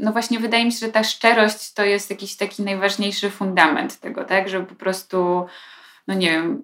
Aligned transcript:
no 0.00 0.12
właśnie 0.12 0.38
wydaje 0.38 0.64
mi 0.64 0.72
się, 0.72 0.86
że 0.86 0.92
ta 0.92 1.04
szczerość 1.04 1.72
to 1.72 1.84
jest 1.84 2.10
jakiś 2.10 2.36
taki 2.36 2.62
najważniejszy 2.62 3.30
fundament 3.30 4.00
tego, 4.00 4.24
tak? 4.24 4.48
Żeby 4.48 4.66
po 4.66 4.74
prostu, 4.74 5.46
no 6.06 6.14
nie 6.14 6.30
wiem, 6.30 6.62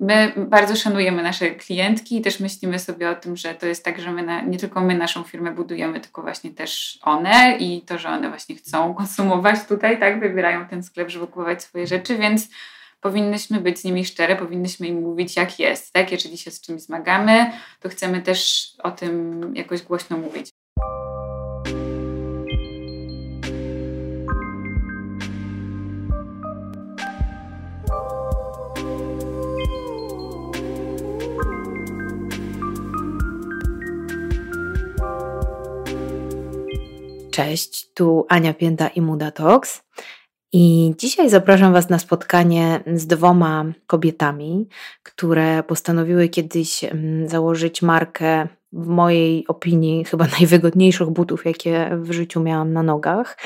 my 0.00 0.32
bardzo 0.36 0.76
szanujemy 0.76 1.22
nasze 1.22 1.50
klientki 1.50 2.16
i 2.16 2.20
też 2.20 2.40
myślimy 2.40 2.78
sobie 2.78 3.10
o 3.10 3.14
tym, 3.14 3.36
że 3.36 3.54
to 3.54 3.66
jest 3.66 3.84
tak, 3.84 4.00
że 4.00 4.12
my 4.12 4.22
na, 4.22 4.40
nie 4.40 4.58
tylko 4.58 4.80
my 4.80 4.94
naszą 4.94 5.22
firmę 5.22 5.52
budujemy, 5.52 6.00
tylko 6.00 6.22
właśnie 6.22 6.50
też 6.50 6.98
one 7.02 7.56
i 7.60 7.82
to, 7.82 7.98
że 7.98 8.08
one 8.08 8.28
właśnie 8.28 8.56
chcą 8.56 8.94
konsumować 8.94 9.64
tutaj, 9.68 10.00
tak? 10.00 10.20
Wybierają 10.20 10.66
ten 10.66 10.82
sklep, 10.82 11.08
żeby 11.10 11.26
kupować 11.26 11.62
swoje 11.62 11.86
rzeczy, 11.86 12.18
więc 12.18 12.48
powinnyśmy 13.00 13.60
być 13.60 13.78
z 13.78 13.84
nimi 13.84 14.04
szczere, 14.04 14.36
powinnyśmy 14.36 14.86
im 14.86 15.02
mówić, 15.02 15.36
jak 15.36 15.58
jest. 15.58 15.92
Tak? 15.92 16.12
Jeżeli 16.12 16.38
się 16.38 16.50
z 16.50 16.60
czymś 16.60 16.82
zmagamy, 16.82 17.52
to 17.80 17.88
chcemy 17.88 18.22
też 18.22 18.66
o 18.82 18.90
tym 18.90 19.40
jakoś 19.56 19.82
głośno 19.82 20.16
mówić. 20.16 20.57
Cześć, 37.38 37.92
tu 37.94 38.26
Ania 38.28 38.54
Pięta 38.54 38.88
i 38.88 39.00
Muda 39.00 39.30
Talks. 39.30 39.82
I 40.52 40.94
dzisiaj 40.98 41.30
zapraszam 41.30 41.72
Was 41.72 41.88
na 41.88 41.98
spotkanie 41.98 42.80
z 42.94 43.06
dwoma 43.06 43.64
kobietami, 43.86 44.68
które 45.02 45.62
postanowiły 45.62 46.28
kiedyś 46.28 46.84
mm, 46.84 47.28
założyć 47.28 47.82
markę, 47.82 48.48
w 48.72 48.86
mojej 48.86 49.46
opinii, 49.46 50.04
chyba 50.04 50.26
najwygodniejszych 50.38 51.10
butów, 51.10 51.44
jakie 51.44 51.90
w 52.02 52.12
życiu 52.12 52.40
miałam 52.40 52.72
na 52.72 52.82
nogach, 52.82 53.38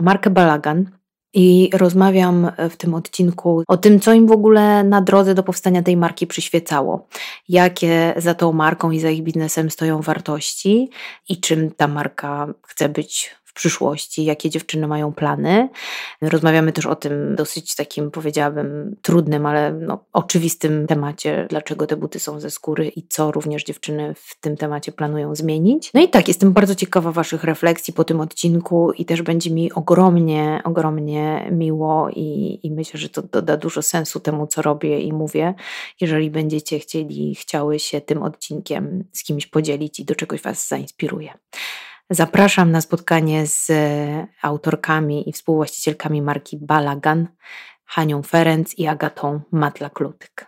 markę 0.00 0.30
Balagan. 0.30 0.90
I 1.34 1.70
rozmawiam 1.74 2.52
w 2.70 2.76
tym 2.76 2.94
odcinku 2.94 3.62
o 3.68 3.76
tym, 3.76 4.00
co 4.00 4.12
im 4.12 4.26
w 4.26 4.32
ogóle 4.32 4.84
na 4.84 5.00
drodze 5.00 5.34
do 5.34 5.42
powstania 5.42 5.82
tej 5.82 5.96
marki 5.96 6.26
przyświecało, 6.26 7.06
jakie 7.48 8.14
za 8.16 8.34
tą 8.34 8.52
marką 8.52 8.90
i 8.90 9.00
za 9.00 9.10
ich 9.10 9.22
biznesem 9.22 9.70
stoją 9.70 10.00
wartości 10.00 10.90
i 11.28 11.40
czym 11.40 11.70
ta 11.70 11.88
marka 11.88 12.54
chce 12.66 12.88
być 12.88 13.39
w 13.50 13.52
przyszłości, 13.52 14.24
jakie 14.24 14.50
dziewczyny 14.50 14.86
mają 14.86 15.12
plany. 15.12 15.68
Rozmawiamy 16.22 16.72
też 16.72 16.86
o 16.86 16.96
tym 16.96 17.36
dosyć 17.36 17.74
takim, 17.74 18.10
powiedziałabym, 18.10 18.96
trudnym, 19.02 19.46
ale 19.46 19.72
no, 19.72 20.04
oczywistym 20.12 20.86
temacie, 20.86 21.46
dlaczego 21.50 21.86
te 21.86 21.96
buty 21.96 22.20
są 22.20 22.40
ze 22.40 22.50
skóry 22.50 22.88
i 22.88 23.06
co 23.08 23.32
również 23.32 23.64
dziewczyny 23.64 24.14
w 24.14 24.40
tym 24.40 24.56
temacie 24.56 24.92
planują 24.92 25.34
zmienić. 25.34 25.90
No 25.94 26.00
i 26.00 26.08
tak, 26.08 26.28
jestem 26.28 26.52
bardzo 26.52 26.74
ciekawa 26.74 27.12
Waszych 27.12 27.44
refleksji 27.44 27.94
po 27.94 28.04
tym 28.04 28.20
odcinku 28.20 28.92
i 28.92 29.04
też 29.04 29.22
będzie 29.22 29.50
mi 29.50 29.72
ogromnie, 29.72 30.60
ogromnie 30.64 31.48
miło 31.52 32.10
i, 32.10 32.60
i 32.62 32.70
myślę, 32.70 33.00
że 33.00 33.08
to 33.08 33.22
doda 33.22 33.56
dużo 33.56 33.82
sensu 33.82 34.20
temu, 34.20 34.46
co 34.46 34.62
robię 34.62 35.00
i 35.00 35.12
mówię, 35.12 35.54
jeżeli 36.00 36.30
będziecie 36.30 36.78
chcieli, 36.78 37.34
chciały 37.34 37.78
się 37.78 38.00
tym 38.00 38.22
odcinkiem 38.22 39.04
z 39.12 39.24
kimś 39.24 39.46
podzielić 39.46 40.00
i 40.00 40.04
do 40.04 40.14
czegoś 40.14 40.42
Was 40.42 40.68
zainspiruje. 40.68 41.32
Zapraszam 42.10 42.70
na 42.70 42.80
spotkanie 42.80 43.46
z 43.46 43.70
e, 43.70 44.26
autorkami 44.42 45.28
i 45.28 45.32
współwłaścicielkami 45.32 46.22
marki 46.22 46.58
Balagan, 46.58 47.28
Hanią 47.84 48.22
Ferenc 48.22 48.78
i 48.78 48.86
Agatą 48.86 49.40
Matla-Klutyk. 49.52 50.46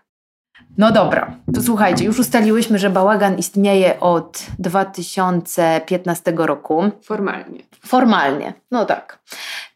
No 0.78 0.92
dobra, 0.92 1.36
to 1.54 1.62
słuchajcie, 1.62 2.04
już 2.04 2.18
ustaliłyśmy, 2.18 2.78
że 2.78 2.90
bałagan 2.90 3.38
istnieje 3.38 4.00
od 4.00 4.46
2015 4.58 6.32
roku. 6.36 6.90
Formalnie. 7.02 7.62
Formalnie, 7.86 8.54
no 8.70 8.84
tak 8.84 9.22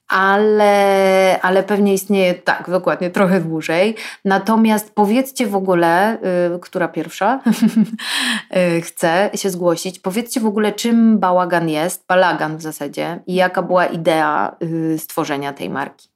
ale, 0.08 1.40
ale 1.42 1.62
pewnie 1.62 1.94
istnieje 1.94 2.34
tak, 2.34 2.70
dokładnie, 2.70 3.10
trochę 3.10 3.40
dłużej. 3.40 3.96
Natomiast 4.24 4.94
powiedzcie 4.94 5.46
w 5.46 5.56
ogóle, 5.56 6.18
y, 6.56 6.60
która 6.60 6.88
pierwsza 6.88 7.40
y, 8.76 8.80
chce 8.80 9.30
się 9.34 9.50
zgłosić, 9.50 9.98
powiedzcie 9.98 10.40
w 10.40 10.46
ogóle, 10.46 10.72
czym 10.72 11.18
bałagan 11.18 11.68
jest, 11.68 12.04
balagan 12.08 12.56
w 12.56 12.62
zasadzie, 12.62 13.20
i 13.26 13.34
jaka 13.34 13.62
była 13.62 13.86
idea 13.86 14.56
y, 14.62 14.98
stworzenia 14.98 15.52
tej 15.52 15.70
marki. 15.70 16.15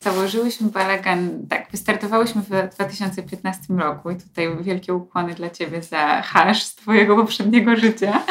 Założyłyśmy 0.00 0.70
balagan, 0.70 1.46
tak, 1.48 1.70
wystartowałyśmy 1.70 2.42
w 2.42 2.74
2015 2.74 3.74
roku 3.74 4.10
i 4.10 4.16
tutaj 4.16 4.56
wielkie 4.60 4.94
ukłony 4.94 5.34
dla 5.34 5.50
Ciebie 5.50 5.82
za 5.82 6.22
hash 6.22 6.62
z 6.62 6.74
Twojego 6.74 7.16
poprzedniego 7.16 7.76
życia, 7.76 8.22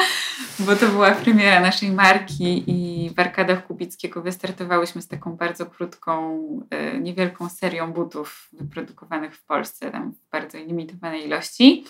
bo 0.58 0.76
to 0.76 0.86
była 0.86 1.10
premiera 1.10 1.60
naszej 1.60 1.90
marki 1.90 2.64
i 2.66 3.10
w 3.10 3.18
Arkadach 3.18 3.66
Kubickiego 3.66 4.22
wystartowałyśmy 4.22 5.02
z 5.02 5.08
taką 5.08 5.36
bardzo 5.36 5.66
krótką, 5.66 6.40
e, 6.70 6.98
niewielką 7.00 7.48
serią 7.48 7.92
butów 7.92 8.48
wyprodukowanych 8.52 9.36
w 9.36 9.44
Polsce, 9.44 9.90
tam 9.90 10.12
w 10.12 10.30
bardzo 10.30 10.58
limitowanej 10.58 11.26
ilości. 11.26 11.84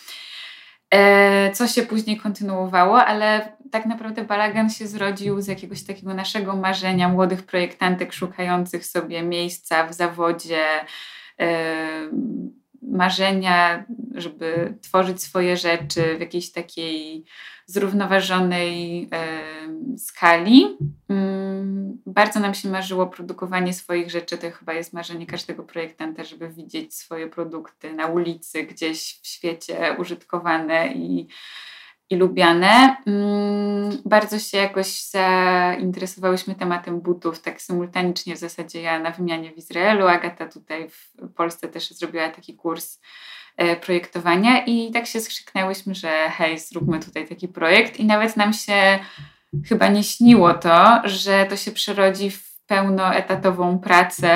E, 0.94 1.50
co 1.52 1.66
się 1.66 1.82
później 1.82 2.16
kontynuowało, 2.16 3.04
ale 3.04 3.52
tak 3.70 3.86
naprawdę 3.86 4.24
balagan 4.24 4.70
się 4.70 4.86
zrodził 4.86 5.40
z 5.40 5.46
jakiegoś 5.46 5.84
takiego 5.84 6.14
naszego 6.14 6.56
marzenia 6.56 7.08
młodych 7.08 7.42
projektantek 7.42 8.12
szukających 8.12 8.86
sobie 8.86 9.22
miejsca 9.22 9.86
w 9.86 9.94
zawodzie, 9.94 10.64
e, 11.40 11.76
marzenia, 12.82 13.84
żeby 14.14 14.74
tworzyć 14.82 15.22
swoje 15.22 15.56
rzeczy 15.56 16.16
w 16.16 16.20
jakiejś 16.20 16.52
takiej 16.52 17.24
zrównoważonej 17.66 19.08
skali. 19.98 20.76
Bardzo 22.12 22.40
nam 22.40 22.54
się 22.54 22.68
marzyło 22.68 23.06
produkowanie 23.06 23.72
swoich 23.72 24.10
rzeczy. 24.10 24.38
To 24.38 24.50
chyba 24.50 24.72
jest 24.72 24.92
marzenie 24.92 25.26
każdego 25.26 25.62
projektanta, 25.62 26.24
żeby 26.24 26.48
widzieć 26.48 26.94
swoje 26.94 27.26
produkty 27.26 27.92
na 27.92 28.06
ulicy, 28.06 28.62
gdzieś 28.62 29.20
w 29.22 29.26
świecie 29.26 29.96
użytkowane 29.98 30.92
i, 30.92 31.28
i 32.10 32.16
lubiane. 32.16 32.96
Mm, 33.06 34.02
bardzo 34.04 34.38
się 34.38 34.58
jakoś 34.58 35.02
zainteresowałyśmy 35.02 36.54
tematem 36.54 37.00
butów, 37.00 37.42
tak 37.42 37.62
symultanicznie 37.62 38.34
w 38.34 38.38
zasadzie 38.38 38.82
ja 38.82 38.98
na 38.98 39.10
wymianie 39.10 39.52
w 39.52 39.58
Izraelu, 39.58 40.06
Agata 40.06 40.46
tutaj 40.46 40.88
w 40.88 41.32
Polsce 41.34 41.68
też 41.68 41.90
zrobiła 41.90 42.28
taki 42.28 42.54
kurs 42.54 42.98
E, 43.58 43.76
projektowania 43.76 44.64
i 44.64 44.90
tak 44.90 45.06
się 45.06 45.20
skrzyknęłyśmy, 45.20 45.94
że 45.94 46.30
hej, 46.30 46.58
zróbmy 46.58 47.00
tutaj 47.00 47.28
taki 47.28 47.48
projekt 47.48 48.00
i 48.00 48.04
nawet 48.04 48.36
nam 48.36 48.52
się 48.52 48.98
chyba 49.68 49.88
nie 49.88 50.04
śniło 50.04 50.54
to, 50.54 51.00
że 51.04 51.46
to 51.50 51.56
się 51.56 51.72
przerodzi 51.72 52.30
w 52.30 52.48
pełnoetatową 52.66 53.78
pracę 53.78 54.30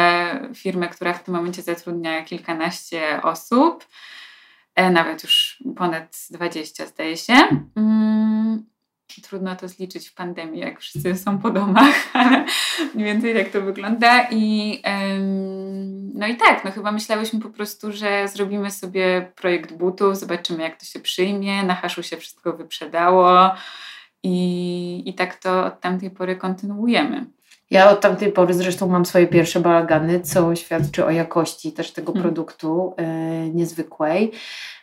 firmy, 0.55 0.89
która 0.89 1.13
w 1.13 1.25
tym 1.25 1.35
momencie 1.35 1.63
zatrudnia 1.63 2.23
kilkanaście 2.23 3.23
osób, 3.23 3.87
e, 4.75 4.91
nawet 4.91 5.23
już 5.23 5.63
ponad 5.77 6.17
20 6.31 6.87
zdaje 6.87 7.17
się. 7.17 7.35
Mm, 7.77 8.65
trudno 9.23 9.57
to 9.57 9.69
zliczyć 9.69 10.09
w 10.09 10.15
pandemii, 10.15 10.61
jak 10.61 10.81
wszyscy 10.81 11.17
są 11.17 11.39
po 11.39 11.51
domach, 11.51 11.95
ale 12.13 12.45
mniej 12.95 13.07
więcej 13.07 13.35
tak 13.35 13.53
to 13.53 13.61
wygląda. 13.61 14.29
I 14.31 14.83
no 16.15 16.27
i 16.27 16.37
tak, 16.37 16.65
no 16.65 16.71
chyba 16.71 16.93
myślałyśmy 16.93 17.41
po 17.41 17.51
prostu, 17.51 17.93
że 17.93 18.29
zrobimy 18.29 18.71
sobie 18.71 19.33
projekt 19.37 19.73
butów, 19.73 20.19
zobaczymy 20.19 20.63
jak 20.63 20.81
to 20.81 20.87
się 20.87 21.01
przyjmie. 21.01 21.63
Na 21.63 21.75
haszu 21.75 22.03
się 22.03 22.17
wszystko 22.17 22.53
wyprzedało 22.53 23.55
i, 24.23 25.03
i 25.07 25.15
tak 25.15 25.37
to 25.37 25.65
od 25.65 25.81
tamtej 25.81 26.11
pory 26.11 26.37
kontynuujemy. 26.37 27.27
Ja 27.71 27.91
od 27.91 28.01
tamtej 28.01 28.33
pory 28.33 28.55
zresztą 28.55 28.89
mam 28.89 29.07
swoje 29.07 29.27
pierwsze 29.27 29.61
balagany, 29.61 30.21
co 30.21 30.57
świadczy 30.57 31.05
o 31.05 31.11
jakości 31.11 31.73
też 31.73 31.93
tego 31.93 32.13
hmm. 32.13 32.23
produktu 32.23 32.95
e, 32.97 33.05
niezwykłej. 33.49 34.33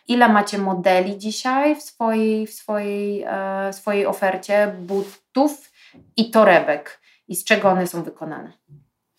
Ile 0.08 0.28
macie 0.28 0.58
modeli 0.58 1.18
dzisiaj 1.18 1.76
w 1.76 1.82
swojej, 1.82 2.46
w 2.46 2.52
swojej, 2.52 3.24
e, 3.26 3.72
swojej 3.72 4.06
ofercie 4.06 4.74
butów 4.78 5.72
i 6.16 6.30
torebek? 6.30 7.00
I 7.28 7.36
z 7.36 7.44
czego 7.44 7.68
one 7.68 7.86
są 7.86 8.02
wykonane? 8.02 8.52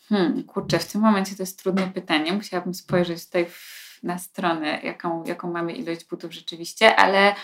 Hmm, 0.09 0.43
kurczę, 0.43 0.79
w 0.79 0.91
tym 0.91 1.01
momencie 1.01 1.35
to 1.35 1.43
jest 1.43 1.63
trudne 1.63 1.87
pytanie. 1.87 2.33
Musiałabym 2.33 2.73
spojrzeć 2.73 3.25
tutaj 3.25 3.45
w, 3.45 3.99
na 4.03 4.17
stronę, 4.17 4.79
jaką, 4.83 5.23
jaką 5.23 5.51
mamy 5.51 5.73
ilość 5.73 6.05
butów 6.05 6.33
rzeczywiście, 6.33 6.95
ale 6.95 7.35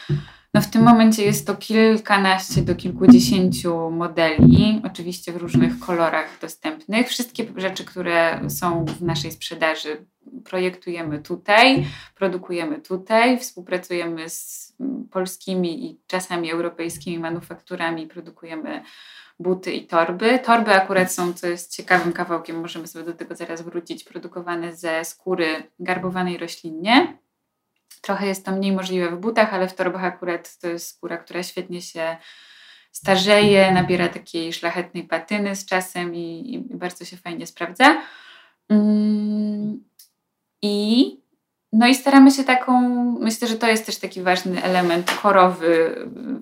no 0.58 0.62
w 0.62 0.68
tym 0.68 0.84
momencie 0.84 1.24
jest 1.24 1.48
to 1.48 1.56
kilkanaście 1.56 2.62
do 2.62 2.76
kilkudziesięciu 2.76 3.92
modeli, 3.92 4.82
oczywiście 4.86 5.34
w 5.34 5.38
różnych 5.38 5.80
kolorach 5.80 6.40
dostępnych. 6.42 7.08
Wszystkie 7.08 7.46
rzeczy, 7.56 7.86
które 7.86 8.50
są 8.50 8.86
w 8.86 9.02
naszej 9.02 9.32
sprzedaży, 9.32 10.06
projektujemy 10.46 11.20
tutaj, 11.20 11.86
produkujemy 12.16 12.82
tutaj, 12.82 13.40
współpracujemy 13.40 14.30
z 14.30 14.74
polskimi 15.12 15.86
i 15.86 16.00
czasami 16.08 16.52
europejskimi 16.52 17.20
manufakturami, 17.20 18.08
produkujemy 18.08 18.84
buty 19.40 19.72
i 19.72 19.88
torby. 19.88 20.40
Torby 20.40 20.74
akurat 20.74 21.14
są, 21.14 21.34
co 21.34 21.48
jest 21.48 21.76
ciekawym 21.76 22.14
kawałkiem, 22.14 22.62
możemy 22.62 22.88
sobie 22.88 23.06
do 23.06 23.14
tego 23.14 23.36
zaraz 23.36 23.62
wrócić, 23.62 24.04
produkowane 24.04 24.76
ze 24.76 25.06
skóry 25.06 25.64
garbowanej 25.80 26.38
roślinnie. 26.38 27.18
Trochę 28.02 28.28
jest 28.28 28.46
to 28.46 28.52
mniej 28.52 28.72
możliwe 28.72 29.10
w 29.10 29.20
butach, 29.20 29.54
ale 29.54 29.68
w 29.68 29.76
torbach 29.76 30.04
akurat 30.04 30.58
to 30.58 30.68
jest 30.68 30.96
skóra, 30.96 31.18
która 31.18 31.44
świetnie 31.44 31.82
się 31.82 32.18
starzeje, 32.92 33.72
nabiera 33.72 34.10
takiej 34.10 34.54
szlachetnej 34.54 35.04
patyny 35.04 35.56
z 35.56 35.66
czasem 35.66 36.16
i, 36.16 36.54
i 36.54 36.60
bardzo 36.60 37.06
się 37.06 37.18
fajnie 37.18 37.48
sprawdza. 37.48 38.02
Mm, 38.70 39.84
I 40.62 41.18
no 41.74 41.88
i 41.88 41.96
staramy 41.96 42.32
się 42.32 42.44
taką, 42.44 42.82
myślę, 43.20 43.48
że 43.48 43.56
to 43.56 43.68
jest 43.68 43.86
też 43.86 43.98
taki 43.98 44.22
ważny 44.22 44.64
element 44.64 45.12
korowy 45.22 45.96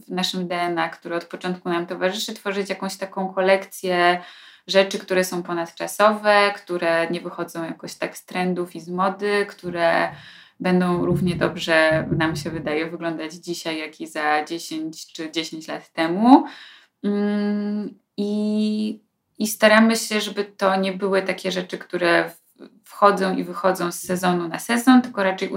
w 0.07 0.11
naszym 0.11 0.47
DNA, 0.47 0.89
który 0.89 1.15
od 1.15 1.25
początku 1.25 1.69
nam 1.69 1.87
towarzyszy, 1.87 2.33
tworzyć 2.33 2.69
jakąś 2.69 2.97
taką 2.97 3.33
kolekcję 3.33 4.21
rzeczy, 4.67 4.99
które 4.99 5.23
są 5.23 5.43
ponadczasowe, 5.43 6.53
które 6.55 7.07
nie 7.11 7.21
wychodzą 7.21 7.63
jakoś 7.63 7.95
tak 7.95 8.17
z 8.17 8.25
trendów 8.25 8.75
i 8.75 8.79
z 8.79 8.89
mody, 8.89 9.45
które 9.49 10.11
będą 10.59 11.05
równie 11.05 11.35
dobrze, 11.35 12.07
nam 12.17 12.35
się 12.35 12.49
wydaje, 12.49 12.89
wyglądać 12.89 13.33
dzisiaj, 13.33 13.79
jak 13.79 14.01
i 14.01 14.07
za 14.07 14.45
10 14.45 15.13
czy 15.13 15.31
10 15.31 15.67
lat 15.67 15.91
temu. 15.91 16.45
Mm, 17.03 17.99
I, 18.17 18.99
i 19.39 19.47
staramy 19.47 19.95
się, 19.95 20.21
żeby 20.21 20.45
to 20.45 20.75
nie 20.75 20.93
były 20.93 21.21
takie 21.21 21.51
rzeczy, 21.51 21.77
które 21.77 22.31
wchodzą 22.83 23.35
i 23.35 23.43
wychodzą 23.43 23.91
z 23.91 23.99
sezonu 23.99 24.47
na 24.47 24.59
sezon, 24.59 25.01
tylko 25.01 25.23
raczej 25.23 25.49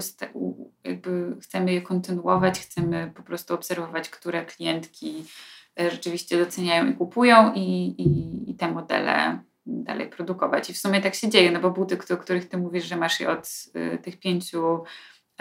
chcemy 1.42 1.72
je 1.72 1.82
kontynuować, 1.82 2.60
chcemy 2.60 3.12
po 3.14 3.22
prostu 3.22 3.54
obserwować, 3.54 4.08
które 4.08 4.46
klientki 4.46 5.24
e, 5.80 5.90
rzeczywiście 5.90 6.38
doceniają 6.38 6.90
i 6.90 6.94
kupują 6.94 7.52
i, 7.54 7.60
i, 7.98 8.50
i 8.50 8.54
te 8.54 8.68
modele 8.68 9.38
dalej 9.68 10.08
produkować. 10.08 10.70
I 10.70 10.74
w 10.74 10.78
sumie 10.78 11.00
tak 11.00 11.14
się 11.14 11.28
dzieje, 11.28 11.50
no 11.50 11.60
bo 11.60 11.70
buty, 11.70 11.98
o 12.14 12.16
których 12.16 12.48
ty 12.48 12.56
mówisz, 12.56 12.84
że 12.84 12.96
masz 12.96 13.20
je 13.20 13.30
od 13.30 13.64
y, 13.76 13.98
tych 13.98 14.20
pięciu 14.20 14.84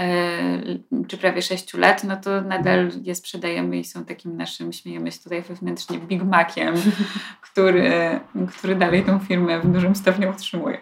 y, 0.02 1.06
czy 1.08 1.18
prawie 1.18 1.42
sześciu 1.42 1.78
lat, 1.78 2.04
no 2.04 2.18
to 2.18 2.42
nadal 2.42 2.92
je 3.04 3.16
sprzedajemy 3.16 3.78
i 3.78 3.84
są 3.84 4.06
takim 4.06 4.38
naszym, 4.38 4.74
śmiejemy 4.74 5.12
się 5.12 5.20
tutaj 5.20 5.42
wewnętrznie, 5.42 6.00
Big 6.00 6.24
Maciem, 6.24 6.76
który, 7.52 8.20
który 8.58 8.76
dalej 8.76 9.04
tą 9.04 9.20
firmę 9.20 9.60
w 9.60 9.72
dużym 9.72 9.96
stopniu 9.96 10.30
utrzymuje. 10.30 10.78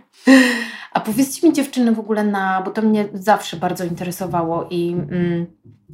A 0.92 1.00
powiedzcie 1.00 1.48
mi 1.48 1.54
dziewczyny 1.54 1.92
w 1.92 2.00
ogóle 2.00 2.24
na, 2.24 2.62
bo 2.62 2.72
to 2.72 2.82
mnie 2.82 3.08
zawsze 3.14 3.58
bardzo 3.58 3.84
interesowało 3.84 4.68
i 4.70 4.92
mm, 4.92 5.46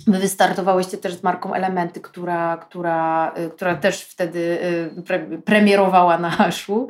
Wy 0.07 0.19
wystartowałyście 0.19 0.97
też 0.97 1.13
z 1.13 1.23
marką 1.23 1.53
Elementy, 1.53 2.01
która, 2.01 2.57
która, 2.57 3.31
y, 3.37 3.49
która 3.49 3.75
też 3.75 4.01
wtedy 4.01 4.39
y, 4.97 5.01
pre, 5.01 5.19
premierowała 5.19 6.17
na 6.17 6.29
Haszu 6.29 6.87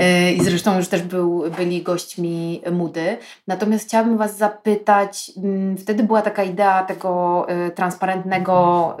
y, 0.00 0.32
i 0.32 0.44
zresztą 0.44 0.76
już 0.76 0.88
też 0.88 1.02
był, 1.02 1.44
byli 1.56 1.82
gośćmi 1.82 2.62
Mudy. 2.70 3.16
Natomiast 3.46 3.88
chciałabym 3.88 4.18
Was 4.18 4.36
zapytać, 4.36 5.32
mm, 5.36 5.76
wtedy 5.76 6.02
była 6.02 6.22
taka 6.22 6.44
idea 6.44 6.84
tego 6.84 7.46
transparentnego 7.74 8.96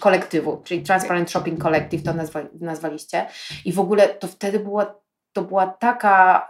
kolektywu, 0.00 0.60
czyli 0.64 0.82
Transparent 0.82 1.30
Shopping 1.30 1.62
Collective 1.62 2.02
to 2.02 2.12
nazwa, 2.12 2.40
nazwaliście 2.60 3.26
i 3.64 3.72
w 3.72 3.80
ogóle 3.80 4.08
to 4.08 4.26
wtedy 4.26 4.58
była, 4.58 4.94
to 5.32 5.42
była 5.42 5.66
taka 5.66 6.46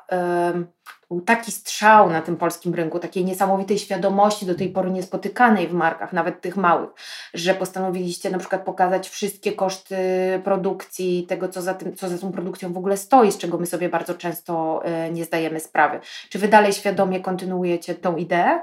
był 1.10 1.20
taki 1.20 1.52
strzał 1.52 2.10
na 2.10 2.22
tym 2.22 2.36
polskim 2.36 2.74
rynku, 2.74 2.98
takiej 2.98 3.24
niesamowitej 3.24 3.78
świadomości 3.78 4.46
do 4.46 4.54
tej 4.54 4.68
pory 4.68 4.90
niespotykanej 4.90 5.68
w 5.68 5.72
markach, 5.72 6.12
nawet 6.12 6.40
tych 6.40 6.56
małych, 6.56 6.90
że 7.34 7.54
postanowiliście 7.54 8.30
na 8.30 8.38
przykład 8.38 8.64
pokazać 8.64 9.08
wszystkie 9.08 9.52
koszty 9.52 9.96
produkcji, 10.44 11.26
tego 11.28 11.48
co 11.48 11.62
za, 11.62 11.74
tym, 11.74 11.96
co 11.96 12.08
za 12.08 12.18
tą 12.18 12.32
produkcją 12.32 12.72
w 12.72 12.78
ogóle 12.78 12.96
stoi, 12.96 13.32
z 13.32 13.38
czego 13.38 13.58
my 13.58 13.66
sobie 13.66 13.88
bardzo 13.88 14.14
często 14.14 14.80
e, 14.84 15.10
nie 15.10 15.24
zdajemy 15.24 15.60
sprawy. 15.60 16.00
Czy 16.28 16.38
wy 16.38 16.48
dalej 16.48 16.72
świadomie 16.72 17.20
kontynuujecie 17.20 17.94
tą 17.94 18.16
ideę? 18.16 18.60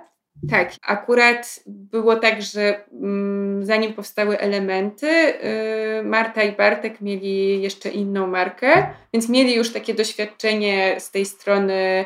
Tak, 0.49 0.73
akurat 0.81 1.59
było 1.67 2.15
tak, 2.15 2.41
że 2.41 2.85
mm, 2.91 3.65
zanim 3.65 3.93
powstały 3.93 4.39
elementy, 4.39 5.07
y, 5.07 6.03
Marta 6.03 6.43
i 6.43 6.55
Bartek 6.55 7.01
mieli 7.01 7.61
jeszcze 7.61 7.89
inną 7.89 8.27
markę, 8.27 8.87
więc 9.13 9.29
mieli 9.29 9.55
już 9.55 9.73
takie 9.73 9.93
doświadczenie 9.93 10.95
z 10.99 11.11
tej 11.11 11.25
strony 11.25 12.05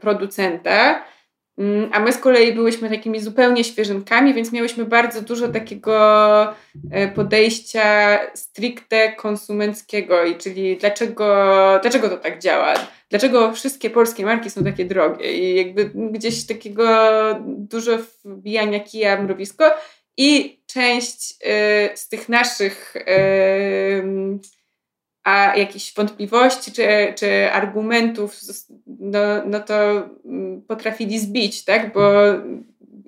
producenta. 0.00 1.04
Mm, 1.58 1.90
a 1.92 2.00
my 2.00 2.12
z 2.12 2.18
kolei 2.18 2.52
byłyśmy 2.52 2.90
takimi 2.90 3.20
zupełnie 3.20 3.64
świeżynkami, 3.64 4.34
więc 4.34 4.52
miałyśmy 4.52 4.84
bardzo 4.84 5.22
dużo 5.22 5.48
takiego 5.48 6.54
e, 6.90 7.08
podejścia 7.08 8.18
stricte 8.34 9.12
konsumenckiego, 9.12 10.24
i 10.24 10.36
czyli 10.36 10.76
dlaczego, 10.76 11.24
dlaczego 11.82 12.08
to 12.08 12.16
tak 12.16 12.38
działa, 12.38 12.74
dlaczego 13.10 13.52
wszystkie 13.52 13.90
polskie 13.90 14.24
marki 14.24 14.50
są 14.50 14.64
takie 14.64 14.84
drogie? 14.84 15.32
I 15.32 15.56
jakby 15.56 15.90
gdzieś 15.94 16.46
takiego 16.46 16.86
dużo 17.46 17.98
wbijania 18.24 18.80
kija 18.80 19.16
w 19.16 19.24
mrowisko. 19.24 19.64
I 20.16 20.60
część 20.66 21.32
y, 21.32 21.96
z 21.96 22.08
tych 22.08 22.28
naszych 22.28 22.94
a 25.28 25.56
jakichś 25.56 25.94
wątpliwości 25.94 26.72
czy, 26.72 26.86
czy 27.16 27.52
argumentów, 27.52 28.36
no, 28.86 29.18
no 29.46 29.60
to 29.60 29.74
mm, 30.24 30.62
potrafili 30.62 31.18
zbić, 31.18 31.64
tak? 31.64 31.92
Bo 31.92 32.10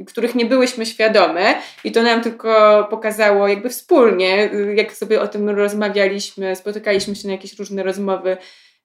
których 0.07 0.35
nie 0.35 0.47
byłyśmy 0.47 0.87
świadome 0.87 1.55
i 1.85 1.93
to 1.93 2.03
nam 2.03 2.23
tylko 2.23 2.87
pokazało 2.91 3.49
jakby 3.49 3.69
wspólnie, 3.69 4.51
jak 4.75 4.93
sobie 4.93 5.21
o 5.21 5.29
tym 5.29 5.51
rozmawialiśmy, 5.51 6.57
spotykaliśmy 6.57 7.17
się 7.17 7.29
na 7.29 7.35
jakieś 7.35 7.59
różne 7.59 7.83
rozmowy, 7.83 8.37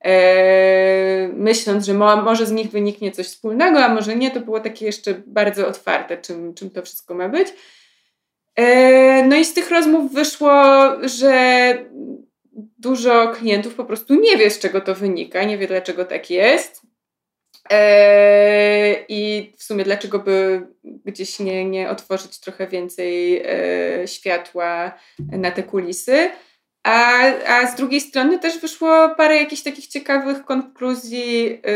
e, 0.06 1.28
myśląc, 1.34 1.86
że 1.86 1.94
mo, 1.94 2.22
może 2.22 2.46
z 2.46 2.52
nich 2.52 2.72
wyniknie 2.72 3.12
coś 3.12 3.26
wspólnego, 3.28 3.80
a 3.80 3.90
może 3.90 4.16
nie, 4.16 4.32
to 4.32 4.40
było 4.40 4.60
takie 4.60 4.86
jeszcze 4.86 5.14
bardzo 5.28 5.68
otwarte, 5.68 6.18
czym, 6.18 6.54
czym 6.54 6.70
to 6.70 6.82
wszystko 6.82 7.16
ma 7.16 7.30
być. 7.30 7.48
E, 8.56 9.24
no 9.24 9.36
i 9.36 9.46
z 9.46 9.54
tych 9.54 9.72
rozmów 9.72 10.14
wyszło, 10.14 10.64
że 11.08 11.74
dużo 12.78 13.28
klientów 13.28 13.76
po 13.76 13.86
prostu 13.86 14.16
nie 14.16 14.38
wie, 14.38 14.50
z 14.50 14.60
czego 14.60 14.82
to 14.82 14.96
wynika, 14.96 15.44
nie 15.44 15.58
wie, 15.58 15.68
dlaczego 15.68 16.06
tak 16.06 16.30
jest. 16.30 16.82
Eee, 17.70 19.06
I 19.10 19.54
w 19.58 19.64
sumie, 19.64 19.84
dlaczego 19.84 20.20
by 20.20 20.68
gdzieś 20.84 21.40
nie, 21.40 21.66
nie 21.66 21.90
otworzyć 21.90 22.40
trochę 22.40 22.68
więcej 22.68 23.42
e, 23.46 24.08
światła 24.08 24.92
na 25.20 25.52
te 25.52 25.64
kulisy. 25.64 26.30
A, 26.84 27.22
a 27.48 27.68
z 27.68 27.76
drugiej 27.76 28.02
strony 28.02 28.40
też 28.40 28.60
wyszło 28.60 29.16
parę 29.16 29.36
jakichś 29.36 29.62
takich 29.62 29.88
ciekawych 29.88 30.46
konkluzji 30.46 31.62
e, 31.68 31.72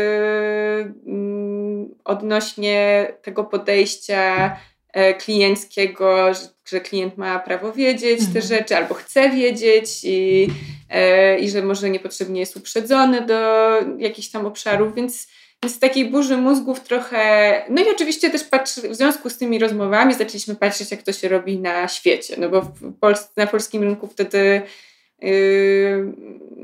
mm, 1.06 1.94
odnośnie 2.04 3.06
tego 3.22 3.44
podejścia 3.44 4.46
e, 4.46 4.56
klienckiego, 5.18 6.34
że, 6.34 6.40
że 6.68 6.80
klient 6.80 7.16
ma 7.18 7.38
prawo 7.38 7.72
wiedzieć 7.72 8.20
mhm. 8.20 8.32
te 8.32 8.42
rzeczy 8.42 8.76
albo 8.76 8.94
chce 8.94 9.30
wiedzieć 9.30 9.88
i, 10.04 10.48
e, 10.90 11.38
i 11.38 11.50
że 11.50 11.62
może 11.62 11.90
niepotrzebnie 11.90 12.40
jest 12.40 12.56
uprzedzony 12.56 13.20
do 13.20 13.70
jakichś 13.98 14.28
tam 14.28 14.46
obszarów, 14.46 14.94
więc, 14.94 15.28
z 15.66 15.78
takiej 15.78 16.10
burzy 16.10 16.36
mózgów 16.36 16.80
trochę. 16.80 17.52
No 17.68 17.82
i 17.82 17.90
oczywiście 17.90 18.30
też 18.30 18.44
patrzy, 18.44 18.88
w 18.88 18.94
związku 18.94 19.30
z 19.30 19.38
tymi 19.38 19.58
rozmowami 19.58 20.14
zaczęliśmy 20.14 20.56
patrzeć, 20.56 20.90
jak 20.90 21.02
to 21.02 21.12
się 21.12 21.28
robi 21.28 21.58
na 21.58 21.88
świecie, 21.88 22.36
no 22.38 22.48
bo 22.48 22.72
na 23.36 23.46
polskim 23.46 23.82
rynku 23.82 24.06
wtedy 24.06 24.62
yy, 25.22 26.14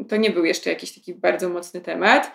to 0.09 0.17
nie 0.17 0.31
był 0.31 0.45
jeszcze 0.45 0.71
jakiś 0.71 0.93
taki 0.93 1.15
bardzo 1.15 1.49
mocny 1.49 1.81
temat. 1.81 2.33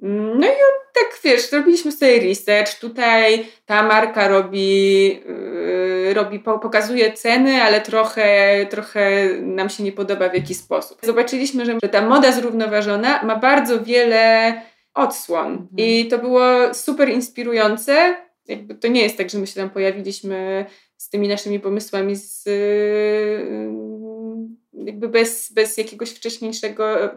No 0.00 0.46
i 0.46 0.50
tak 0.94 1.20
wiesz, 1.24 1.52
robiliśmy 1.52 1.92
sobie 1.92 2.20
research. 2.20 2.74
Tutaj 2.80 3.46
ta 3.66 3.82
marka 3.82 4.28
robi, 4.28 5.06
yy, 5.06 6.14
robi 6.14 6.38
pokazuje 6.38 7.12
ceny, 7.12 7.62
ale 7.62 7.80
trochę, 7.80 8.66
trochę 8.70 9.28
nam 9.42 9.68
się 9.68 9.82
nie 9.82 9.92
podoba 9.92 10.28
w 10.28 10.34
jaki 10.34 10.54
sposób. 10.54 10.98
Zobaczyliśmy, 11.02 11.66
że 11.66 11.74
ta 11.74 12.02
moda 12.02 12.32
zrównoważona 12.32 13.22
ma 13.22 13.36
bardzo 13.36 13.84
wiele 13.84 14.52
odsłon 14.94 15.46
mhm. 15.46 15.68
i 15.76 16.08
to 16.08 16.18
było 16.18 16.74
super 16.74 17.08
inspirujące. 17.08 18.16
Jakby 18.48 18.74
to 18.74 18.88
nie 18.88 19.02
jest 19.02 19.16
tak, 19.16 19.30
że 19.30 19.38
my 19.38 19.46
się 19.46 19.54
tam 19.54 19.70
pojawiliśmy 19.70 20.66
z 20.96 21.10
tymi 21.10 21.28
naszymi 21.28 21.60
pomysłami 21.60 22.16
z, 22.16 22.46
yy, 22.46 23.74
jakby 24.84 25.08
bez, 25.08 25.52
bez 25.52 25.78
jakiegoś 25.78 26.10
wcześniejszego 26.10 26.98
yy, 26.98 27.08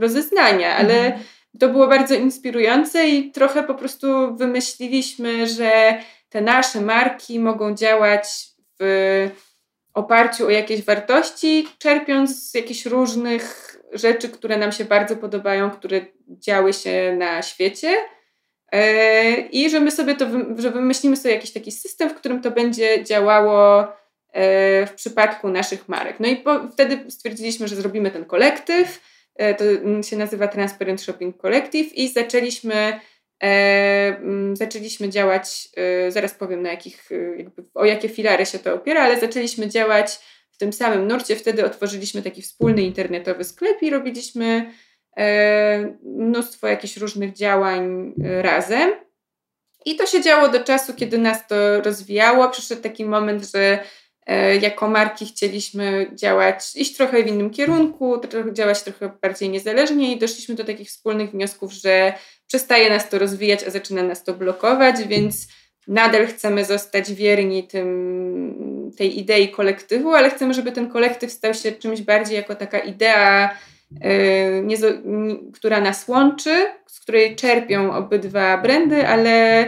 rozeznania, 0.00 0.76
ale 0.76 1.06
mhm 1.06 1.22
to 1.60 1.68
było 1.68 1.88
bardzo 1.88 2.14
inspirujące 2.14 3.08
i 3.08 3.32
trochę 3.32 3.62
po 3.62 3.74
prostu 3.74 4.36
wymyśliliśmy, 4.36 5.46
że 5.46 5.98
te 6.28 6.40
nasze 6.40 6.80
marki 6.80 7.40
mogą 7.40 7.74
działać 7.74 8.24
w 8.80 9.30
oparciu 9.94 10.46
o 10.46 10.50
jakieś 10.50 10.82
wartości, 10.82 11.68
czerpiąc 11.78 12.50
z 12.50 12.54
jakichś 12.54 12.86
różnych 12.86 13.76
rzeczy, 13.92 14.28
które 14.28 14.58
nam 14.58 14.72
się 14.72 14.84
bardzo 14.84 15.16
podobają, 15.16 15.70
które 15.70 16.00
działy 16.28 16.72
się 16.72 17.16
na 17.18 17.42
świecie. 17.42 17.96
E, 18.72 19.30
I 19.40 19.70
że 19.70 19.80
my 19.80 19.90
sobie 19.90 20.14
to, 20.14 20.26
że 20.56 20.70
wymyślimy 20.70 21.16
sobie 21.16 21.34
jakiś 21.34 21.52
taki 21.52 21.72
system, 21.72 22.10
w 22.10 22.14
którym 22.14 22.42
to 22.42 22.50
będzie 22.50 23.04
działało 23.04 23.82
e, 23.82 23.86
w 24.86 24.94
przypadku 24.94 25.48
naszych 25.48 25.88
marek. 25.88 26.20
No 26.20 26.28
i 26.28 26.36
po, 26.36 26.68
wtedy 26.68 27.10
stwierdziliśmy, 27.10 27.68
że 27.68 27.76
zrobimy 27.76 28.10
ten 28.10 28.24
kolektyw, 28.24 29.00
to 29.58 29.64
się 30.02 30.16
nazywa 30.16 30.48
Transparent 30.48 31.02
Shopping 31.02 31.36
Collective 31.36 31.94
i 31.94 32.08
zaczęliśmy 32.08 33.00
E, 33.42 34.20
zaczęliśmy 34.52 35.08
działać, 35.08 35.68
e, 35.76 36.10
zaraz 36.10 36.34
powiem 36.34 36.62
na 36.62 36.70
jakich, 36.70 37.10
jakby, 37.38 37.64
o 37.74 37.84
jakie 37.84 38.08
filary 38.08 38.46
się 38.46 38.58
to 38.58 38.74
opiera, 38.74 39.02
ale 39.02 39.20
zaczęliśmy 39.20 39.68
działać 39.68 40.18
w 40.50 40.58
tym 40.58 40.72
samym 40.72 41.08
nurcie 41.08 41.36
wtedy 41.36 41.64
otworzyliśmy 41.64 42.22
taki 42.22 42.42
wspólny 42.42 42.82
internetowy 42.82 43.44
sklep 43.44 43.82
i 43.82 43.90
robiliśmy 43.90 44.72
e, 45.16 45.96
mnóstwo 46.02 46.66
jakichś 46.66 46.96
różnych 46.96 47.32
działań 47.32 48.14
e, 48.24 48.42
razem. 48.42 48.90
I 49.84 49.96
to 49.96 50.06
się 50.06 50.22
działo 50.22 50.48
do 50.48 50.64
czasu, 50.64 50.94
kiedy 50.94 51.18
nas 51.18 51.46
to 51.46 51.80
rozwijało. 51.80 52.48
Przyszedł 52.48 52.82
taki 52.82 53.04
moment, 53.04 53.44
że 53.44 53.58
e, 53.58 53.84
jako 54.60 54.88
marki 54.88 55.26
chcieliśmy 55.26 56.10
działać, 56.14 56.76
iść 56.76 56.96
trochę 56.96 57.22
w 57.22 57.26
innym 57.26 57.50
kierunku, 57.50 58.20
działać 58.52 58.82
trochę 58.82 59.10
bardziej 59.22 59.50
niezależnie 59.50 60.12
i 60.12 60.18
doszliśmy 60.18 60.54
do 60.54 60.64
takich 60.64 60.88
wspólnych 60.88 61.30
wniosków, 61.30 61.72
że 61.72 62.12
przestaje 62.46 62.90
nas 62.90 63.08
to 63.08 63.18
rozwijać, 63.18 63.64
a 63.64 63.70
zaczyna 63.70 64.02
nas 64.02 64.24
to 64.24 64.34
blokować, 64.34 64.96
więc 65.08 65.48
nadal 65.88 66.26
chcemy 66.26 66.64
zostać 66.64 67.12
wierni 67.12 67.64
tym, 67.64 68.92
tej 68.98 69.18
idei 69.18 69.48
kolektywu, 69.48 70.14
ale 70.14 70.30
chcemy, 70.30 70.54
żeby 70.54 70.72
ten 70.72 70.90
kolektyw 70.90 71.32
stał 71.32 71.54
się 71.54 71.72
czymś 71.72 72.02
bardziej 72.02 72.36
jako 72.36 72.54
taka 72.54 72.78
idea, 72.78 73.56
nie, 74.62 74.76
która 75.54 75.80
nas 75.80 76.08
łączy, 76.08 76.66
z 76.86 77.00
której 77.00 77.36
czerpią 77.36 77.94
obydwa 77.94 78.58
brandy, 78.58 79.08
ale 79.08 79.64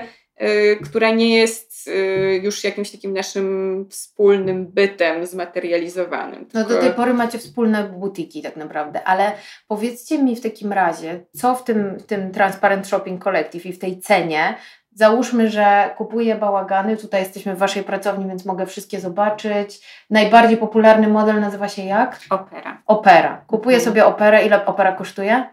która 0.85 1.11
nie 1.11 1.37
jest 1.37 1.87
yy, 1.87 2.41
już 2.43 2.65
jakimś 2.65 2.91
takim 2.91 3.13
naszym 3.13 3.87
wspólnym 3.91 4.67
bytem 4.67 5.27
zmaterializowanym. 5.27 6.47
No 6.55 6.65
do 6.65 6.81
tej 6.81 6.91
pory 6.91 7.15
macie 7.15 7.39
wspólne 7.39 7.85
butiki 7.85 8.43
tak 8.43 8.57
naprawdę, 8.57 9.05
ale 9.05 9.33
powiedzcie 9.69 10.23
mi 10.23 10.37
w 10.37 10.41
takim 10.41 10.73
razie, 10.73 11.25
co 11.33 11.55
w 11.55 11.65
tym, 11.65 11.97
tym 12.07 12.33
Transparent 12.33 12.87
Shopping 12.87 13.25
Collective 13.25 13.67
i 13.67 13.73
w 13.73 13.79
tej 13.79 14.01
cenie 14.01 14.55
Załóżmy, 14.99 15.51
że 15.51 15.91
kupuję 15.97 16.35
bałagany, 16.35 16.97
tutaj 16.97 17.23
jesteśmy 17.23 17.55
w 17.55 17.59
Waszej 17.59 17.83
pracowni, 17.83 18.29
więc 18.29 18.45
mogę 18.45 18.67
wszystkie 18.67 19.01
zobaczyć. 19.01 19.87
Najbardziej 20.11 20.57
popularny 20.57 21.09
model 21.09 21.41
nazywa 21.41 21.69
się 21.69 21.83
jak? 21.83 22.21
Opera. 22.31 22.83
Opera. 22.87 23.45
Kupuję 23.47 23.77
mhm. 23.77 23.85
sobie 23.85 24.07
operę. 24.07 24.47
Ile 24.47 24.67
opera 24.67 24.93
kosztuje? 24.93 25.45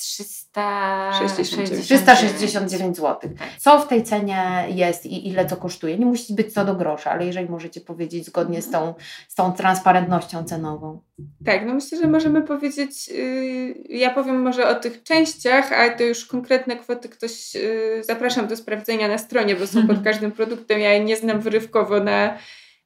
369, 0.00 1.84
369 1.84 2.96
zł. 2.96 3.30
Co 3.58 3.78
w 3.78 3.88
tej 3.88 4.02
cenie 4.02 4.66
jest 4.68 5.06
i 5.06 5.28
ile 5.28 5.44
to 5.44 5.56
kosztuje? 5.56 5.98
Nie 5.98 6.06
musi 6.06 6.34
być 6.34 6.52
co 6.52 6.64
do 6.64 6.74
grosza, 6.74 7.10
ale 7.10 7.26
jeżeli 7.26 7.48
możecie 7.48 7.80
powiedzieć 7.80 8.26
zgodnie 8.26 8.62
z 8.62 8.70
tą, 8.70 8.94
z 9.28 9.34
tą 9.34 9.52
transparentnością 9.52 10.44
cenową. 10.44 11.00
Tak, 11.44 11.66
no 11.66 11.74
myślę, 11.74 11.98
że 11.98 12.06
możemy 12.06 12.42
powiedzieć, 12.42 13.08
yy, 13.08 13.74
ja 13.88 14.10
powiem 14.10 14.42
może 14.42 14.68
o 14.68 14.74
tych 14.74 15.02
częściach, 15.02 15.72
ale 15.72 15.90
to 15.96 16.02
już 16.02 16.26
konkretne 16.26 16.76
kwoty 16.76 17.08
ktoś, 17.08 17.54
yy, 17.54 18.04
zapraszam 18.04 18.46
do 18.46 18.56
sprawdzenia 18.56 19.08
na 19.08 19.18
stronie, 19.18 19.56
bo 19.56 19.66
są 19.66 19.86
pod 19.86 20.02
każdym 20.08 20.32
produktem, 20.32 20.80
ja 20.80 20.92
je 20.92 21.04
nie 21.04 21.16
znam 21.16 21.40
wyrywkowo 21.40 22.00
na 22.00 22.38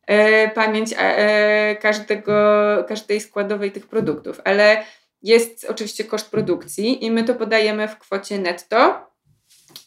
e, 0.07 0.49
pamięć 0.49 0.95
e, 0.99 1.77
każdego, 1.77 2.35
każdej 2.89 3.21
składowej 3.21 3.73
tych 3.73 3.87
produktów, 3.87 4.41
ale 4.45 4.85
jest 5.25 5.67
oczywiście 5.71 6.05
koszt 6.05 6.31
produkcji 6.31 7.05
i 7.05 7.11
my 7.11 7.25
to 7.25 7.35
podajemy 7.35 7.89
w 7.89 7.99
kwocie 7.99 8.39
netto, 8.39 9.07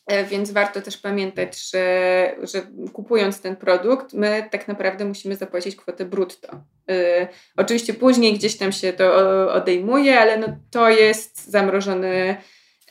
e, 0.07 0.25
więc 0.25 0.51
warto 0.51 0.81
też 0.81 0.97
pamiętać, 0.97 1.69
że, 1.71 2.35
że 2.41 2.61
kupując 2.93 3.41
ten 3.41 3.55
produkt, 3.55 4.13
my 4.13 4.47
tak 4.51 4.67
naprawdę 4.67 5.05
musimy 5.05 5.35
zapłacić 5.35 5.75
kwotę 5.75 6.05
brutto. 6.05 6.63
Yy, 6.87 7.27
oczywiście 7.57 7.93
później 7.93 8.33
gdzieś 8.33 8.57
tam 8.57 8.71
się 8.71 8.93
to 8.93 9.13
odejmuje, 9.53 10.19
ale 10.19 10.37
no 10.37 10.47
to 10.71 10.89
jest 10.89 11.51
zamrożony, 11.51 12.37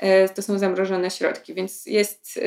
yy, 0.03 0.29
to 0.35 0.43
są 0.43 0.59
zamrożone 0.59 1.11
środki, 1.11 1.55
więc 1.55 1.87
jest, 1.87 2.37
yy, 2.37 2.43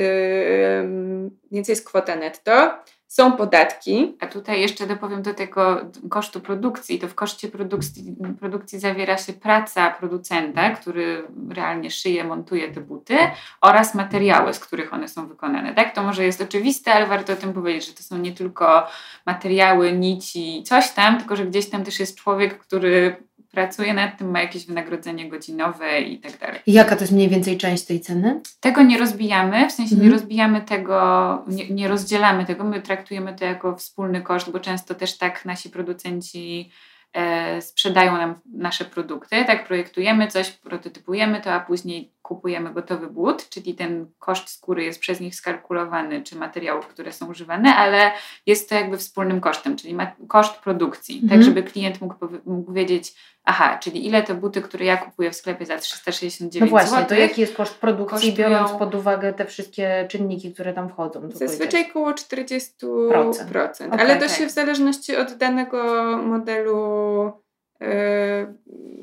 więc 1.52 1.68
jest 1.68 1.86
kwota 1.86 2.16
netto. 2.16 2.84
Są 3.10 3.32
podatki. 3.32 4.18
A 4.20 4.28
tutaj 4.28 4.62
jeszcze 4.62 4.88
dopowiem 4.88 5.22
do 5.22 5.34
tego 5.34 5.82
kosztu 6.10 6.42
produkcji. 6.42 7.00
To 7.00 7.08
w 7.08 7.16
koszcie 7.16 7.48
produkcji, 7.48 8.16
produkcji 8.40 8.80
zawiera 8.80 9.18
się 9.18 9.34
praca 9.34 9.92
producenta, 9.92 10.70
który 10.70 11.28
realnie 11.50 11.92
szyje, 11.92 12.24
montuje 12.24 12.72
te 12.72 12.82
buty 12.82 13.18
oraz 13.62 13.96
materiały, 13.96 14.54
z 14.54 14.60
których 14.60 14.94
one 14.94 15.08
są 15.08 15.28
wykonane. 15.28 15.76
Tak? 15.76 15.96
To 15.96 16.04
może 16.04 16.24
jest 16.24 16.42
oczywiste, 16.42 16.94
ale 16.94 17.08
warto 17.08 17.34
o 17.34 17.36
tym 17.36 17.54
powiedzieć, 17.54 17.86
że 17.88 17.94
to 17.94 18.04
są 18.04 18.18
nie 18.18 18.32
tylko 18.32 18.88
materiały, 19.26 19.94
nici, 19.94 20.64
coś 20.64 20.92
tam, 20.92 21.18
tylko 21.18 21.36
że 21.36 21.46
gdzieś 21.46 21.70
tam 21.70 21.84
też 21.84 22.00
jest 22.00 22.18
człowiek, 22.18 22.58
który 22.58 23.29
pracuje 23.52 23.94
nad 23.94 24.18
tym, 24.18 24.32
ma 24.32 24.42
jakieś 24.42 24.66
wynagrodzenie 24.66 25.30
godzinowe 25.30 26.02
i 26.02 26.20
tak 26.20 26.38
dalej. 26.38 26.60
I 26.66 26.74
jaka 26.74 26.96
to 26.96 27.02
jest 27.02 27.14
mniej 27.14 27.30
więcej 27.30 27.58
część 27.58 27.86
tej 27.86 28.02
ceny? 28.02 28.42
Tego 28.60 28.84
nie 28.84 28.98
rozbijamy, 28.98 29.70
w 29.70 29.72
sensie 29.72 29.96
nie 29.96 30.02
mhm. 30.02 30.14
rozbijamy 30.14 30.62
tego, 30.62 31.44
nie, 31.48 31.70
nie 31.70 31.88
rozdzielamy 31.88 32.46
tego, 32.46 32.64
my 32.64 32.82
traktujemy 32.82 33.36
to 33.36 33.46
jako 33.46 33.76
wspólny 33.76 34.22
koszt, 34.22 34.52
bo 34.52 34.60
często 34.60 34.96
też 34.96 35.18
tak 35.18 35.46
nasi 35.46 35.70
producenci 35.70 36.72
e, 37.14 37.62
sprzedają 37.62 38.18
nam 38.18 38.36
nasze 38.54 38.86
produkty, 38.86 39.46
tak 39.46 39.68
projektujemy 39.68 40.28
coś, 40.28 40.52
prototypujemy 40.52 41.42
to, 41.42 41.54
a 41.54 41.60
później 41.60 42.12
kupujemy 42.30 42.74
gotowy 42.74 43.08
but, 43.08 43.50
czyli 43.50 43.74
ten 43.74 44.08
koszt 44.20 44.50
skóry 44.50 44.84
jest 44.84 45.00
przez 45.00 45.20
nich 45.20 45.36
skalkulowany, 45.36 46.24
czy 46.24 46.36
materiałów, 46.36 46.88
które 46.88 47.12
są 47.12 47.30
używane, 47.30 47.76
ale 47.76 48.12
jest 48.46 48.70
to 48.70 48.76
jakby 48.76 48.98
wspólnym 48.98 49.42
kosztem, 49.42 49.76
czyli 49.76 49.98
koszt 50.28 50.56
produkcji, 50.56 51.16
tak 51.16 51.24
mhm. 51.24 51.42
tak 51.42 51.46
żeby 51.46 51.64
klient 51.64 52.02
mógł, 52.02 52.16
mógł 52.46 52.74
wiedzieć, 52.74 53.16
aha, 53.44 53.78
czyli 53.78 54.08
ile 54.08 54.24
te 54.24 54.34
buty, 54.34 54.62
które 54.62 54.86
ja 54.86 54.98
kupuję 54.98 55.32
w 55.32 55.36
sklepie 55.36 55.66
za 55.66 55.78
369 55.78 56.62
No 56.62 56.68
właśnie, 56.68 56.98
zł, 56.98 57.10
to 57.10 57.16
jaki 57.16 57.42
jest 57.42 57.56
koszt 57.56 57.76
produkcji, 57.76 58.30
kosztują... 58.30 58.50
biorąc 58.50 58.72
pod 58.72 58.96
uwagę 58.96 59.34
te 59.34 59.46
wszystkie 59.46 60.08
czynniki, 60.10 60.54
które 60.54 60.74
tam 60.74 60.90
wchodzą? 60.90 61.30
Zazwyczaj 61.34 61.90
około 61.90 62.12
40%, 62.12 63.46
procent. 63.52 63.94
Okay, 63.94 64.06
ale 64.06 64.16
to 64.16 64.28
tak. 64.28 64.38
się 64.38 64.48
w 64.48 64.52
zależności 64.52 65.16
od 65.16 65.34
danego 65.34 65.84
modelu 66.18 67.32
yy, 67.80 67.88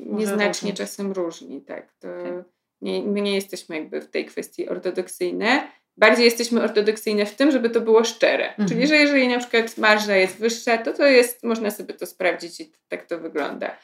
nieznacznie 0.05 0.73
czasem 0.73 1.11
różni, 1.11 1.61
tak. 1.61 1.93
To... 1.99 2.07
tak 2.23 2.56
nie, 2.81 3.01
my 3.01 3.21
nie 3.21 3.35
jesteśmy 3.35 3.75
jakby 3.75 4.01
w 4.01 4.09
tej 4.09 4.25
kwestii 4.25 4.69
ortodoksyjne. 4.69 5.67
Bardziej 5.97 6.25
jesteśmy 6.25 6.63
ortodoksyjne 6.63 7.25
w 7.25 7.35
tym, 7.35 7.51
żeby 7.51 7.69
to 7.69 7.81
było 7.81 8.03
szczere. 8.03 8.49
Mhm. 8.49 8.69
Czyli, 8.69 8.87
że 8.87 8.95
jeżeli 8.95 9.27
na 9.27 9.39
przykład 9.39 9.77
marża 9.77 10.15
jest 10.15 10.37
wyższa, 10.37 10.77
to 10.77 10.93
to 10.93 11.05
jest, 11.05 11.43
można 11.43 11.71
sobie 11.71 11.93
to 11.93 12.05
sprawdzić 12.05 12.59
i 12.59 12.71
tak 12.87 13.05
to 13.05 13.19
wygląda. 13.19 13.77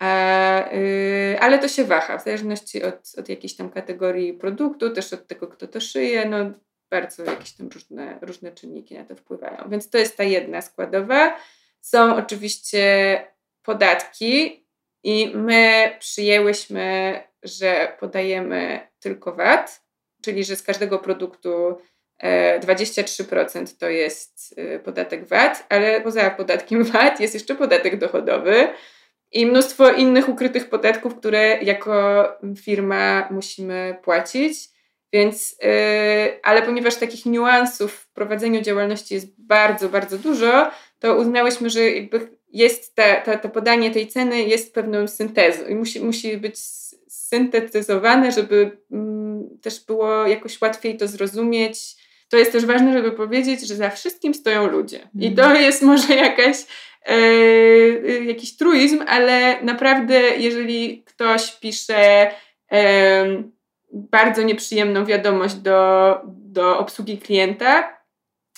A, 0.00 0.68
yy, 0.72 1.40
ale 1.40 1.58
to 1.58 1.68
się 1.68 1.84
waha 1.84 2.18
w 2.18 2.24
zależności 2.24 2.82
od, 2.82 3.12
od 3.18 3.28
jakiejś 3.28 3.56
tam 3.56 3.70
kategorii 3.70 4.32
produktu, 4.32 4.90
też 4.90 5.12
od 5.12 5.26
tego, 5.26 5.46
kto 5.46 5.68
to 5.68 5.80
szyje. 5.80 6.24
No, 6.28 6.36
bardzo 6.90 7.24
jakieś 7.24 7.52
tam 7.52 7.68
różne, 7.68 8.18
różne 8.22 8.52
czynniki 8.52 8.94
na 8.94 9.04
to 9.04 9.16
wpływają. 9.16 9.68
Więc 9.70 9.90
to 9.90 9.98
jest 9.98 10.16
ta 10.16 10.24
jedna 10.24 10.60
składowa. 10.62 11.36
Są 11.80 12.16
oczywiście 12.16 13.24
podatki, 13.62 14.59
i 15.04 15.32
my 15.34 15.96
przyjęłyśmy 15.98 17.20
że 17.42 17.96
podajemy 18.00 18.88
tylko 19.00 19.32
VAT, 19.32 19.82
czyli 20.22 20.44
że 20.44 20.56
z 20.56 20.62
każdego 20.62 20.98
produktu 20.98 21.78
23% 22.22 23.62
e, 23.62 23.66
to 23.78 23.88
jest 23.88 24.54
e, 24.56 24.78
podatek 24.78 25.28
VAT, 25.28 25.66
ale 25.68 26.00
poza 26.00 26.30
podatkiem 26.30 26.84
VAT 26.84 27.20
jest 27.20 27.34
jeszcze 27.34 27.54
podatek 27.54 27.98
dochodowy 27.98 28.68
i 29.32 29.46
mnóstwo 29.46 29.92
innych 29.92 30.28
ukrytych 30.28 30.68
podatków, 30.68 31.16
które 31.16 31.58
jako 31.62 32.28
firma 32.56 33.28
musimy 33.30 33.98
płacić. 34.02 34.70
Więc, 35.12 35.56
yy, 35.62 35.68
ale 36.42 36.62
ponieważ 36.62 36.96
takich 36.96 37.26
niuansów 37.26 37.92
w 37.92 38.12
prowadzeniu 38.12 38.60
działalności 38.60 39.14
jest 39.14 39.26
bardzo, 39.38 39.88
bardzo 39.88 40.18
dużo, 40.18 40.70
to 41.00 41.16
uznałyśmy, 41.16 41.70
że 41.70 41.90
jakby 41.90 42.28
jest 42.52 42.94
ta, 42.94 43.16
ta, 43.16 43.38
to 43.38 43.48
podanie 43.48 43.90
tej 43.90 44.06
ceny 44.06 44.42
jest 44.42 44.74
pewną 44.74 45.08
syntezą 45.08 45.66
i 45.66 45.74
musi, 45.74 46.00
musi 46.00 46.36
być 46.36 46.58
syntetyzowane, 47.08 48.32
żeby 48.32 48.78
mm, 48.92 49.58
też 49.62 49.84
było 49.84 50.26
jakoś 50.26 50.60
łatwiej 50.60 50.96
to 50.96 51.08
zrozumieć. 51.08 51.78
To 52.28 52.36
jest 52.36 52.52
też 52.52 52.66
ważne, 52.66 52.92
żeby 52.92 53.12
powiedzieć, 53.12 53.68
że 53.68 53.74
za 53.74 53.90
wszystkim 53.90 54.34
stoją 54.34 54.66
ludzie. 54.66 55.08
I 55.20 55.26
mhm. 55.26 55.34
to 55.34 55.60
jest 55.60 55.82
może 55.82 56.14
jakaś, 56.14 56.56
e, 57.06 57.20
jakiś 58.24 58.56
truizm, 58.56 59.04
ale 59.08 59.62
naprawdę, 59.62 60.20
jeżeli 60.36 61.02
ktoś 61.06 61.52
pisze 61.56 62.30
e, 62.72 63.42
bardzo 63.92 64.42
nieprzyjemną 64.42 65.04
wiadomość 65.04 65.54
do, 65.54 66.14
do 66.26 66.78
obsługi 66.78 67.18
klienta 67.18 67.99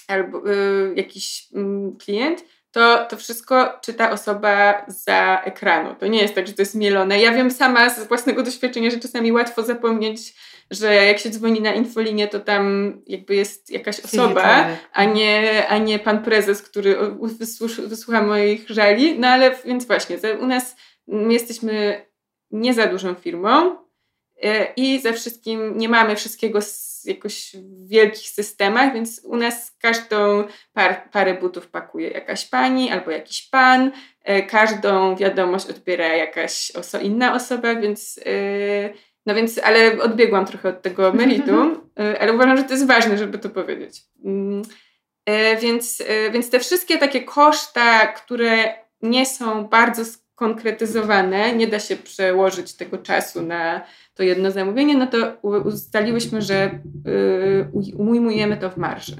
albo 0.09 0.39
e, 0.39 0.53
jakiś 0.95 1.49
mm, 1.55 1.97
klient, 1.97 2.45
to 2.73 3.07
to 3.11 3.17
wszystko 3.17 3.79
czyta 3.83 4.11
osoba 4.11 4.85
za 4.89 5.43
ekranu. 5.45 5.95
To 5.95 6.07
nie 6.07 6.23
jest 6.23 6.35
tak, 6.35 6.47
że 6.47 6.53
to 6.53 6.63
jest 6.63 6.75
mielone. 6.75 7.21
Ja 7.21 7.33
wiem 7.33 7.51
sama 7.51 7.91
z 7.91 8.09
własnego 8.09 8.43
doświadczenia, 8.43 8.91
że 8.91 8.99
czasami 8.99 9.33
łatwo 9.33 9.63
zapomnieć, 9.63 10.35
że 10.71 10.95
jak 10.95 11.19
się 11.19 11.31
dzwoni 11.31 11.61
na 11.61 11.75
infolinię, 11.75 12.29
to 12.29 12.41
tam 12.41 12.93
jakby 13.07 13.35
jest 13.35 13.71
jakaś 13.71 14.01
osoba, 14.01 14.67
a 14.93 15.05
nie, 15.05 15.67
a 15.69 15.79
nie 15.79 15.99
pan 15.99 16.23
prezes, 16.23 16.63
który 16.63 16.97
wysłucha 17.87 18.23
moich 18.23 18.69
żali. 18.69 19.19
No 19.19 19.29
ale 19.29 19.57
więc 19.65 19.87
właśnie, 19.87 20.17
u 20.41 20.47
nas 20.47 20.77
jesteśmy 21.07 22.07
nie 22.51 22.75
za 22.75 22.87
dużą 22.87 23.15
firmą 23.15 23.77
e, 24.43 24.73
i 24.77 25.01
ze 25.01 25.13
wszystkim 25.13 25.79
nie 25.79 25.89
mamy 25.89 26.17
wszystkiego 26.17 26.63
jakoś 27.07 27.57
w 27.57 27.89
wielkich 27.89 28.29
systemach, 28.29 28.95
więc 28.95 29.21
u 29.25 29.37
nas 29.37 29.77
każdą 29.81 30.45
par, 30.73 31.11
parę 31.11 31.35
butów 31.35 31.69
pakuje 31.69 32.09
jakaś 32.09 32.49
pani 32.49 32.91
albo 32.91 33.11
jakiś 33.11 33.43
pan, 33.43 33.93
e, 34.25 34.43
każdą 34.43 35.17
wiadomość 35.17 35.67
odbiera 35.67 36.07
jakaś 36.07 36.71
oso 36.71 37.01
inna 37.01 37.35
osoba, 37.35 37.75
więc 37.75 38.21
e, 38.27 38.31
no 39.27 39.35
więc, 39.35 39.59
ale 39.59 40.03
odbiegłam 40.03 40.47
trochę 40.47 40.69
od 40.69 40.83
tego 40.83 41.13
meritum, 41.23 41.91
e, 41.99 42.21
ale 42.21 42.33
uważam, 42.33 42.57
że 42.57 42.65
to 42.65 42.73
jest 42.73 42.87
ważne, 42.87 43.19
żeby 43.19 43.39
to 43.39 43.51
powiedzieć. 43.51 44.01
Mm, 44.25 44.63
więc, 45.61 46.03
więc 46.33 46.51
te 46.51 46.61
wszystkie 46.61 46.99
takie 46.99 47.23
koszta, 47.23 48.07
które 48.07 48.75
nie 49.03 49.27
są 49.27 49.65
bardzo 49.65 50.05
skonkretyzowane, 50.35 51.57
nie 51.57 51.67
da 51.67 51.79
się 51.79 51.97
przełożyć 51.97 52.75
tego 52.75 52.99
czasu 52.99 53.43
na 53.43 53.85
to 54.15 54.23
jedno 54.23 54.51
zamówienie, 54.51 54.97
no 54.97 55.07
to 55.07 55.37
ustaliłyśmy, 55.65 56.43
że 56.43 56.81
y, 57.07 57.95
ujmujemy 57.97 58.57
to 58.57 58.71
w 58.71 58.77
marży. 58.77 59.17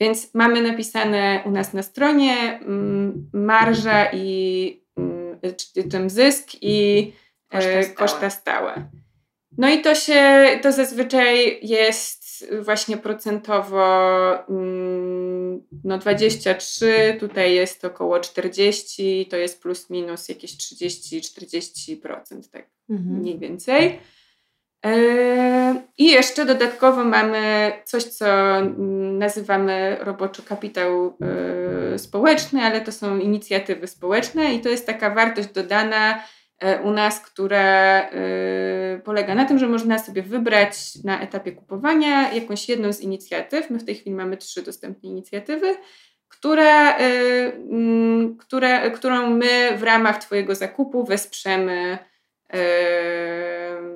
Więc 0.00 0.34
mamy 0.34 0.62
napisane 0.62 1.42
u 1.46 1.50
nas 1.50 1.72
na 1.72 1.82
stronie 1.82 2.60
mm, 2.60 3.30
marża 3.32 4.12
i 4.12 4.82
mm, 4.96 5.38
ten 5.90 6.10
zysk 6.10 6.48
i 6.62 7.12
koszta 7.50 7.70
e, 7.70 7.82
stałe. 7.84 7.96
koszta 7.96 8.30
stałe. 8.30 8.88
No 9.58 9.70
i 9.70 9.82
to 9.82 9.94
się, 9.94 10.46
to 10.62 10.72
zazwyczaj 10.72 11.58
jest 11.62 12.20
właśnie 12.60 12.96
procentowo 12.96 14.48
mm, 14.48 15.19
no 15.84 15.98
23, 15.98 17.16
tutaj 17.20 17.54
jest 17.54 17.84
około 17.84 18.20
40, 18.20 19.26
to 19.30 19.36
jest 19.36 19.62
plus 19.62 19.90
minus 19.90 20.28
jakieś 20.28 20.56
30-40%, 20.56 21.96
tak 22.52 22.66
mhm. 22.90 23.18
mniej 23.18 23.38
więcej. 23.38 24.00
E, 24.86 25.82
I 25.98 26.06
jeszcze 26.10 26.46
dodatkowo 26.46 27.04
mamy 27.04 27.72
coś, 27.84 28.04
co 28.04 28.26
nazywamy 29.18 29.96
roboczo 30.00 30.42
kapitał 30.42 31.16
e, 31.94 31.98
społeczny, 31.98 32.60
ale 32.60 32.80
to 32.80 32.92
są 32.92 33.18
inicjatywy 33.18 33.86
społeczne 33.86 34.54
i 34.54 34.60
to 34.60 34.68
jest 34.68 34.86
taka 34.86 35.14
wartość 35.14 35.48
dodana 35.48 36.22
u 36.84 36.90
nas, 36.90 37.20
która 37.20 38.00
e, 38.00 39.00
polega 39.04 39.34
na 39.34 39.44
tym, 39.44 39.58
że 39.58 39.68
można 39.68 39.98
sobie 39.98 40.22
wybrać 40.22 40.76
na 41.04 41.20
etapie 41.20 41.52
kupowania 41.52 42.32
jakąś 42.32 42.68
jedną 42.68 42.92
z 42.92 43.00
inicjatyw. 43.00 43.70
My 43.70 43.78
w 43.78 43.84
tej 43.84 43.94
chwili 43.94 44.16
mamy 44.16 44.36
trzy 44.36 44.62
dostępne 44.62 45.08
inicjatywy, 45.08 45.76
która, 46.28 46.98
e, 46.98 47.52
która, 48.38 48.90
którą 48.90 49.30
my 49.30 49.78
w 49.78 49.82
ramach 49.82 50.18
Twojego 50.18 50.54
zakupu 50.54 51.04
wesprzemy 51.04 51.98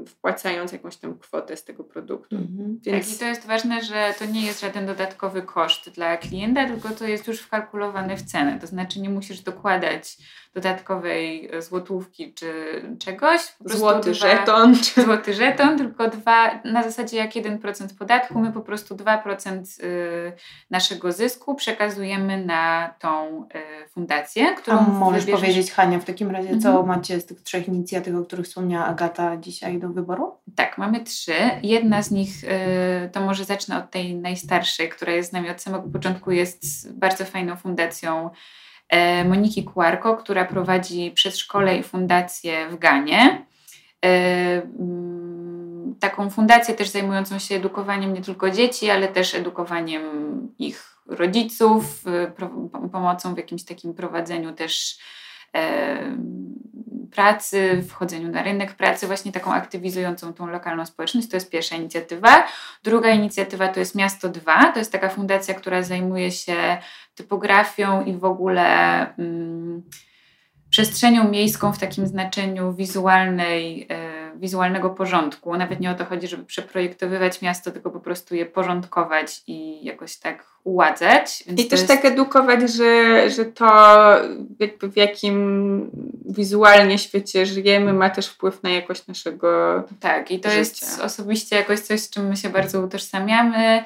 wpłacając 0.07 0.73
jakąś 0.73 0.97
tam 0.97 1.19
kwotę 1.19 1.57
z 1.57 1.65
tego 1.65 1.85
produktu. 1.85 2.37
Mhm. 2.37 2.81
Więc... 2.83 3.07
Tak, 3.07 3.17
i 3.17 3.19
to 3.19 3.25
jest 3.25 3.47
ważne, 3.47 3.83
że 3.83 4.15
to 4.19 4.25
nie 4.25 4.47
jest 4.47 4.61
żaden 4.61 4.87
dodatkowy 4.87 5.43
koszt 5.43 5.91
dla 5.91 6.17
klienta, 6.17 6.69
tylko 6.69 6.89
to 6.89 7.07
jest 7.07 7.27
już 7.27 7.41
wkalkulowane 7.41 8.17
w 8.17 8.23
cenę. 8.23 8.59
To 8.61 8.67
znaczy 8.67 9.01
nie 9.01 9.11
musisz 9.11 9.41
dokładać 9.41 10.17
dodatkowej 10.55 11.51
złotówki 11.59 12.35
czy 12.35 12.53
czegoś. 12.99 13.41
Złoty 13.65 14.11
dwa, 14.11 14.29
żeton. 14.29 14.75
Złoty 15.05 15.35
żeton, 15.35 15.79
tylko 15.79 16.09
dwa, 16.09 16.61
na 16.65 16.83
zasadzie 16.83 17.17
jak 17.17 17.31
1% 17.31 17.99
podatku, 17.99 18.39
my 18.39 18.53
po 18.53 18.61
prostu 18.61 18.95
2% 18.95 19.85
y, 19.85 20.33
naszego 20.71 21.13
zysku 21.13 21.55
przekazujemy 21.55 22.45
na 22.45 22.95
tą 22.99 23.43
y, 23.85 23.89
fundację, 23.89 24.55
którą 24.55 24.79
A 24.79 24.83
możesz 24.83 25.25
wybierzesz... 25.25 25.41
powiedzieć 25.41 25.73
Hania 25.73 25.99
w 25.99 26.05
takim 26.05 26.31
razie, 26.31 26.59
co 26.59 26.69
mhm. 26.69 26.87
macie 26.87 27.21
z 27.21 27.27
tych 27.27 27.43
trzech 27.43 27.69
inicjatyw, 27.69 28.17
o 28.17 28.25
których 28.25 28.47
wspomniała 28.47 28.87
Agata 28.87 29.37
dzisiaj 29.37 29.79
do 29.79 29.89
wyboru? 29.89 30.33
Tak, 30.57 30.79
mamy 30.79 31.05
trzy. 31.05 31.35
Jedna 31.63 32.03
z 32.03 32.11
nich, 32.11 32.45
y, 32.45 33.11
to 33.13 33.21
może 33.21 33.45
zacznę 33.45 33.79
od 33.79 33.91
tej 33.91 34.15
najstarszej, 34.15 34.89
która 34.89 35.13
jest 35.13 35.31
z 35.31 35.33
nami 35.33 35.51
od 35.51 35.63
samego 35.63 35.89
początku, 35.89 36.31
jest 36.31 36.93
bardzo 36.93 37.25
fajną 37.25 37.57
fundacją 37.57 37.75
E, 38.15 38.31
Moniki 39.25 39.65
Kuarko, 39.65 40.17
która 40.17 40.45
prowadzi 40.45 41.11
przedszkole 41.11 41.79
i 41.79 41.83
fundację 41.83 42.69
w 42.69 42.79
Ganie. 42.79 43.47
E, 44.05 44.09
mm, 44.63 45.95
taką 46.01 46.31
fundację 46.31 46.75
też 46.75 46.89
zajmującą 46.89 47.39
się 47.39 47.55
edukowaniem 47.55 48.15
nie 48.15 48.23
tylko 48.23 48.51
dzieci, 48.51 48.91
ale 48.91 49.09
też 49.09 49.35
edukowaniem 49.35 50.03
ich 50.59 50.97
rodziców, 51.07 52.05
e, 52.07 52.33
pomocą 52.93 53.35
w 53.35 53.37
jakimś 53.37 53.65
takim 53.65 53.95
prowadzeniu 53.95 54.53
też 54.53 54.99
pracy, 57.15 57.85
wchodzeniu 57.89 58.29
na 58.29 58.43
rynek 58.43 58.73
pracy, 58.73 59.07
właśnie 59.07 59.33
taką 59.33 59.53
aktywizującą 59.53 60.33
tą 60.33 60.47
lokalną 60.47 60.87
społeczność. 60.87 61.29
To 61.29 61.37
jest 61.37 61.51
pierwsza 61.51 61.77
inicjatywa. 61.77 62.47
Druga 62.85 63.11
inicjatywa 63.11 63.69
to 63.69 63.81
jest 63.81 63.95
Miasto 63.95 64.29
2. 64.29 64.73
To 64.73 64.79
jest 64.79 64.93
taka 64.93 65.09
fundacja, 65.09 65.55
która 65.55 65.83
zajmuje 65.83 66.31
się 66.31 66.57
typografią 67.15 68.05
i 68.05 68.17
w 68.17 68.25
ogóle 68.25 68.67
mm, 69.17 69.83
przestrzenią 70.71 71.31
miejską 71.31 71.73
w 71.73 71.79
takim 71.79 72.07
znaczeniu 72.07 72.75
wizualnej, 72.75 73.87
e, 73.91 74.14
wizualnego 74.45 74.91
porządku. 74.91 75.57
Nawet 75.57 75.81
nie 75.81 75.91
o 75.91 75.95
to 75.95 76.05
chodzi, 76.05 76.29
żeby 76.29 76.45
przeprojektowywać 76.45 77.43
miasto, 77.43 77.71
tylko 77.71 77.91
po 77.91 78.01
prostu 78.01 78.35
je 78.35 78.47
porządkować 78.47 79.43
i 79.47 79.85
jakoś 79.85 80.17
tak 80.17 80.45
uładzać. 80.65 81.45
I 81.47 81.55
też 81.55 81.81
jest... 81.81 81.89
tak 81.89 82.05
edukować, 82.05 82.73
że, 82.73 83.31
że 83.31 83.45
to 83.45 83.67
jakby 84.59 84.89
w 84.89 84.97
jakim 84.97 85.91
wizualnie 86.25 86.99
świecie 86.99 87.47
żyjemy 87.47 87.93
ma 87.93 88.11
też 88.11 88.29
wpływ 88.29 88.63
na 88.63 88.71
jakość 88.71 89.07
naszego 89.07 89.83
Tak, 90.01 90.31
i 90.31 90.41
to 90.41 90.49
życia. 90.51 90.59
jest 90.59 91.01
osobiście 91.01 91.57
jakoś 91.57 91.81
coś, 91.81 92.01
z 92.01 92.11
czym 92.11 92.29
my 92.29 92.37
się 92.37 92.49
bardzo 92.49 92.81
utożsamiamy 92.81 93.85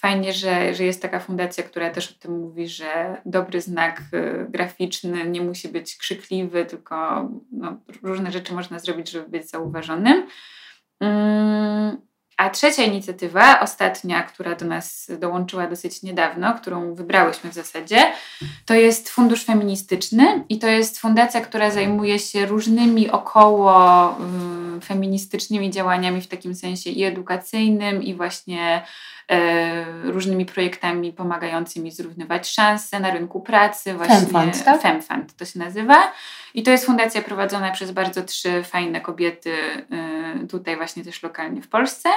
fajnie, 0.00 0.32
że, 0.32 0.74
że 0.74 0.84
jest 0.84 1.02
taka 1.02 1.20
fundacja, 1.20 1.64
która 1.64 1.90
też 1.90 2.10
o 2.10 2.14
tym 2.22 2.40
mówi, 2.40 2.68
że 2.68 3.20
dobry 3.24 3.60
znak 3.60 4.02
y, 4.14 4.46
graficzny 4.48 5.30
nie 5.30 5.40
musi 5.40 5.68
być 5.68 5.96
krzykliwy, 5.96 6.64
tylko 6.64 7.28
no, 7.52 7.76
różne 8.02 8.32
rzeczy 8.32 8.54
można 8.54 8.78
zrobić, 8.78 9.10
żeby 9.10 9.28
być 9.28 9.50
zauważonym. 9.50 10.26
Mm, 11.00 11.96
a 12.36 12.50
trzecia 12.50 12.82
inicjatywa, 12.82 13.60
ostatnia, 13.60 14.22
która 14.22 14.54
do 14.54 14.66
nas 14.66 15.10
dołączyła 15.18 15.66
dosyć 15.66 16.02
niedawno, 16.02 16.54
którą 16.54 16.94
wybrałyśmy 16.94 17.50
w 17.50 17.54
zasadzie, 17.54 18.12
to 18.66 18.74
jest 18.74 19.08
Fundusz 19.08 19.44
Feministyczny 19.44 20.44
i 20.48 20.58
to 20.58 20.66
jest 20.66 20.98
fundacja, 20.98 21.40
która 21.40 21.70
zajmuje 21.70 22.18
się 22.18 22.46
różnymi 22.46 23.10
około 23.10 24.10
y, 24.10 24.67
feministycznymi 24.80 25.70
działaniami 25.70 26.20
w 26.20 26.28
takim 26.28 26.54
sensie 26.54 26.90
i 26.90 27.04
edukacyjnym, 27.04 28.02
i 28.02 28.14
właśnie 28.14 28.82
E, 29.30 29.84
różnymi 30.02 30.46
projektami 30.46 31.12
pomagającymi 31.12 31.90
zrównywać 31.90 32.48
szanse 32.48 33.00
na 33.00 33.10
rynku 33.10 33.40
pracy. 33.40 33.94
Właśnie 33.94 34.16
Femfund, 34.16 34.64
tak? 34.64 34.82
Femfund 34.82 35.36
to 35.36 35.44
się 35.44 35.58
nazywa. 35.58 36.12
I 36.54 36.62
to 36.62 36.70
jest 36.70 36.86
fundacja 36.86 37.22
prowadzona 37.22 37.70
przez 37.70 37.90
bardzo 37.90 38.22
trzy 38.22 38.62
fajne 38.62 39.00
kobiety 39.00 39.52
e, 39.90 40.46
tutaj 40.46 40.76
właśnie 40.76 41.04
też 41.04 41.22
lokalnie 41.22 41.62
w 41.62 41.68
Polsce. 41.68 42.08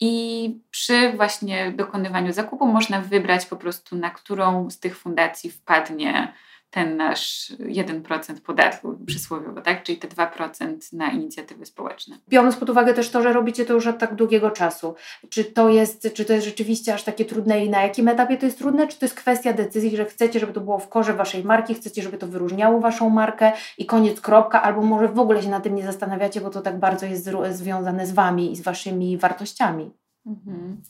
I 0.00 0.54
przy 0.70 1.12
właśnie 1.12 1.72
dokonywaniu 1.72 2.32
zakupu 2.32 2.66
można 2.66 3.00
wybrać 3.00 3.46
po 3.46 3.56
prostu, 3.56 3.96
na 3.96 4.10
którą 4.10 4.70
z 4.70 4.78
tych 4.78 4.98
fundacji 4.98 5.50
wpadnie 5.50 6.32
ten 6.76 6.96
nasz 6.96 7.52
1% 7.58 8.40
podatku 8.40 8.98
przysłowiowo, 9.06 9.60
tak? 9.60 9.82
czyli 9.82 9.98
te 9.98 10.08
2% 10.08 10.76
na 10.92 11.10
inicjatywy 11.10 11.66
społeczne. 11.66 12.18
Biorąc 12.28 12.56
pod 12.56 12.70
uwagę 12.70 12.94
też 12.94 13.10
to, 13.10 13.22
że 13.22 13.32
robicie 13.32 13.64
to 13.64 13.74
już 13.74 13.86
od 13.86 13.98
tak 13.98 14.14
długiego 14.14 14.50
czasu, 14.50 14.94
czy 15.28 15.44
to 15.44 15.68
jest, 15.68 16.14
czy 16.14 16.24
to 16.24 16.32
jest 16.32 16.46
rzeczywiście 16.46 16.94
aż 16.94 17.02
takie 17.02 17.24
trudne 17.24 17.64
i 17.64 17.70
na 17.70 17.82
jakim 17.82 18.08
etapie 18.08 18.36
to 18.36 18.46
jest 18.46 18.58
trudne, 18.58 18.88
czy 18.88 18.98
to 18.98 19.06
jest 19.06 19.14
kwestia 19.14 19.52
decyzji, 19.52 19.96
że 19.96 20.04
chcecie, 20.04 20.40
żeby 20.40 20.52
to 20.52 20.60
było 20.60 20.78
w 20.78 20.88
korze 20.88 21.14
waszej 21.14 21.44
marki, 21.44 21.74
chcecie, 21.74 22.02
żeby 22.02 22.18
to 22.18 22.26
wyróżniało 22.26 22.80
waszą 22.80 23.10
markę 23.10 23.52
i 23.78 23.86
koniec 23.86 24.20
kropka, 24.20 24.62
albo 24.62 24.82
może 24.82 25.08
w 25.08 25.18
ogóle 25.18 25.42
się 25.42 25.48
na 25.48 25.60
tym 25.60 25.74
nie 25.74 25.84
zastanawiacie, 25.84 26.40
bo 26.40 26.50
to 26.50 26.60
tak 26.60 26.78
bardzo 26.78 27.06
jest 27.06 27.30
związane 27.50 28.06
z 28.06 28.12
wami 28.12 28.52
i 28.52 28.56
z 28.56 28.62
waszymi 28.62 29.18
wartościami? 29.18 29.90
Mhm. 30.26 30.82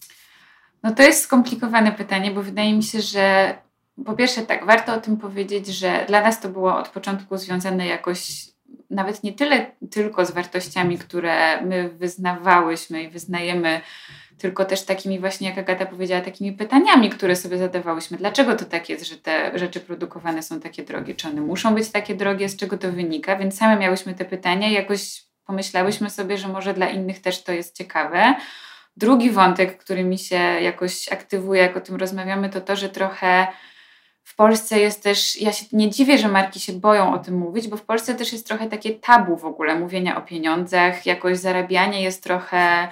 No 0.82 0.94
to 0.94 1.02
jest 1.02 1.22
skomplikowane 1.22 1.92
pytanie, 1.92 2.30
bo 2.30 2.42
wydaje 2.42 2.76
mi 2.76 2.82
się, 2.82 3.00
że 3.00 3.54
po 4.04 4.12
pierwsze 4.12 4.42
tak, 4.42 4.66
warto 4.66 4.94
o 4.94 5.00
tym 5.00 5.16
powiedzieć, 5.16 5.66
że 5.66 6.04
dla 6.08 6.22
nas 6.22 6.40
to 6.40 6.48
było 6.48 6.78
od 6.78 6.88
początku 6.88 7.36
związane 7.36 7.86
jakoś 7.86 8.46
nawet 8.90 9.22
nie 9.22 9.32
tyle 9.32 9.70
tylko 9.90 10.26
z 10.26 10.30
wartościami, 10.30 10.98
które 10.98 11.62
my 11.62 11.88
wyznawałyśmy 11.88 13.02
i 13.02 13.08
wyznajemy, 13.08 13.80
tylko 14.38 14.64
też 14.64 14.84
takimi 14.84 15.20
właśnie, 15.20 15.48
jak 15.48 15.58
Agata 15.58 15.86
powiedziała, 15.86 16.20
takimi 16.20 16.52
pytaniami, 16.52 17.10
które 17.10 17.36
sobie 17.36 17.58
zadawałyśmy. 17.58 18.18
Dlaczego 18.18 18.56
to 18.56 18.64
tak 18.64 18.88
jest, 18.88 19.06
że 19.06 19.16
te 19.16 19.58
rzeczy 19.58 19.80
produkowane 19.80 20.42
są 20.42 20.60
takie 20.60 20.82
drogie? 20.82 21.14
Czy 21.14 21.28
one 21.28 21.40
muszą 21.40 21.74
być 21.74 21.90
takie 21.90 22.14
drogie? 22.14 22.48
Z 22.48 22.56
czego 22.56 22.78
to 22.78 22.92
wynika? 22.92 23.36
Więc 23.36 23.58
same 23.58 23.76
miałyśmy 23.76 24.14
te 24.14 24.24
pytania 24.24 24.68
i 24.68 24.72
jakoś 24.72 25.24
pomyślałyśmy 25.46 26.10
sobie, 26.10 26.38
że 26.38 26.48
może 26.48 26.74
dla 26.74 26.88
innych 26.88 27.20
też 27.20 27.42
to 27.42 27.52
jest 27.52 27.76
ciekawe. 27.76 28.34
Drugi 28.96 29.30
wątek, 29.30 29.78
który 29.78 30.04
mi 30.04 30.18
się 30.18 30.36
jakoś 30.38 31.08
aktywuje, 31.12 31.62
jak 31.62 31.76
o 31.76 31.80
tym 31.80 31.96
rozmawiamy, 31.96 32.48
to 32.48 32.60
to, 32.60 32.76
że 32.76 32.88
trochę 32.88 33.46
w 34.26 34.34
Polsce 34.36 34.80
jest 34.80 35.02
też, 35.02 35.40
ja 35.40 35.52
się 35.52 35.66
nie 35.72 35.90
dziwię, 35.90 36.18
że 36.18 36.28
marki 36.28 36.60
się 36.60 36.72
boją 36.72 37.14
o 37.14 37.18
tym 37.18 37.38
mówić, 37.38 37.68
bo 37.68 37.76
w 37.76 37.82
Polsce 37.82 38.14
też 38.14 38.32
jest 38.32 38.46
trochę 38.46 38.68
takie 38.68 38.90
tabu 38.90 39.36
w 39.36 39.44
ogóle 39.44 39.78
mówienia 39.80 40.18
o 40.18 40.22
pieniądzach, 40.22 41.06
jakoś 41.06 41.38
zarabianie 41.38 42.02
jest 42.02 42.22
trochę 42.22 42.88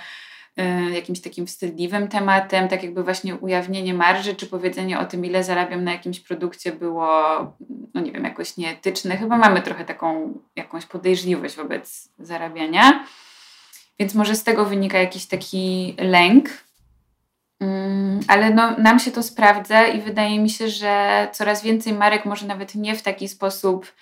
y, 0.59 0.91
jakimś 0.91 1.21
takim 1.21 1.47
wstydliwym 1.47 2.09
tematem, 2.09 2.69
tak 2.69 2.83
jakby 2.83 3.05
właśnie 3.05 3.35
ujawnienie 3.35 3.95
marży, 3.95 4.35
czy 4.35 4.47
powiedzenie 4.47 4.99
o 4.99 5.05
tym, 5.05 5.25
ile 5.25 5.45
zarabiam 5.45 5.85
na 5.85 5.93
jakimś 5.93 6.21
produkcie 6.21 6.73
było, 6.73 7.13
no 7.95 8.01
nie 8.01 8.13
wiem, 8.13 8.25
jakoś 8.25 8.57
nieetyczne. 8.57 9.17
Chyba 9.17 9.39
mamy 9.39 9.63
trochę 9.63 9.85
taką 9.85 10.39
jakąś 10.57 10.87
podejrzliwość 10.87 11.57
wobec 11.57 12.09
zarabiania. 12.19 13.07
Więc 13.99 14.15
może 14.15 14.35
z 14.35 14.45
tego 14.45 14.65
wynika 14.65 14.99
jakiś 14.99 15.27
taki 15.27 15.95
lęk, 15.99 16.49
ale 18.29 18.51
no, 18.51 18.77
nam 18.79 18.99
się 18.99 19.11
to 19.11 19.23
sprawdza 19.23 19.87
i 19.87 20.01
wydaje 20.01 20.39
mi 20.39 20.51
się, 20.51 20.69
że 20.69 21.29
coraz 21.33 21.63
więcej 21.63 21.93
marek 21.93 22.25
może 22.25 22.47
nawet 22.47 22.75
nie 22.75 22.97
w 22.97 23.03
taki 23.03 23.29
sposób 23.29 23.93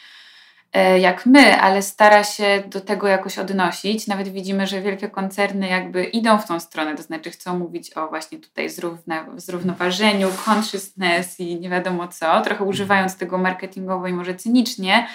e, 0.72 0.98
jak 0.98 1.26
my, 1.26 1.60
ale 1.60 1.82
stara 1.82 2.24
się 2.24 2.62
do 2.66 2.80
tego 2.80 3.08
jakoś 3.08 3.38
odnosić. 3.38 4.06
Nawet 4.06 4.28
widzimy, 4.28 4.66
że 4.66 4.80
wielkie 4.80 5.08
koncerny 5.08 5.68
jakby 5.68 6.04
idą 6.04 6.38
w 6.38 6.46
tą 6.46 6.60
stronę, 6.60 6.96
to 6.96 7.02
znaczy 7.02 7.30
chcą 7.30 7.58
mówić 7.58 7.92
o 7.96 8.08
właśnie 8.08 8.38
tutaj 8.38 8.68
zrówna, 8.68 9.26
zrównoważeniu, 9.36 10.28
consciousness 10.46 11.40
i 11.40 11.60
nie 11.60 11.70
wiadomo 11.70 12.08
co, 12.08 12.40
trochę 12.40 12.64
używając 12.64 13.16
tego 13.16 13.38
marketingowo 13.38 14.08
i 14.08 14.12
może 14.12 14.34
cynicznie, 14.34 15.06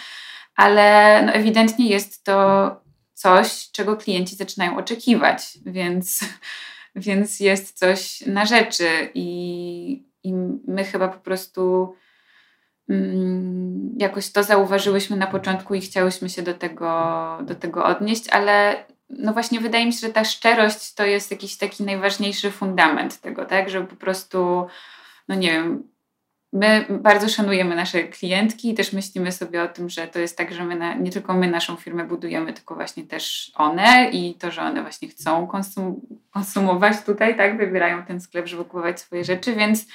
ale 0.55 1.21
no 1.25 1.31
ewidentnie 1.31 1.87
jest 1.89 2.23
to 2.23 2.71
coś, 3.13 3.71
czego 3.71 3.97
klienci 3.97 4.35
zaczynają 4.35 4.77
oczekiwać, 4.77 5.57
więc, 5.65 6.19
więc 6.97 7.39
jest 7.39 7.79
coś 7.79 8.25
na 8.25 8.45
rzeczy 8.45 9.09
i, 9.13 10.03
i 10.23 10.33
my 10.67 10.83
chyba 10.83 11.07
po 11.07 11.19
prostu 11.19 11.93
mm, 12.89 13.95
jakoś 13.97 14.31
to 14.31 14.43
zauważyłyśmy 14.43 15.17
na 15.17 15.27
początku 15.27 15.75
i 15.75 15.81
chciałyśmy 15.81 16.29
się 16.29 16.41
do 16.41 16.53
tego, 16.53 16.89
do 17.41 17.55
tego 17.55 17.85
odnieść, 17.85 18.29
ale 18.29 18.85
no 19.09 19.33
właśnie 19.33 19.59
wydaje 19.59 19.85
mi 19.85 19.93
się, 19.93 20.07
że 20.07 20.13
ta 20.13 20.25
szczerość 20.25 20.93
to 20.93 21.05
jest 21.05 21.31
jakiś 21.31 21.57
taki 21.57 21.83
najważniejszy 21.83 22.51
fundament 22.51 23.21
tego, 23.21 23.45
tak, 23.45 23.69
żeby 23.69 23.87
po 23.87 23.95
prostu, 23.95 24.67
no 25.27 25.35
nie 25.35 25.51
wiem, 25.51 25.83
My 26.57 26.85
bardzo 26.89 27.29
szanujemy 27.29 27.75
nasze 27.75 28.03
klientki 28.03 28.69
i 28.71 28.73
też 28.73 28.93
myślimy 28.93 29.31
sobie 29.31 29.63
o 29.63 29.67
tym, 29.67 29.89
że 29.89 30.07
to 30.07 30.19
jest 30.19 30.37
tak, 30.37 30.53
że 30.53 30.65
my 30.65 30.75
na, 30.75 30.93
nie 30.93 31.11
tylko 31.11 31.33
my 31.33 31.51
naszą 31.51 31.75
firmę 31.75 32.03
budujemy, 32.03 32.53
tylko 32.53 32.75
właśnie 32.75 33.03
też 33.03 33.51
one 33.55 34.09
i 34.11 34.35
to, 34.35 34.51
że 34.51 34.61
one 34.61 34.81
właśnie 34.81 35.07
chcą 35.07 35.47
konsum 35.47 36.01
konsumować 36.31 37.01
tutaj, 37.05 37.37
tak, 37.37 37.57
wybierają 37.57 38.05
ten 38.05 38.21
sklep, 38.21 38.47
żeby 38.47 38.65
kupować 38.65 38.99
swoje 38.99 39.23
rzeczy, 39.23 39.55
więc 39.55 39.85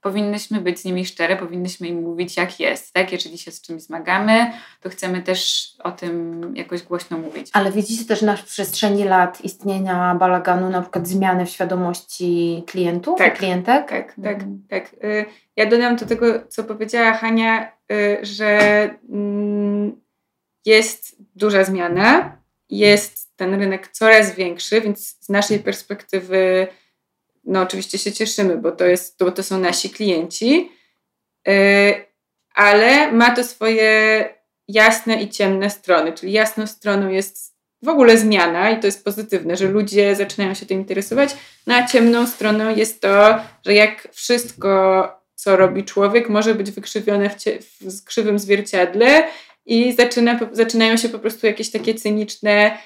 powinnyśmy 0.00 0.60
być 0.60 0.78
z 0.78 0.84
nimi 0.84 1.06
szczere, 1.06 1.36
powinnyśmy 1.36 1.88
im 1.88 2.02
mówić, 2.02 2.36
jak 2.36 2.60
jest. 2.60 2.92
Tak? 2.92 3.12
Jeżeli 3.12 3.38
się 3.38 3.50
z 3.50 3.60
czymś 3.60 3.82
zmagamy, 3.82 4.52
to 4.80 4.88
chcemy 4.88 5.22
też 5.22 5.68
o 5.84 5.92
tym 5.92 6.40
jakoś 6.56 6.82
głośno 6.82 7.18
mówić. 7.18 7.50
Ale 7.52 7.72
widzicie 7.72 8.04
też 8.04 8.22
na 8.22 8.34
przestrzeni 8.34 9.04
lat 9.04 9.44
istnienia 9.44 10.14
balaganu, 10.14 10.70
na 10.70 10.82
przykład 10.82 11.08
zmiany 11.08 11.46
w 11.46 11.50
świadomości 11.50 12.64
klientów 12.66 13.18
tak, 13.18 13.38
klientek? 13.38 13.88
Tak, 13.88 14.14
tak, 14.22 14.34
mhm. 14.34 14.62
tak. 14.68 14.94
Y, 15.04 15.24
ja 15.56 15.66
dodam 15.66 15.96
do 15.96 16.06
tego, 16.06 16.26
co 16.48 16.64
powiedziała 16.64 17.12
Hania, 17.12 17.72
y, 17.92 18.18
że 18.22 18.58
mm, 19.10 20.00
jest 20.66 21.16
duża 21.34 21.64
zmiana, 21.64 22.36
jest 22.70 23.36
ten 23.36 23.54
rynek 23.54 23.88
coraz 23.88 24.34
większy, 24.34 24.80
więc 24.80 25.16
z 25.20 25.28
naszej 25.28 25.58
perspektywy 25.58 26.68
no 27.44 27.60
oczywiście 27.62 27.98
się 27.98 28.12
cieszymy, 28.12 28.56
bo 28.56 28.72
to, 28.72 28.84
jest, 28.84 29.16
bo 29.20 29.32
to 29.32 29.42
są 29.42 29.58
nasi 29.58 29.90
klienci, 29.90 30.72
yy, 31.46 32.04
ale 32.54 33.12
ma 33.12 33.34
to 33.36 33.44
swoje 33.44 34.24
jasne 34.68 35.22
i 35.22 35.28
ciemne 35.28 35.70
strony, 35.70 36.12
czyli 36.12 36.32
jasną 36.32 36.66
stroną 36.66 37.08
jest 37.08 37.50
w 37.82 37.88
ogóle 37.88 38.18
zmiana 38.18 38.70
i 38.70 38.80
to 38.80 38.86
jest 38.86 39.04
pozytywne, 39.04 39.56
że 39.56 39.68
ludzie 39.68 40.16
zaczynają 40.16 40.54
się 40.54 40.66
tym 40.66 40.78
interesować, 40.78 41.30
no 41.66 41.74
a 41.74 41.86
ciemną 41.86 42.26
stroną 42.26 42.76
jest 42.76 43.00
to, 43.00 43.40
że 43.66 43.74
jak 43.74 44.08
wszystko, 44.12 45.08
co 45.34 45.56
robi 45.56 45.84
człowiek, 45.84 46.28
może 46.28 46.54
być 46.54 46.70
wykrzywione 46.70 47.30
w, 47.30 47.36
w 47.80 48.04
krzywym 48.04 48.38
zwierciadle 48.38 49.28
i 49.66 49.92
zaczyna, 49.92 50.40
zaczynają 50.52 50.96
się 50.96 51.08
po 51.08 51.18
prostu 51.18 51.46
jakieś 51.46 51.70
takie 51.70 51.94
cyniczne 51.94 52.78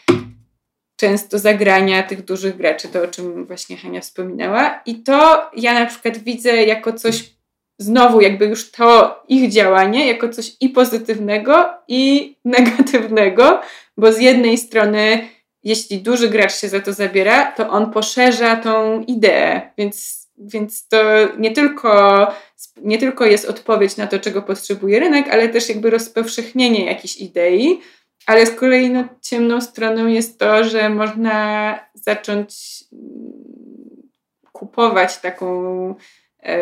często 0.96 1.38
zagrania 1.38 2.02
tych 2.02 2.24
dużych 2.24 2.57
graczy, 2.57 2.88
to 2.88 3.02
o 3.02 3.07
czym 3.07 3.46
właśnie 3.46 3.76
Hania 3.76 4.00
wspominała. 4.00 4.83
I 4.87 4.94
to 4.94 5.50
ja 5.57 5.74
na 5.74 5.87
przykład 5.87 6.18
widzę 6.18 6.64
jako 6.64 6.92
coś, 6.92 7.35
znowu 7.78 8.20
jakby 8.20 8.46
już 8.46 8.70
to 8.70 9.22
ich 9.28 9.50
działanie, 9.50 10.07
jako 10.07 10.28
coś 10.28 10.52
i 10.61 10.68
pozytywnego, 10.68 11.66
i 11.88 12.35
negatywnego, 12.44 13.61
bo 13.96 14.12
z 14.12 14.18
jednej 14.20 14.59
strony, 14.59 15.28
jeśli 15.62 15.98
duży 15.98 16.28
gracz 16.28 16.54
się 16.54 16.68
za 16.68 16.80
to 16.80 16.92
zabiera, 16.92 17.52
to 17.52 17.70
on 17.70 17.90
poszerza 17.90 18.57
tą 18.57 19.02
ideę, 19.02 19.70
więc, 19.78 20.28
więc 20.38 20.88
to 20.88 20.98
nie 21.38 21.52
tylko, 21.52 22.26
nie 22.83 22.98
tylko 22.98 23.24
jest 23.24 23.44
odpowiedź 23.44 23.96
na 23.96 24.07
to, 24.07 24.18
czego 24.18 24.42
potrzebuje 24.42 25.00
rynek, 25.00 25.28
ale 25.28 25.48
też 25.48 25.68
jakby 25.68 25.90
rozpowszechnienie 25.90 26.85
jakiejś 26.85 27.16
idei. 27.16 27.80
Ale 28.26 28.46
z 28.46 28.50
kolei 28.50 28.90
no, 28.90 29.04
ciemną 29.22 29.60
stroną 29.60 30.06
jest 30.06 30.38
to, 30.38 30.64
że 30.64 30.88
można 30.88 31.78
zacząć 31.94 32.54
mm, 32.92 34.08
kupować 34.52 35.18
taką 35.18 35.94
e, 36.42 36.56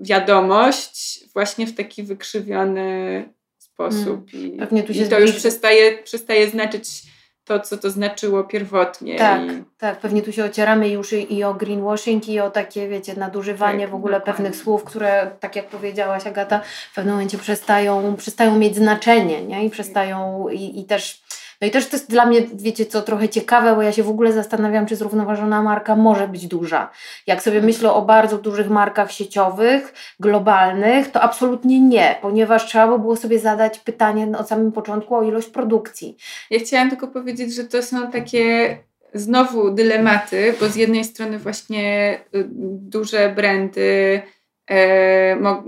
wiadomość 0.00 1.24
właśnie 1.32 1.66
w 1.66 1.74
taki 1.74 2.02
wykrzywiony 2.02 3.28
sposób. 3.58 4.30
Hmm. 4.30 4.86
I, 4.88 5.02
i 5.02 5.08
to 5.08 5.20
już 5.20 5.32
przestaje, 5.32 5.98
przestaje 5.98 6.50
znaczyć 6.50 7.02
to, 7.48 7.60
co 7.60 7.78
to 7.78 7.90
znaczyło 7.90 8.44
pierwotnie. 8.44 9.18
Tak, 9.18 9.42
i... 9.42 9.64
tak. 9.78 10.00
Pewnie 10.00 10.22
tu 10.22 10.32
się 10.32 10.44
ocieramy 10.44 10.88
już 10.88 11.12
i, 11.12 11.44
o 11.44 11.54
greenwashing, 11.54 12.28
i 12.28 12.40
o 12.40 12.50
takie, 12.50 12.88
wiecie, 12.88 13.14
nadużywanie 13.14 13.80
tak, 13.80 13.90
w 13.90 13.94
ogóle 13.94 14.18
dokładnie. 14.18 14.44
pewnych 14.44 14.62
słów, 14.62 14.84
które, 14.84 15.30
tak 15.40 15.56
jak 15.56 15.66
powiedziałaś 15.66 16.26
Agata, 16.26 16.60
w 16.92 16.94
pewnym 16.94 17.14
momencie 17.14 17.38
przestają, 17.38 18.16
przestają 18.16 18.58
mieć 18.58 18.76
znaczenie, 18.76 19.42
nie? 19.42 19.64
I 19.64 19.70
przestają, 19.70 20.48
i, 20.48 20.80
i 20.80 20.84
też 20.84 21.22
no 21.60 21.66
i 21.68 21.70
też 21.70 21.86
to 21.88 21.96
jest 21.96 22.10
dla 22.10 22.26
mnie, 22.26 22.42
wiecie 22.54 22.86
co, 22.86 23.02
trochę 23.02 23.28
ciekawe, 23.28 23.74
bo 23.74 23.82
ja 23.82 23.92
się 23.92 24.02
w 24.02 24.08
ogóle 24.08 24.32
zastanawiam, 24.32 24.86
czy 24.86 24.96
zrównoważona 24.96 25.62
marka 25.62 25.96
może 25.96 26.28
być 26.28 26.46
duża. 26.46 26.90
Jak 27.26 27.42
sobie 27.42 27.60
myślę 27.60 27.92
o 27.92 28.02
bardzo 28.02 28.38
dużych 28.38 28.70
markach 28.70 29.12
sieciowych, 29.12 29.94
globalnych, 30.20 31.10
to 31.10 31.20
absolutnie 31.20 31.80
nie, 31.80 32.18
ponieważ 32.22 32.66
trzeba 32.66 32.88
by 32.88 32.98
było 32.98 33.16
sobie 33.16 33.38
zadać 33.38 33.78
pytanie 33.78 34.28
od 34.38 34.48
samym 34.48 34.72
początku 34.72 35.14
o 35.14 35.22
ilość 35.22 35.48
produkcji. 35.48 36.16
Ja 36.50 36.58
chciałam 36.58 36.90
tylko 36.90 37.08
powiedzieć, 37.08 37.54
że 37.54 37.64
to 37.64 37.82
są 37.82 38.10
takie 38.10 38.76
znowu 39.14 39.70
dylematy, 39.70 40.54
bo 40.60 40.68
z 40.68 40.76
jednej 40.76 41.04
strony 41.04 41.38
właśnie 41.38 42.14
y, 42.34 42.48
duże 42.80 43.32
brandy 43.36 44.22
E, 44.68 45.36
no, 45.36 45.62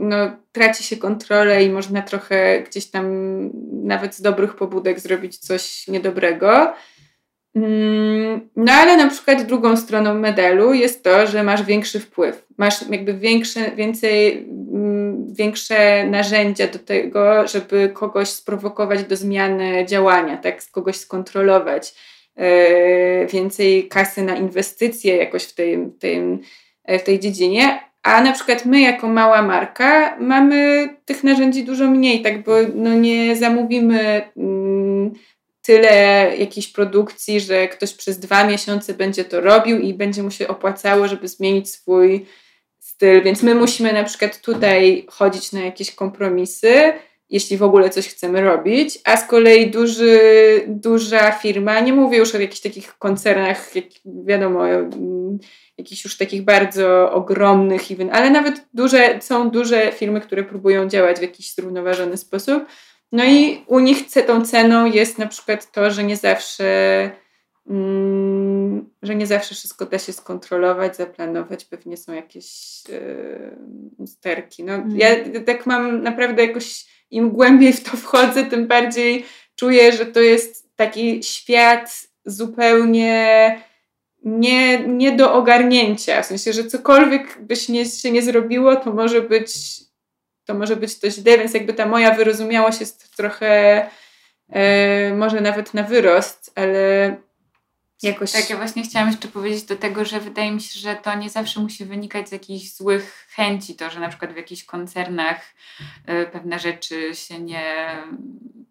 traci 0.52 0.84
się 0.84 0.96
kontrolę 0.96 1.64
i 1.64 1.70
można 1.70 2.02
trochę 2.02 2.62
gdzieś 2.62 2.86
tam 2.86 3.04
nawet 3.84 4.14
z 4.14 4.22
dobrych 4.22 4.54
pobudek 4.54 5.00
zrobić 5.00 5.38
coś 5.38 5.88
niedobrego. 5.88 6.74
Mm, 7.54 8.48
no 8.56 8.72
ale 8.72 8.96
na 8.96 9.10
przykład 9.10 9.42
drugą 9.42 9.76
stroną 9.76 10.14
medalu 10.14 10.74
jest 10.74 11.04
to, 11.04 11.26
że 11.26 11.42
masz 11.42 11.62
większy 11.62 12.00
wpływ. 12.00 12.46
Masz 12.58 12.90
jakby 12.90 13.14
większe, 13.14 13.70
więcej, 13.70 14.38
mm, 14.72 15.34
większe 15.34 16.06
narzędzia 16.06 16.66
do 16.66 16.78
tego, 16.78 17.48
żeby 17.48 17.90
kogoś 17.94 18.28
sprowokować 18.28 19.04
do 19.04 19.16
zmiany 19.16 19.86
działania, 19.86 20.36
tak, 20.36 20.70
kogoś 20.70 20.96
skontrolować. 20.96 21.94
E, 22.36 23.26
więcej 23.26 23.88
kasy 23.88 24.22
na 24.22 24.36
inwestycje 24.36 25.16
jakoś 25.16 25.44
w 25.44 25.54
tej, 25.54 25.78
tej, 25.98 26.38
w 26.88 27.02
tej 27.02 27.20
dziedzinie, 27.20 27.89
a 28.02 28.22
na 28.22 28.32
przykład 28.32 28.64
my, 28.64 28.80
jako 28.80 29.08
mała 29.08 29.42
marka, 29.42 30.16
mamy 30.20 30.88
tych 31.04 31.24
narzędzi 31.24 31.64
dużo 31.64 31.90
mniej, 31.90 32.22
tak, 32.22 32.44
bo 32.44 32.52
no 32.74 32.94
nie 32.94 33.36
zamówimy 33.36 34.22
mm, 34.36 35.12
tyle 35.62 36.32
jakiejś 36.38 36.68
produkcji, 36.68 37.40
że 37.40 37.68
ktoś 37.68 37.94
przez 37.94 38.18
dwa 38.18 38.44
miesiące 38.44 38.94
będzie 38.94 39.24
to 39.24 39.40
robił 39.40 39.78
i 39.78 39.94
będzie 39.94 40.22
mu 40.22 40.30
się 40.30 40.48
opłacało, 40.48 41.08
żeby 41.08 41.28
zmienić 41.28 41.70
swój 41.70 42.26
styl. 42.78 43.22
Więc 43.22 43.42
my 43.42 43.54
musimy 43.54 43.92
na 43.92 44.04
przykład 44.04 44.40
tutaj 44.40 45.06
chodzić 45.10 45.52
na 45.52 45.60
jakieś 45.60 45.94
kompromisy, 45.94 46.92
jeśli 47.30 47.56
w 47.56 47.62
ogóle 47.62 47.90
coś 47.90 48.08
chcemy 48.08 48.40
robić, 48.40 48.98
a 49.04 49.16
z 49.16 49.26
kolei 49.26 49.70
duży, 49.70 50.20
duża 50.66 51.32
firma, 51.32 51.80
nie 51.80 51.92
mówię 51.92 52.18
już 52.18 52.34
o 52.34 52.38
jakichś 52.38 52.60
takich 52.60 52.98
koncernach, 52.98 53.76
jak 53.76 53.84
wiadomo, 54.04 54.66
jakichś 55.78 56.04
już 56.04 56.16
takich 56.16 56.42
bardzo 56.42 57.12
ogromnych, 57.12 57.82
ale 58.12 58.30
nawet 58.30 58.66
duże, 58.74 59.18
są 59.20 59.50
duże 59.50 59.92
firmy, 59.92 60.20
które 60.20 60.44
próbują 60.44 60.88
działać 60.88 61.18
w 61.18 61.22
jakiś 61.22 61.54
zrównoważony 61.54 62.16
sposób. 62.16 62.64
No 63.12 63.24
i 63.24 63.64
u 63.66 63.78
nich 63.78 63.98
tą 64.26 64.44
ceną 64.44 64.86
jest 64.86 65.18
na 65.18 65.26
przykład 65.26 65.72
to, 65.72 65.90
że 65.90 66.04
nie 66.04 66.16
zawsze 66.16 66.64
mm, 67.70 68.90
że 69.02 69.14
nie 69.14 69.26
zawsze 69.26 69.54
wszystko 69.54 69.86
da 69.86 69.98
się 69.98 70.12
skontrolować, 70.12 70.96
zaplanować, 70.96 71.64
pewnie 71.64 71.96
są 71.96 72.12
jakieś 72.12 72.46
yy, 73.98 74.06
sterki. 74.06 74.64
No, 74.64 74.72
mm. 74.74 74.96
Ja 74.98 75.08
tak 75.46 75.66
mam 75.66 76.02
naprawdę 76.02 76.46
jakoś, 76.46 76.86
im 77.10 77.30
głębiej 77.30 77.72
w 77.72 77.82
to 77.82 77.96
wchodzę, 77.96 78.44
tym 78.44 78.66
bardziej 78.66 79.24
czuję, 79.56 79.92
że 79.92 80.06
to 80.06 80.20
jest 80.20 80.76
taki 80.76 81.22
świat 81.22 82.02
zupełnie 82.24 83.60
nie, 84.24 84.78
nie 84.78 85.12
do 85.12 85.34
ogarnięcia. 85.34 86.22
W 86.22 86.26
sensie, 86.26 86.52
że 86.52 86.64
cokolwiek 86.64 87.38
byś 87.40 87.68
nie, 87.68 87.84
się 87.84 88.10
nie 88.10 88.22
zrobiło, 88.22 88.76
to 88.76 88.92
może 88.92 89.22
być 89.22 89.80
to 90.44 90.54
może 90.54 90.76
być 90.76 90.98
to 90.98 91.10
źle, 91.10 91.38
więc 91.38 91.54
jakby 91.54 91.74
ta 91.74 91.86
moja 91.86 92.14
wyrozumiałość 92.14 92.80
jest 92.80 93.16
trochę 93.16 93.86
e, 94.48 95.14
może 95.14 95.40
nawet 95.40 95.74
na 95.74 95.82
wyrost, 95.82 96.52
ale 96.54 97.16
jakoś... 98.02 98.32
Tak, 98.32 98.50
ja 98.50 98.56
właśnie 98.56 98.82
chciałam 98.82 99.08
jeszcze 99.08 99.28
powiedzieć 99.28 99.62
do 99.62 99.76
tego, 99.76 100.04
że 100.04 100.20
wydaje 100.20 100.52
mi 100.52 100.60
się, 100.60 100.80
że 100.80 100.96
to 100.96 101.14
nie 101.14 101.30
zawsze 101.30 101.60
musi 101.60 101.84
wynikać 101.84 102.28
z 102.28 102.32
jakichś 102.32 102.72
złych 102.72 103.26
chęci, 103.30 103.74
to, 103.74 103.90
że 103.90 104.00
na 104.00 104.08
przykład 104.08 104.32
w 104.32 104.36
jakichś 104.36 104.64
koncernach 104.64 105.54
y, 106.08 106.26
pewne 106.32 106.58
rzeczy 106.58 107.14
się 107.14 107.38
nie, 107.38 107.96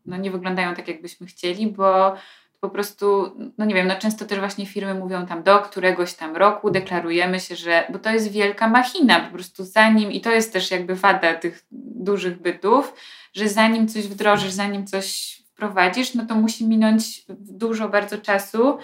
no 0.06 0.18
nie 0.18 0.32
wyglądają 0.32 0.76
tak, 0.76 0.88
jakbyśmy 0.88 1.28
chcieli, 1.28 1.68
bo 1.68 2.16
po 2.60 2.70
prostu, 2.70 3.36
no 3.58 3.66
nie 3.66 3.76
wiem, 3.76 3.88
no 3.88 3.96
często 3.96 4.26
też 4.26 4.40
właśnie 4.40 4.66
firmy 4.66 4.94
mówią 4.94 5.26
tam 5.26 5.44
do 5.44 5.60
któregoś 5.60 6.14
tam 6.14 6.36
roku 6.36 6.72
deklarujemy 6.72 7.40
się, 7.40 7.56
że, 7.56 7.84
bo 7.90 8.00
to 8.00 8.10
jest 8.10 8.32
wielka 8.32 8.68
machina, 8.68 9.20
po 9.20 9.34
prostu 9.34 9.64
zanim, 9.64 10.12
i 10.12 10.22
to 10.22 10.32
jest 10.32 10.54
też 10.54 10.72
jakby 10.72 10.96
wada 10.96 11.34
tych 11.34 11.66
dużych 11.72 12.42
bytów, 12.42 12.94
że 13.34 13.50
zanim 13.50 13.88
coś 13.88 14.08
wdrożysz, 14.08 14.52
zanim 14.52 14.88
coś 14.88 15.40
wprowadzisz, 15.46 16.14
no 16.14 16.26
to 16.26 16.36
musi 16.36 16.68
minąć 16.68 17.26
dużo 17.30 17.90
bardzo 17.90 18.18
czasu, 18.18 18.78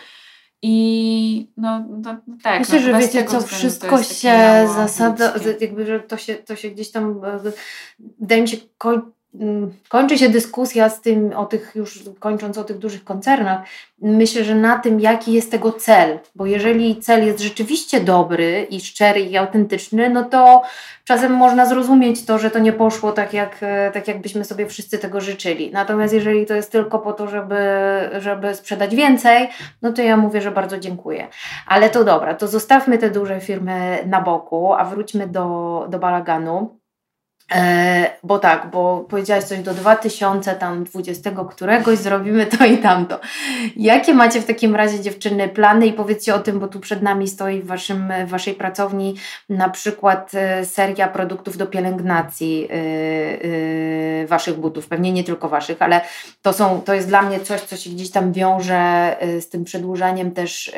i 0.62 1.52
no, 1.58 1.86
no, 1.90 2.18
no 2.28 2.38
tak. 2.44 2.60
Myślę, 2.60 2.76
no, 2.76 2.82
że 2.82 3.00
wiecie 3.00 3.26
co, 3.26 3.42
wszystko 3.42 4.04
się 4.04 4.68
zasada, 4.76 5.34
jakby, 5.62 5.86
że 5.86 6.00
to 6.00 6.18
się, 6.18 6.36
to 6.36 6.56
się 6.56 6.70
gdzieś 6.70 6.92
tam, 6.92 7.22
e, 7.26 7.52
wydaje 8.20 8.42
mi 8.42 8.48
się, 8.48 8.58
koń, 8.78 8.94
mm, 8.94 9.12
kończy 9.90 10.18
się 10.18 10.30
dyskusja 10.30 10.90
z 10.90 11.02
tym, 11.02 11.34
o 11.36 11.46
tych 11.46 11.72
już 11.76 12.04
kończąc 12.20 12.58
o 12.58 12.64
tych 12.64 12.78
dużych 12.78 13.04
koncernach, 13.04 13.62
myślę, 14.02 14.44
że 14.44 14.56
na 14.56 14.80
tym, 14.80 15.00
jaki 15.00 15.34
jest 15.34 15.52
tego 15.52 15.72
cel, 15.72 16.20
bo 16.36 16.46
jeżeli 16.46 16.96
cel 17.02 17.26
jest 17.26 17.40
rzeczywiście 17.40 18.02
dobry 18.02 18.68
i 18.70 18.82
szczery 18.82 19.22
i 19.22 19.38
autentyczny, 19.38 20.10
no 20.10 20.24
to 20.24 20.62
czasem 21.04 21.34
można 21.34 21.66
zrozumieć 21.66 22.26
to, 22.26 22.40
że 22.40 22.52
to 22.52 22.60
nie 22.60 22.74
poszło 22.74 23.12
tak, 23.12 23.34
jak, 23.34 23.58
e, 23.62 23.92
tak 23.92 24.08
jakbyśmy 24.08 24.46
sobie 24.46 24.68
wszyscy 24.68 24.98
tego 24.98 25.22
życzyli. 25.22 25.72
Natomiast 25.72 26.14
jeżeli 26.14 26.46
to 26.46 26.54
jest 26.54 26.72
tylko 26.72 27.00
po 27.00 27.14
to, 27.14 27.28
żeby, 27.28 27.60
żeby 28.20 28.56
sprzedać 28.56 28.96
więcej, 28.96 29.50
no 29.82 29.94
to 29.94 30.02
ja 30.02 30.18
mówię, 30.18 30.42
że 30.42 30.52
bardzo 30.52 30.78
dziękuję. 30.78 31.28
Ale 31.68 31.90
to 31.90 32.04
dobra, 32.04 32.34
to 32.34 32.48
zostawmy 32.48 32.98
te 32.98 33.10
duże 33.10 33.42
firmy 33.42 34.00
na 34.06 34.22
boku, 34.22 34.74
a 34.74 34.86
wróćmy 34.86 35.28
do, 35.28 35.88
do 35.90 36.00
balaganu. 36.00 36.85
E, 37.54 38.12
bo 38.24 38.40
tak, 38.40 38.70
bo 38.72 39.06
powiedziałaś 39.10 39.44
coś 39.44 39.60
do 39.60 39.74
2020 39.74 41.32
któregoś 41.50 41.98
zrobimy 41.98 42.46
to 42.46 42.66
i 42.66 42.78
tamto. 42.78 43.20
Jakie 43.76 44.14
macie 44.14 44.42
w 44.42 44.46
takim 44.46 44.76
razie 44.76 45.00
dziewczyny 45.00 45.50
plany 45.50 45.88
i 45.88 45.94
powiedzcie 45.94 46.36
o 46.36 46.40
tym, 46.40 46.60
bo 46.60 46.68
tu 46.68 46.80
przed 46.80 47.02
nami 47.02 47.28
stoi 47.28 47.62
w, 47.62 47.66
waszym, 47.66 48.14
w 48.26 48.30
waszej 48.30 48.54
pracowni 48.54 49.16
na 49.50 49.70
przykład 49.70 50.32
e, 50.34 50.66
seria 50.66 51.08
produktów 51.08 51.58
do 51.58 51.68
pielęgnacji 51.68 52.62
yy, 52.62 54.28
waszych 54.28 54.60
butów, 54.60 54.88
pewnie 54.88 55.12
nie 55.12 55.24
tylko 55.24 55.50
waszych, 55.50 55.82
ale 55.82 56.02
to, 56.42 56.54
są, 56.54 56.82
to 56.82 56.94
jest 56.94 57.08
dla 57.08 57.22
mnie 57.22 57.40
coś, 57.40 57.62
co 57.62 57.78
się 57.78 57.90
gdzieś 57.90 58.12
tam 58.12 58.34
wiąże 58.34 59.16
z 59.40 59.50
tym 59.50 59.64
przedłużaniem 59.64 60.32
też 60.32 60.72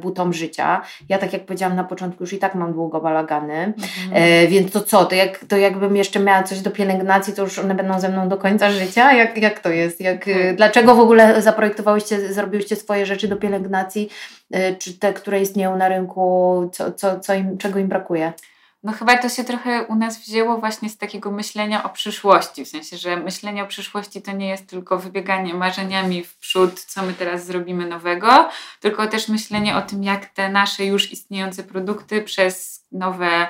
butom 0.00 0.32
życia. 0.32 0.82
Ja 1.08 1.18
tak 1.18 1.32
jak 1.32 1.46
powiedziałam 1.46 1.76
na 1.76 1.84
początku 1.84 2.22
już 2.22 2.32
i 2.32 2.38
tak 2.38 2.54
mam 2.54 2.72
długo 2.72 3.00
balagany, 3.00 3.54
mhm. 3.54 4.48
więc 4.48 4.72
to 4.72 4.80
co, 4.80 5.04
to, 5.04 5.14
jak, 5.14 5.44
to 5.48 5.56
jakbym 5.56 5.96
jeszcze 5.96 6.07
jeszcze 6.08 6.20
miała 6.20 6.42
coś 6.42 6.60
do 6.60 6.70
pielęgnacji, 6.70 7.34
to 7.34 7.42
już 7.42 7.58
one 7.58 7.74
będą 7.74 8.00
ze 8.00 8.08
mną 8.08 8.28
do 8.28 8.36
końca 8.36 8.70
życia? 8.70 9.12
Jak, 9.12 9.38
jak 9.38 9.60
to 9.60 9.68
jest? 9.68 10.00
Jak, 10.00 10.24
hmm. 10.24 10.56
Dlaczego 10.56 10.94
w 10.94 11.00
ogóle 11.00 11.42
zaprojektowałyście, 11.42 12.32
zrobiłyście 12.32 12.76
swoje 12.76 13.06
rzeczy 13.06 13.28
do 13.28 13.36
pielęgnacji, 13.36 14.08
y, 14.54 14.76
czy 14.78 14.98
te, 14.98 15.12
które 15.12 15.40
istnieją 15.40 15.76
na 15.76 15.88
rynku, 15.88 16.70
co, 16.72 16.92
co, 16.92 17.20
co 17.20 17.34
im, 17.34 17.58
czego 17.58 17.78
im 17.78 17.88
brakuje? 17.88 18.32
No 18.82 18.92
chyba 18.92 19.18
to 19.18 19.28
się 19.28 19.44
trochę 19.44 19.84
u 19.84 19.94
nas 19.94 20.18
wzięło 20.18 20.58
właśnie 20.58 20.88
z 20.88 20.98
takiego 20.98 21.30
myślenia 21.30 21.84
o 21.84 21.88
przyszłości, 21.88 22.64
w 22.64 22.68
sensie, 22.68 22.96
że 22.96 23.16
myślenie 23.16 23.62
o 23.62 23.66
przyszłości 23.66 24.22
to 24.22 24.32
nie 24.32 24.48
jest 24.48 24.66
tylko 24.66 24.98
wybieganie 24.98 25.54
marzeniami 25.54 26.24
w 26.24 26.36
przód, 26.36 26.80
co 26.80 27.02
my 27.02 27.12
teraz 27.12 27.46
zrobimy 27.46 27.86
nowego, 27.86 28.48
tylko 28.80 29.06
też 29.06 29.28
myślenie 29.28 29.76
o 29.76 29.82
tym, 29.82 30.04
jak 30.04 30.26
te 30.26 30.48
nasze 30.48 30.84
już 30.84 31.12
istniejące 31.12 31.62
produkty 31.62 32.22
przez 32.22 32.84
nowe 32.92 33.48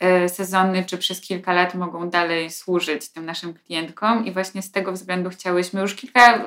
E, 0.00 0.28
sezony 0.28 0.84
czy 0.84 0.98
przez 0.98 1.20
kilka 1.20 1.52
lat 1.52 1.74
mogą 1.74 2.10
dalej 2.10 2.50
służyć 2.50 3.08
tym 3.08 3.26
naszym 3.26 3.54
klientkom. 3.54 4.24
I 4.24 4.32
właśnie 4.32 4.62
z 4.62 4.70
tego 4.70 4.92
względu 4.92 5.30
chciałyśmy 5.30 5.80
już 5.80 5.94
kilka 5.94 6.44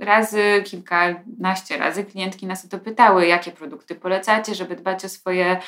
razy, 0.00 0.62
kilkanaście 0.66 1.76
razy 1.76 2.04
klientki 2.04 2.46
nas 2.46 2.64
o 2.64 2.68
to 2.68 2.78
pytały, 2.78 3.26
jakie 3.26 3.52
produkty 3.52 3.94
polecacie, 3.94 4.54
żeby 4.54 4.76
dbać 4.76 5.04
o 5.04 5.08
swoje 5.08 5.60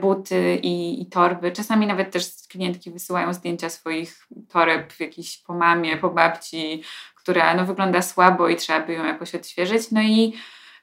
buty 0.00 0.58
i, 0.62 1.02
i, 1.02 1.06
torby. 1.06 1.52
Czasami 1.52 1.86
nawet 1.86 2.10
też 2.10 2.26
klientki 2.48 2.90
wysyłają 2.90 3.32
zdjęcia 3.32 3.70
swoich 3.70 4.26
toreb 4.48 5.00
jakiś 5.00 5.38
po 5.38 5.54
mamie, 5.54 5.96
po 5.96 6.10
babci, 6.10 6.82
która 7.14 7.54
no, 7.54 7.64
wygląda 7.66 8.02
słabo 8.02 8.48
i 8.48 8.56
trzeba 8.56 8.86
by 8.86 8.92
ją 8.92 9.04
jakoś 9.04 9.34
odświeżyć. 9.34 9.90
No 9.90 10.02
i 10.02 10.34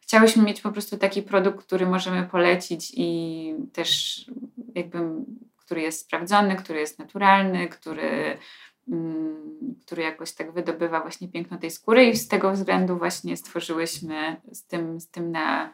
chciałyśmy 0.01 0.43
mieć 0.43 0.61
po 0.61 0.71
prostu 0.71 0.97
taki 0.97 1.21
produkt, 1.21 1.65
który 1.65 1.85
możemy 1.85 2.23
polecić 2.23 2.91
i 2.95 3.53
też 3.73 4.21
jakby, 4.75 4.99
który 5.57 5.81
jest 5.81 5.99
sprawdzony, 5.99 6.55
który 6.55 6.79
jest 6.79 6.99
naturalny, 6.99 7.67
który, 7.67 8.37
mm, 8.87 9.75
który 9.85 10.03
jakoś 10.03 10.31
tak 10.31 10.51
wydobywa 10.51 11.01
właśnie 11.01 11.27
piękno 11.27 11.57
tej 11.57 11.71
skóry 11.71 12.05
i 12.05 12.15
z 12.15 12.27
tego 12.27 12.51
względu 12.51 12.97
właśnie 12.97 13.37
stworzyłyśmy 13.37 14.41
z 14.51 14.67
tym, 14.67 14.99
z 14.99 15.09
tym 15.09 15.31
na 15.31 15.73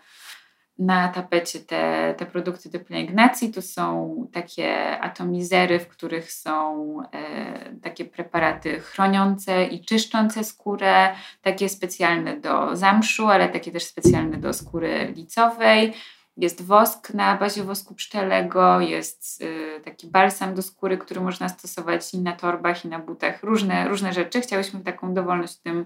na 0.80 1.08
tapecie 1.08 1.60
te, 1.60 2.16
te 2.18 2.26
produkty 2.26 2.70
do 2.70 2.80
pielęgnacji. 2.80 3.54
Tu 3.54 3.62
są 3.62 4.16
takie 4.34 5.00
atomizery, 5.00 5.80
w 5.80 5.88
których 5.88 6.32
są 6.32 6.98
e, 7.14 7.76
takie 7.84 8.06
preparaty 8.06 8.80
chroniące 8.80 9.66
i 9.66 9.86
czyszczące 9.86 10.44
skórę, 10.44 11.16
takie 11.42 11.70
specjalne 11.70 12.40
do 12.40 12.76
zamszu, 12.76 13.28
ale 13.28 13.50
takie 13.50 13.72
też 13.72 13.84
specjalne 13.84 14.38
do 14.38 14.54
skóry 14.54 15.14
licowej. 15.16 15.94
Jest 16.38 16.66
wosk 16.66 17.14
na 17.14 17.38
bazie 17.38 17.64
wosku 17.64 17.96
pszczelego, 17.96 18.80
jest 18.80 19.42
y, 19.42 19.82
taki 19.86 20.08
balsam 20.08 20.56
do 20.56 20.62
skóry, 20.62 20.98
który 20.98 21.22
można 21.22 21.50
stosować 21.50 22.14
i 22.14 22.22
na 22.22 22.32
torbach, 22.32 22.86
i 22.86 22.88
na 22.88 23.00
butach. 23.00 23.44
Różne, 23.44 23.88
różne 23.88 24.14
rzeczy. 24.14 24.42
Chciałyśmy 24.42 24.80
taką 24.80 25.14
dowolność 25.14 25.60
w 25.60 25.62
tym 25.62 25.86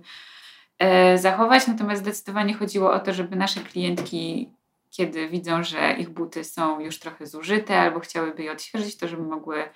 e, 0.80 1.18
zachować, 1.18 1.68
natomiast 1.68 2.02
zdecydowanie 2.02 2.54
chodziło 2.54 2.94
o 2.94 3.00
to, 3.00 3.14
żeby 3.14 3.36
nasze 3.36 3.60
klientki 3.60 4.50
kiedy 4.92 5.30
widzą, 5.30 5.64
że 5.64 5.94
ich 5.94 6.10
buty 6.10 6.44
są 6.44 6.80
już 6.80 7.00
trochę 7.00 7.28
zużyte 7.28 7.80
albo 7.80 8.00
chciałyby 8.00 8.44
je 8.44 8.52
odświeżyć, 8.52 8.98
to 8.98 9.08
żeby 9.08 9.24
mogły 9.24 9.70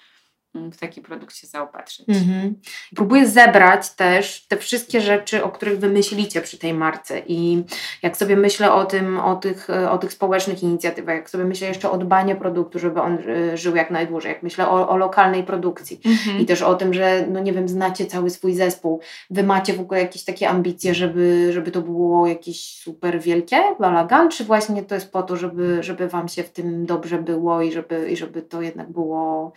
w 0.71 0.77
taki 0.77 1.01
produkt 1.01 1.35
się 1.35 1.47
zaopatrzyć. 1.47 2.09
Mhm. 2.09 2.55
Próbuję 2.95 3.27
zebrać 3.27 3.89
też 3.89 4.45
te 4.47 4.57
wszystkie 4.57 5.01
rzeczy, 5.01 5.43
o 5.43 5.49
których 5.49 5.79
wy 5.79 5.89
myślicie 5.89 6.41
przy 6.41 6.57
tej 6.57 6.73
marce 6.73 7.21
i 7.27 7.63
jak 8.01 8.17
sobie 8.17 8.35
myślę 8.35 8.73
o 8.73 8.85
tym, 8.85 9.19
o 9.19 9.35
tych, 9.35 9.67
o 9.91 9.97
tych 9.97 10.13
społecznych 10.13 10.63
inicjatywach, 10.63 11.15
jak 11.15 11.29
sobie 11.29 11.43
myślę 11.43 11.67
jeszcze 11.67 11.91
o 11.91 11.97
dbaniu 11.97 12.35
produktu, 12.35 12.79
żeby 12.79 13.01
on 13.01 13.17
y, 13.17 13.57
żył 13.57 13.75
jak 13.75 13.91
najdłużej, 13.91 14.31
jak 14.31 14.43
myślę 14.43 14.69
o, 14.69 14.89
o 14.89 14.97
lokalnej 14.97 15.43
produkcji 15.43 16.01
mhm. 16.05 16.39
i 16.39 16.45
też 16.45 16.61
o 16.61 16.75
tym, 16.75 16.93
że 16.93 17.25
no 17.27 17.39
nie 17.39 17.53
wiem, 17.53 17.67
znacie 17.67 18.05
cały 18.05 18.29
swój 18.29 18.53
zespół, 18.53 19.01
wy 19.29 19.43
macie 19.43 19.73
w 19.73 19.79
ogóle 19.79 19.99
jakieś 19.99 20.23
takie 20.23 20.49
ambicje, 20.49 20.95
żeby, 20.95 21.53
żeby 21.53 21.71
to 21.71 21.81
było 21.81 22.27
jakieś 22.27 22.77
super 22.77 23.21
wielkie, 23.21 23.57
balagan, 23.79 24.29
czy 24.29 24.43
właśnie 24.43 24.83
to 24.83 24.95
jest 24.95 25.11
po 25.11 25.23
to, 25.23 25.37
żeby, 25.37 25.83
żeby 25.83 26.07
wam 26.07 26.27
się 26.27 26.43
w 26.43 26.49
tym 26.49 26.85
dobrze 26.85 27.17
było 27.17 27.61
i 27.61 27.71
żeby, 27.71 28.09
i 28.11 28.17
żeby 28.17 28.41
to 28.41 28.61
jednak 28.61 28.91
było 28.91 29.53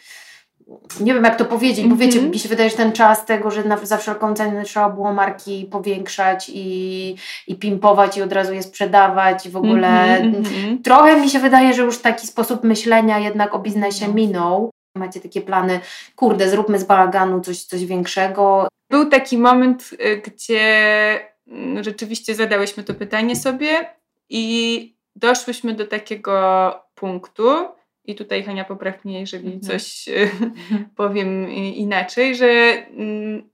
nie 1.01 1.15
wiem 1.15 1.25
jak 1.25 1.37
to 1.37 1.45
powiedzieć, 1.45 1.87
bo 1.87 1.97
wiecie, 1.97 2.19
mm 2.19 2.31
-hmm. 2.31 2.35
mi 2.35 2.39
się 2.39 2.49
wydaje, 2.49 2.71
że 2.71 2.77
ten 2.77 2.93
czas 2.93 3.25
tego, 3.25 3.51
że 3.51 3.65
na, 3.65 3.77
za 3.77 3.97
wszelką 3.97 4.35
cenę 4.35 4.65
trzeba 4.65 4.89
było 4.89 5.13
marki 5.13 5.69
powiększać 5.71 6.51
i, 6.55 7.17
i 7.47 7.55
pimpować 7.55 8.17
i 8.17 8.23
od 8.23 8.33
razu 8.33 8.55
je 8.55 8.63
sprzedawać 8.63 9.47
i 9.47 9.51
w 9.51 9.57
ogóle 9.57 10.19
mm 10.19 10.43
-hmm. 10.43 10.79
trochę 10.85 11.21
mi 11.21 11.31
się 11.31 11.39
wydaje, 11.39 11.75
że 11.75 11.83
już 11.83 11.99
taki 11.99 12.27
sposób 12.27 12.65
myślenia 12.65 13.19
jednak 13.19 13.55
o 13.55 13.59
biznesie 13.59 14.09
no. 14.09 14.15
minął. 14.15 14.71
Macie 14.95 15.21
takie 15.21 15.41
plany, 15.41 15.81
kurde, 16.17 16.51
zróbmy 16.51 16.79
z 16.79 16.85
balaganu 16.85 17.41
coś, 17.41 17.65
coś 17.65 17.87
większego. 17.87 18.69
Był 18.91 19.11
taki 19.11 19.39
moment, 19.39 19.91
y, 19.93 20.23
gdzie 20.27 21.21
mm, 21.49 21.85
rzeczywiście 21.85 22.35
zadałyśmy 22.35 22.85
to 22.85 22.95
pytanie 22.95 23.37
sobie 23.37 23.91
i 24.29 24.97
doszłyśmy 25.17 25.75
do 25.75 25.87
takiego 25.87 26.75
punktu, 26.95 27.69
i 28.09 28.15
tutaj 28.15 28.43
Hania 28.43 28.65
popraw 28.65 29.05
mnie, 29.05 29.21
jeżeli 29.21 29.53
mhm. 29.53 29.61
coś 29.63 30.09
e, 30.09 30.13
powiem 30.97 31.51
inaczej, 31.53 32.37
że 32.37 32.47
mm, 32.91 33.51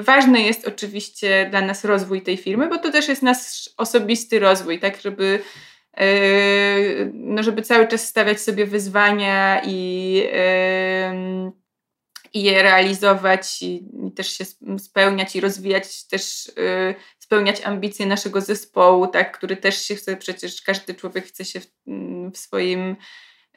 ważny 0.00 0.42
jest 0.42 0.68
oczywiście 0.68 1.46
dla 1.50 1.60
nas 1.60 1.84
rozwój 1.84 2.22
tej 2.22 2.36
firmy, 2.36 2.68
bo 2.68 2.78
to 2.78 2.92
też 2.92 3.08
jest 3.08 3.22
nasz 3.22 3.70
osobisty 3.76 4.38
rozwój, 4.38 4.80
tak, 4.80 5.00
żeby 5.00 5.38
e, 5.96 6.06
no, 7.12 7.42
żeby 7.42 7.62
cały 7.62 7.88
czas 7.88 8.08
stawiać 8.08 8.40
sobie 8.40 8.66
wyzwania 8.66 9.62
i, 9.64 10.22
i 12.34 12.42
je 12.42 12.62
realizować 12.62 13.62
i, 13.62 13.84
i, 14.06 14.12
też 14.12 14.28
się 14.28 14.44
spełniać 14.78 15.36
i 15.36 15.40
rozwijać 15.40 16.06
też 16.06 16.52
e, 16.58 16.94
spełniać 17.18 17.60
ambicje 17.60 18.06
naszego 18.06 18.40
zespołu, 18.40 19.06
tak, 19.06 19.38
który 19.38 19.56
też 19.56 19.82
się 19.82 19.94
chce, 19.94 20.16
przecież 20.16 20.62
każdy 20.62 20.94
człowiek 20.94 21.26
chce 21.26 21.44
się 21.44 21.60
w, 21.60 21.66
w 22.32 22.38
swoim 22.38 22.96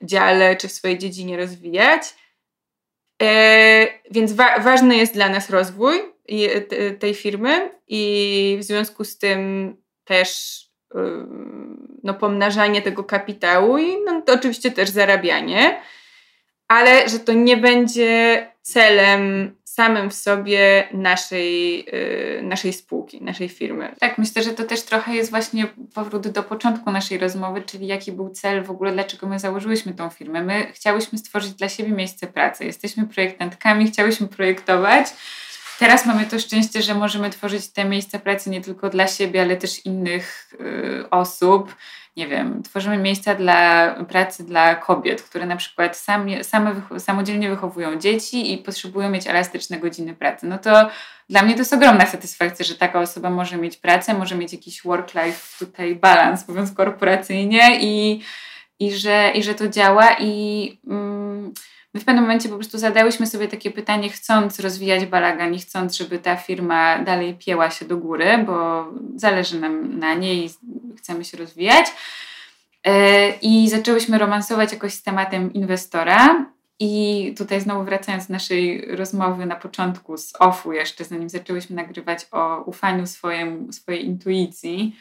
dziale 0.02 0.56
czy 0.56 0.68
w 0.68 0.72
swojej 0.72 0.98
dziedzinie 0.98 1.38
rozwijać. 1.38 2.02
E, 3.22 3.88
więc 4.12 4.34
wa 4.34 4.60
ważny 4.60 4.98
jest 4.98 5.14
dla 5.14 5.30
nas 5.30 5.50
rozwój 5.50 6.00
tej 7.00 7.16
firmy 7.16 7.72
i 7.88 8.58
w 8.60 8.64
związku 8.64 9.04
z 9.04 9.18
tym 9.18 9.76
też 10.04 10.60
no, 12.04 12.14
pomnażanie 12.14 12.82
tego 12.82 13.04
kapitału 13.04 13.78
i 13.78 13.98
no, 14.06 14.22
to 14.22 14.34
oczywiście 14.34 14.72
też 14.72 14.90
zarabianie, 14.90 15.82
ale 16.68 17.10
że 17.10 17.20
to 17.20 17.34
nie 17.34 17.58
będzie 17.58 18.48
celem 18.72 19.56
samym 19.64 20.10
w 20.10 20.14
sobie 20.14 20.88
naszej, 20.94 21.86
yy, 21.86 22.42
naszej 22.44 22.74
spółki, 22.74 23.24
naszej 23.24 23.50
firmy. 23.50 23.96
Tak, 24.00 24.18
myślę, 24.18 24.44
że 24.44 24.54
to 24.54 24.64
też 24.64 24.82
trochę 24.82 25.16
jest 25.16 25.30
właśnie 25.30 25.68
powrót 25.94 26.28
do 26.28 26.44
początku 26.44 26.92
naszej 26.92 27.18
rozmowy, 27.18 27.62
czyli 27.62 27.88
jaki 27.88 28.12
był 28.12 28.30
cel 28.30 28.64
w 28.64 28.72
ogóle, 28.72 28.92
dlaczego 28.92 29.28
my 29.28 29.40
założyłyśmy 29.40 29.94
tą 29.94 30.10
firmę. 30.10 30.44
My 30.44 30.72
chciałyśmy 30.74 31.18
stworzyć 31.18 31.54
dla 31.54 31.70
siebie 31.70 31.92
miejsce 31.92 32.28
pracy. 32.28 32.66
Jesteśmy 32.66 33.08
projektantkami, 33.08 33.88
chciałyśmy 33.88 34.28
projektować. 34.28 35.08
Teraz 35.80 36.06
mamy 36.06 36.26
to 36.26 36.40
szczęście, 36.40 36.82
że 36.82 36.96
możemy 36.96 37.30
tworzyć 37.30 37.68
te 37.68 37.86
miejsca 37.86 38.20
pracy 38.20 38.50
nie 38.50 38.62
tylko 38.62 38.90
dla 38.90 39.08
siebie, 39.08 39.42
ale 39.42 39.58
też 39.58 39.86
innych 39.86 40.54
y, 40.62 41.10
osób 41.10 41.76
nie 42.17 42.28
wiem, 42.28 42.63
tworzymy 42.63 42.98
miejsca 42.98 43.36
dla 43.36 43.93
pracy 44.10 44.43
dla 44.45 44.76
kobiet, 44.76 45.22
które 45.22 45.45
na 45.45 45.56
przykład 45.56 45.98
sami, 45.98 46.43
same 46.43 46.82
samodzielnie 46.98 47.50
wychowują 47.50 48.00
dzieci 48.00 48.54
i 48.54 48.58
potrzebują 48.58 49.10
mieć 49.10 49.28
elastyczne 49.28 49.80
godziny 49.80 50.15
pracy. 50.15 50.45
No 50.45 50.58
to 50.58 50.89
dla 51.30 51.41
mnie 51.41 51.54
to 51.54 51.60
jest 51.60 51.74
ogromna 51.74 52.06
satysfakcja, 52.06 52.65
że 52.65 52.76
taka 52.76 53.00
osoba 53.00 53.30
może 53.30 53.58
mieć 53.58 53.78
pracę, 53.78 54.13
może 54.13 54.36
mieć 54.36 54.54
jakiś 54.54 54.82
work-life 54.82 55.65
tutaj 55.65 55.95
balans, 55.95 56.48
mówiąc 56.48 56.72
korporacyjnie 56.72 57.80
i, 57.82 58.22
i, 58.80 58.91
że, 58.91 59.32
i 59.36 59.43
że 59.43 59.56
to 59.56 59.67
działa 59.67 60.15
i... 60.19 60.78
Mm, 60.88 61.54
My 61.93 61.99
w 61.99 62.06
pewnym 62.06 62.23
momencie 62.23 62.49
po 62.49 62.56
prostu 62.56 62.78
zadałyśmy 62.78 63.28
sobie 63.28 63.47
takie 63.47 63.71
pytanie, 63.71 64.10
chcąc 64.10 64.60
rozwijać 64.60 65.06
balagan 65.06 65.54
i 65.54 65.60
chcąc, 65.60 65.97
żeby 65.97 66.19
ta 66.19 66.36
firma 66.36 66.99
dalej 66.99 67.36
pieła 67.45 67.69
się 67.69 67.86
do 67.86 67.97
góry, 67.97 68.43
bo 68.45 68.86
zależy 69.15 69.60
nam 69.60 69.99
na 69.99 70.13
niej 70.13 70.45
i 70.45 70.49
chcemy 70.97 71.25
się 71.25 71.38
rozwijać. 71.38 71.86
E, 72.86 73.30
I 73.30 73.69
zaczęłyśmy 73.69 74.17
romansować 74.17 74.71
jakoś 74.71 74.93
z 74.93 75.04
tematem 75.04 75.54
inwestora. 75.54 76.45
I 76.82 77.34
tutaj 77.38 77.62
znowu 77.62 77.84
wracając 77.84 78.28
do 78.28 78.34
naszej 78.34 78.86
rozmowy 78.95 79.45
na 79.45 79.56
początku 79.56 80.17
z 80.17 80.34
OFU 80.39 80.73
jeszcze, 80.73 81.06
zanim 81.06 81.30
zaczęłyśmy 81.30 81.75
nagrywać 81.75 82.28
o 82.32 82.63
ufaniu 82.65 83.08
swojemu, 83.08 83.73
swojej 83.73 84.06
intuicji, 84.06 84.95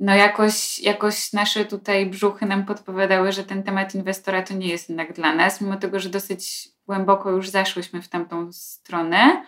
no 0.00 0.14
jakoś, 0.14 0.78
jakoś 0.78 1.32
nasze 1.32 1.64
tutaj 1.64 2.06
brzuchy 2.06 2.46
nam 2.46 2.66
podpowiadały, 2.66 3.32
że 3.32 3.44
ten 3.44 3.62
temat 3.62 3.94
inwestora 3.94 4.42
to 4.42 4.54
nie 4.54 4.68
jest 4.68 4.88
jednak 4.88 5.12
dla 5.12 5.34
nas, 5.34 5.60
mimo 5.60 5.76
tego, 5.76 6.00
że 6.00 6.08
dosyć 6.08 6.68
głęboko 6.86 7.30
już 7.30 7.48
zaszłyśmy 7.48 8.02
w 8.02 8.08
tamtą 8.08 8.52
stronę. 8.52 9.44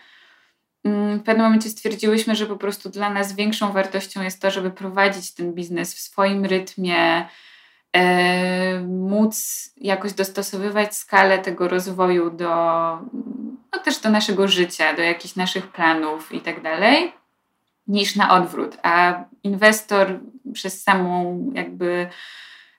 Mm, 0.85 1.19
w 1.19 1.23
pewnym 1.23 1.47
momencie 1.47 1.69
stwierdziłyśmy, 1.69 2.37
że 2.37 2.47
po 2.47 2.57
prostu 2.57 2.89
dla 2.89 3.11
nas 3.11 3.33
większą 3.33 3.73
wartością 3.73 4.23
jest 4.23 4.43
to, 4.43 4.51
żeby 4.51 4.71
prowadzić 4.71 5.35
ten 5.35 5.53
biznes 5.53 5.95
w 5.95 6.01
swoim 6.01 6.45
rytmie, 6.45 7.29
e, 7.93 8.81
móc 8.81 9.71
jakoś 9.77 10.13
dostosowywać 10.13 10.97
skalę 10.97 11.39
tego 11.39 11.69
rozwoju 11.69 12.31
do, 12.31 12.49
no 13.73 13.79
też 13.85 13.99
do 13.99 14.11
naszego 14.11 14.49
życia, 14.49 14.95
do 14.95 15.03
jakichś 15.03 15.37
naszych 15.37 15.67
planów 15.67 16.33
i 16.33 16.41
tak 16.41 16.63
dalej 16.63 17.24
niż 17.87 18.17
na 18.17 18.35
odwrót. 18.37 18.79
A 18.83 19.25
inwestor 19.43 20.21
przez 20.53 20.83
samą 20.83 21.41
jakby 21.55 22.09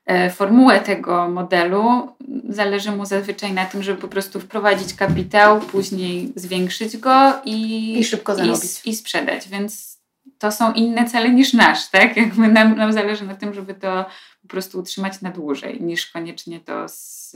e, 0.06 0.30
formułę 0.30 0.80
tego 0.80 1.30
modelu 1.30 2.16
zależy 2.50 2.92
mu 2.92 3.06
zazwyczaj 3.06 3.54
na 3.54 3.66
tym, 3.66 3.84
żeby 3.84 4.02
po 4.02 4.08
prostu 4.08 4.40
wprowadzić 4.40 4.94
kapitał, 4.94 5.60
później 5.60 6.34
zwiększyć 6.36 6.98
go 6.98 7.34
i, 7.46 8.00
I 8.00 8.06
szybko 8.06 8.36
zarobić. 8.36 8.86
I, 8.86 8.90
I, 8.90 8.96
sprzedać. 8.96 9.50
Więc 9.50 10.00
to 10.38 10.52
są 10.52 10.74
inne 10.74 11.10
cele 11.10 11.30
niż 11.30 11.54
nasz, 11.54 11.90
tak? 11.90 12.18
Jakby 12.18 12.48
nam, 12.48 12.76
nam 12.76 12.94
zależy 12.94 13.26
na 13.26 13.36
tym, 13.36 13.54
żeby 13.54 13.74
to 13.74 14.06
po 14.42 14.48
prostu 14.48 14.80
utrzymać 14.80 15.22
na 15.22 15.32
dłużej, 15.32 15.82
niż 15.82 16.06
koniecznie 16.12 16.60
to 16.60 16.88
z 16.88 17.36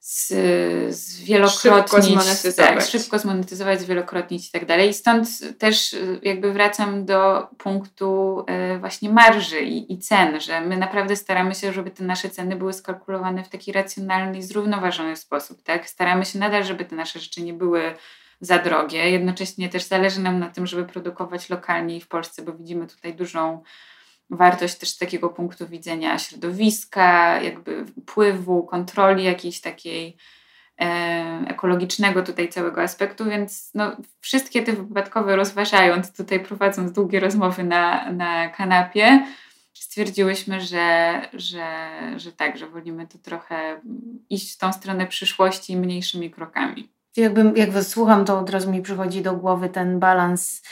z, 0.00 0.28
z 0.94 1.20
wielokrotnić, 1.24 1.90
szybko 1.90 2.02
zmonetyzować. 2.02 2.74
Tak, 2.74 2.82
szybko 2.82 3.18
zmonetyzować, 3.18 3.80
zwielokrotnić 3.80 4.48
i 4.48 4.50
tak 4.50 4.66
dalej. 4.66 4.94
Stąd 4.94 5.28
też 5.58 5.92
y, 5.92 6.20
jakby 6.22 6.52
wracam 6.52 7.04
do 7.04 7.48
punktu 7.58 8.44
y, 8.74 8.78
właśnie 8.78 9.10
marży 9.10 9.60
i, 9.60 9.92
i 9.92 9.98
cen, 9.98 10.40
że 10.40 10.60
my 10.60 10.76
naprawdę 10.76 11.16
staramy 11.16 11.54
się, 11.54 11.72
żeby 11.72 11.90
te 11.90 12.04
nasze 12.04 12.30
ceny 12.30 12.56
były 12.56 12.72
skalkulowane 12.72 13.44
w 13.44 13.48
taki 13.48 13.72
racjonalny 13.72 14.38
i 14.38 14.42
zrównoważony 14.42 15.16
sposób. 15.16 15.62
Tak? 15.62 15.88
Staramy 15.88 16.24
się 16.24 16.38
nadal, 16.38 16.64
żeby 16.64 16.84
te 16.84 16.96
nasze 16.96 17.20
rzeczy 17.20 17.42
nie 17.42 17.52
były 17.52 17.94
za 18.40 18.58
drogie. 18.58 19.10
Jednocześnie 19.10 19.68
też 19.68 19.84
zależy 19.84 20.20
nam 20.20 20.38
na 20.38 20.50
tym, 20.50 20.66
żeby 20.66 20.84
produkować 20.84 21.50
lokalnie 21.50 22.00
w 22.00 22.08
Polsce, 22.08 22.42
bo 22.42 22.52
widzimy 22.52 22.86
tutaj 22.86 23.14
dużą 23.14 23.62
wartość 24.30 24.74
też 24.74 24.88
z 24.88 24.98
takiego 24.98 25.28
punktu 25.28 25.68
widzenia 25.68 26.18
środowiska, 26.18 27.40
jakby 27.42 27.84
wpływu, 27.86 28.62
kontroli 28.62 29.24
jakiejś 29.24 29.60
takiej 29.60 30.16
e, 30.80 31.44
ekologicznego 31.48 32.22
tutaj 32.22 32.48
całego 32.48 32.82
aspektu, 32.82 33.24
więc 33.24 33.70
no, 33.74 33.96
wszystkie 34.20 34.62
te 34.62 34.72
wypadkowe 34.72 35.36
rozważając, 35.36 36.16
tutaj 36.16 36.40
prowadząc 36.40 36.92
długie 36.92 37.20
rozmowy 37.20 37.64
na, 37.64 38.12
na 38.12 38.48
kanapie, 38.48 39.26
stwierdziłyśmy, 39.74 40.60
że, 40.60 41.20
że, 41.32 41.88
że 42.16 42.32
tak, 42.32 42.58
że 42.58 42.66
wolimy 42.66 43.06
to 43.06 43.18
trochę 43.18 43.80
iść 44.30 44.54
w 44.54 44.58
tą 44.58 44.72
stronę 44.72 45.06
przyszłości 45.06 45.76
mniejszymi 45.76 46.30
krokami. 46.30 46.97
Jakbym, 47.16 47.56
jak 47.56 47.70
was 47.70 47.88
słucham, 47.88 48.24
to 48.24 48.38
od 48.38 48.50
razu 48.50 48.70
mi 48.70 48.82
przychodzi 48.82 49.22
do 49.22 49.34
głowy 49.34 49.68
ten 49.68 49.98
balans 49.98 50.62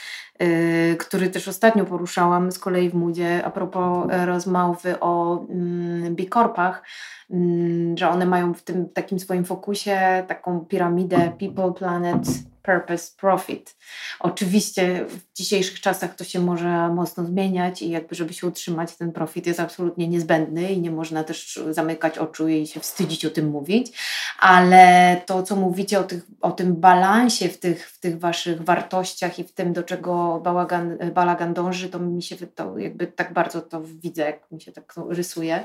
Y, 0.41 0.95
który 0.99 1.29
też 1.29 1.47
ostatnio 1.47 1.85
poruszałam 1.85 2.51
z 2.51 2.59
kolei 2.59 2.89
w 2.89 2.93
Moodzie 2.93 3.41
a 3.45 3.51
propos 3.51 4.07
e, 4.11 4.25
rozmowy 4.25 4.99
o 4.99 5.45
mm, 5.49 6.15
bikorpach, 6.15 6.83
mm, 7.31 7.97
że 7.97 8.09
one 8.09 8.25
mają 8.25 8.53
w 8.53 8.61
tym 8.61 8.89
takim 8.89 9.19
swoim 9.19 9.45
fokusie 9.45 10.23
taką 10.27 10.59
piramidę 10.59 11.31
People, 11.39 11.73
Planet, 11.73 12.19
purpose, 12.67 13.11
profit. 13.17 13.75
Oczywiście 14.19 15.05
w 15.05 15.33
dzisiejszych 15.33 15.81
czasach 15.81 16.15
to 16.15 16.23
się 16.23 16.39
może 16.39 16.89
mocno 16.89 17.25
zmieniać 17.25 17.81
i 17.81 17.89
jakby 17.89 18.15
żeby 18.15 18.33
się 18.33 18.47
utrzymać 18.47 18.95
ten 18.95 19.11
profit 19.11 19.47
jest 19.47 19.59
absolutnie 19.59 20.07
niezbędny 20.07 20.71
i 20.71 20.81
nie 20.81 20.91
można 20.91 21.23
też 21.23 21.59
zamykać 21.69 22.17
oczu 22.17 22.47
i 22.47 22.67
się 22.67 22.79
wstydzić 22.79 23.25
o 23.25 23.29
tym 23.29 23.49
mówić, 23.49 23.91
ale 24.39 25.21
to 25.25 25.43
co 25.43 25.55
mówicie 25.55 25.99
o, 25.99 26.03
tych, 26.03 26.23
o 26.41 26.51
tym 26.51 26.75
balansie 26.75 27.49
w 27.49 27.59
tych, 27.59 27.89
w 27.89 27.99
tych 27.99 28.19
waszych 28.19 28.63
wartościach 28.63 29.39
i 29.39 29.43
w 29.43 29.53
tym 29.53 29.73
do 29.73 29.83
czego 29.83 30.39
bałagan, 30.43 30.97
balagan 31.13 31.53
dąży, 31.53 31.89
to 31.89 31.99
mi 31.99 32.23
się 32.23 32.35
to 32.35 32.77
jakby 32.77 33.07
tak 33.07 33.33
bardzo 33.33 33.61
to 33.61 33.81
widzę, 33.83 34.21
jak 34.21 34.51
mi 34.51 34.61
się 34.61 34.71
tak 34.71 34.93
rysuje 35.09 35.63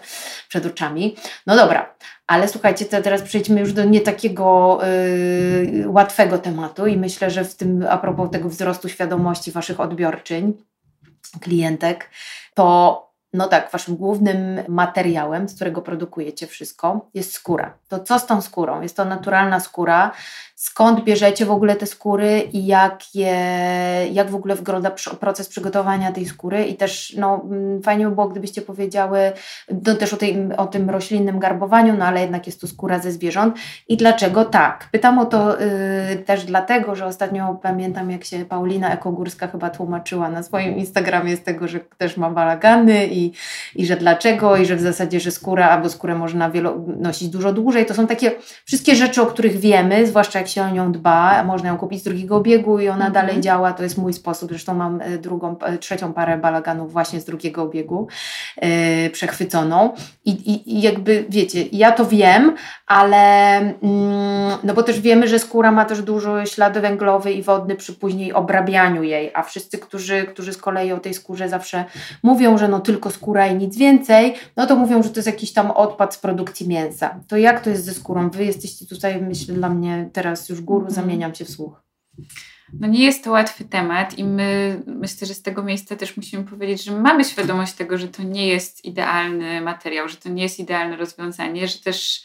przed 0.48 0.66
oczami. 0.66 1.16
No 1.46 1.56
dobra, 1.56 1.94
ale 2.26 2.48
słuchajcie, 2.48 2.84
to 2.84 3.02
teraz 3.02 3.22
przejdźmy 3.22 3.60
już 3.60 3.72
do 3.72 3.84
nie 3.84 4.00
takiego 4.00 4.78
yy, 5.74 5.88
łatwego 5.88 6.38
tematu 6.38 6.86
i 6.86 6.96
myślę, 6.96 7.30
że 7.30 7.44
w 7.44 7.54
tym, 7.54 7.86
a 7.90 7.98
propos 7.98 8.30
tego 8.30 8.48
wzrostu 8.48 8.88
świadomości 8.88 9.52
Waszych 9.52 9.80
odbiorczyń, 9.80 10.52
klientek, 11.40 12.10
to 12.54 13.11
no 13.32 13.48
tak, 13.48 13.70
waszym 13.70 13.96
głównym 13.96 14.60
materiałem, 14.68 15.48
z 15.48 15.54
którego 15.54 15.82
produkujecie 15.82 16.46
wszystko, 16.46 17.08
jest 17.14 17.32
skóra. 17.32 17.74
To 17.88 17.98
co 17.98 18.18
z 18.18 18.26
tą 18.26 18.40
skórą? 18.40 18.80
Jest 18.80 18.96
to 18.96 19.04
naturalna 19.04 19.60
skóra. 19.60 20.12
Skąd 20.54 21.04
bierzecie 21.04 21.46
w 21.46 21.50
ogóle 21.50 21.76
te 21.76 21.86
skóry 21.86 22.40
i 22.52 22.66
jak, 22.66 23.14
je, 23.14 23.36
jak 24.12 24.30
w 24.30 24.34
ogóle 24.34 24.54
wygląda 24.54 24.90
proces 25.20 25.48
przygotowania 25.48 26.12
tej 26.12 26.26
skóry? 26.26 26.64
I 26.64 26.74
też 26.74 27.14
no, 27.18 27.42
mm, 27.44 27.82
fajnie 27.82 28.04
by 28.08 28.14
było, 28.14 28.28
gdybyście 28.28 28.62
powiedziały 28.62 29.18
no, 29.86 29.94
też 29.94 30.14
o, 30.14 30.16
tej, 30.16 30.52
o 30.56 30.66
tym 30.66 30.90
roślinnym 30.90 31.38
garbowaniu, 31.38 31.96
no 31.98 32.04
ale 32.04 32.20
jednak 32.20 32.46
jest 32.46 32.60
to 32.60 32.66
skóra 32.66 32.98
ze 32.98 33.12
zwierząt. 33.12 33.56
I 33.88 33.96
dlaczego 33.96 34.44
tak? 34.44 34.88
Pytam 34.92 35.18
o 35.18 35.26
to 35.26 35.56
yy, 35.60 36.16
też 36.16 36.44
dlatego, 36.44 36.94
że 36.94 37.06
ostatnio 37.06 37.58
pamiętam, 37.62 38.10
jak 38.10 38.24
się 38.24 38.44
Paulina 38.44 38.94
Ekogórska 38.94 39.48
chyba 39.48 39.70
tłumaczyła 39.70 40.28
na 40.28 40.42
swoim 40.42 40.76
Instagramie 40.76 41.36
z 41.36 41.42
tego, 41.42 41.68
że 41.68 41.80
też 41.80 42.16
ma 42.16 42.30
balagany 42.30 43.06
i 43.06 43.21
i, 43.74 43.86
że 43.86 43.96
dlaczego, 43.96 44.56
i 44.56 44.66
że 44.66 44.76
w 44.76 44.80
zasadzie, 44.80 45.20
że 45.20 45.30
skóra 45.30 45.68
albo 45.68 45.88
skórę 45.88 46.14
można 46.14 46.50
wielo, 46.50 46.74
nosić 46.86 47.28
dużo 47.28 47.52
dłużej. 47.52 47.86
To 47.86 47.94
są 47.94 48.06
takie 48.06 48.32
wszystkie 48.64 48.96
rzeczy, 48.96 49.22
o 49.22 49.26
których 49.26 49.60
wiemy, 49.60 50.06
zwłaszcza 50.06 50.38
jak 50.38 50.48
się 50.48 50.62
o 50.62 50.70
nią 50.70 50.92
dba. 50.92 51.44
Można 51.44 51.68
ją 51.68 51.78
kupić 51.78 52.00
z 52.00 52.04
drugiego 52.04 52.36
obiegu 52.36 52.80
i 52.80 52.88
ona 52.88 53.06
mhm. 53.06 53.12
dalej 53.12 53.40
działa. 53.40 53.72
To 53.72 53.82
jest 53.82 53.98
mój 53.98 54.12
sposób. 54.12 54.48
Zresztą 54.48 54.74
mam 54.74 55.00
e, 55.00 55.18
drugą, 55.18 55.58
e, 55.58 55.78
trzecią 55.78 56.12
parę 56.12 56.38
balaganów 56.38 56.92
właśnie 56.92 57.20
z 57.20 57.24
drugiego 57.24 57.62
obiegu. 57.62 58.08
yy, 58.62 59.10
przechwyconą. 59.10 59.94
I, 60.24 60.30
i, 60.30 60.78
I 60.78 60.82
jakby 60.82 61.24
wiecie, 61.28 61.64
ja 61.72 61.92
to 61.92 62.06
wiem, 62.06 62.56
ale 62.86 63.56
mm, 63.56 64.58
no 64.64 64.74
bo 64.74 64.82
też 64.82 65.00
wiemy, 65.00 65.28
że 65.28 65.38
skóra 65.38 65.72
ma 65.72 65.84
też 65.84 66.02
dużo 66.02 66.46
ślady 66.46 66.80
węglowy 66.80 67.32
i 67.32 67.42
wodny 67.42 67.76
przy 67.76 67.92
później 67.92 68.32
obrabianiu 68.32 69.02
jej, 69.02 69.30
a 69.34 69.42
wszyscy, 69.42 69.78
którzy, 69.78 70.24
którzy 70.24 70.52
z 70.52 70.56
kolei 70.56 70.92
o 70.92 70.98
tej 70.98 71.14
skórze 71.14 71.48
zawsze 71.48 71.84
mówią, 72.22 72.58
że 72.58 72.68
no 72.68 72.80
tylko 72.80 73.10
skóra 73.12 73.46
i 73.46 73.54
nic 73.54 73.76
więcej, 73.76 74.34
no 74.56 74.66
to 74.66 74.76
mówią, 74.76 75.02
że 75.02 75.10
to 75.10 75.16
jest 75.16 75.26
jakiś 75.26 75.52
tam 75.52 75.70
odpad 75.70 76.14
z 76.14 76.18
produkcji 76.18 76.68
mięsa. 76.68 77.20
To 77.28 77.36
jak 77.36 77.64
to 77.64 77.70
jest 77.70 77.84
ze 77.84 77.94
skórą? 77.94 78.30
Wy 78.30 78.44
jesteście 78.44 78.86
tutaj, 78.86 79.22
myślę, 79.22 79.54
dla 79.54 79.68
mnie 79.68 80.10
teraz 80.12 80.48
już 80.48 80.60
guru, 80.60 80.86
mhm. 80.86 80.94
zamieniam 80.94 81.34
się 81.34 81.44
w 81.44 81.50
słuch. 81.50 81.82
No 82.80 82.86
nie 82.86 83.04
jest 83.04 83.24
to 83.24 83.30
łatwy 83.30 83.64
temat 83.64 84.18
i 84.18 84.24
my 84.24 84.82
myślę, 84.86 85.26
że 85.26 85.34
z 85.34 85.42
tego 85.42 85.62
miejsca 85.62 85.96
też 85.96 86.16
musimy 86.16 86.44
powiedzieć, 86.44 86.84
że 86.84 86.92
mamy 86.92 87.24
świadomość 87.24 87.72
tego, 87.72 87.98
że 87.98 88.08
to 88.08 88.22
nie 88.22 88.46
jest 88.46 88.84
idealny 88.84 89.60
materiał, 89.60 90.08
że 90.08 90.16
to 90.16 90.28
nie 90.28 90.42
jest 90.42 90.58
idealne 90.58 90.96
rozwiązanie, 90.96 91.68
że 91.68 91.78
też 91.78 92.24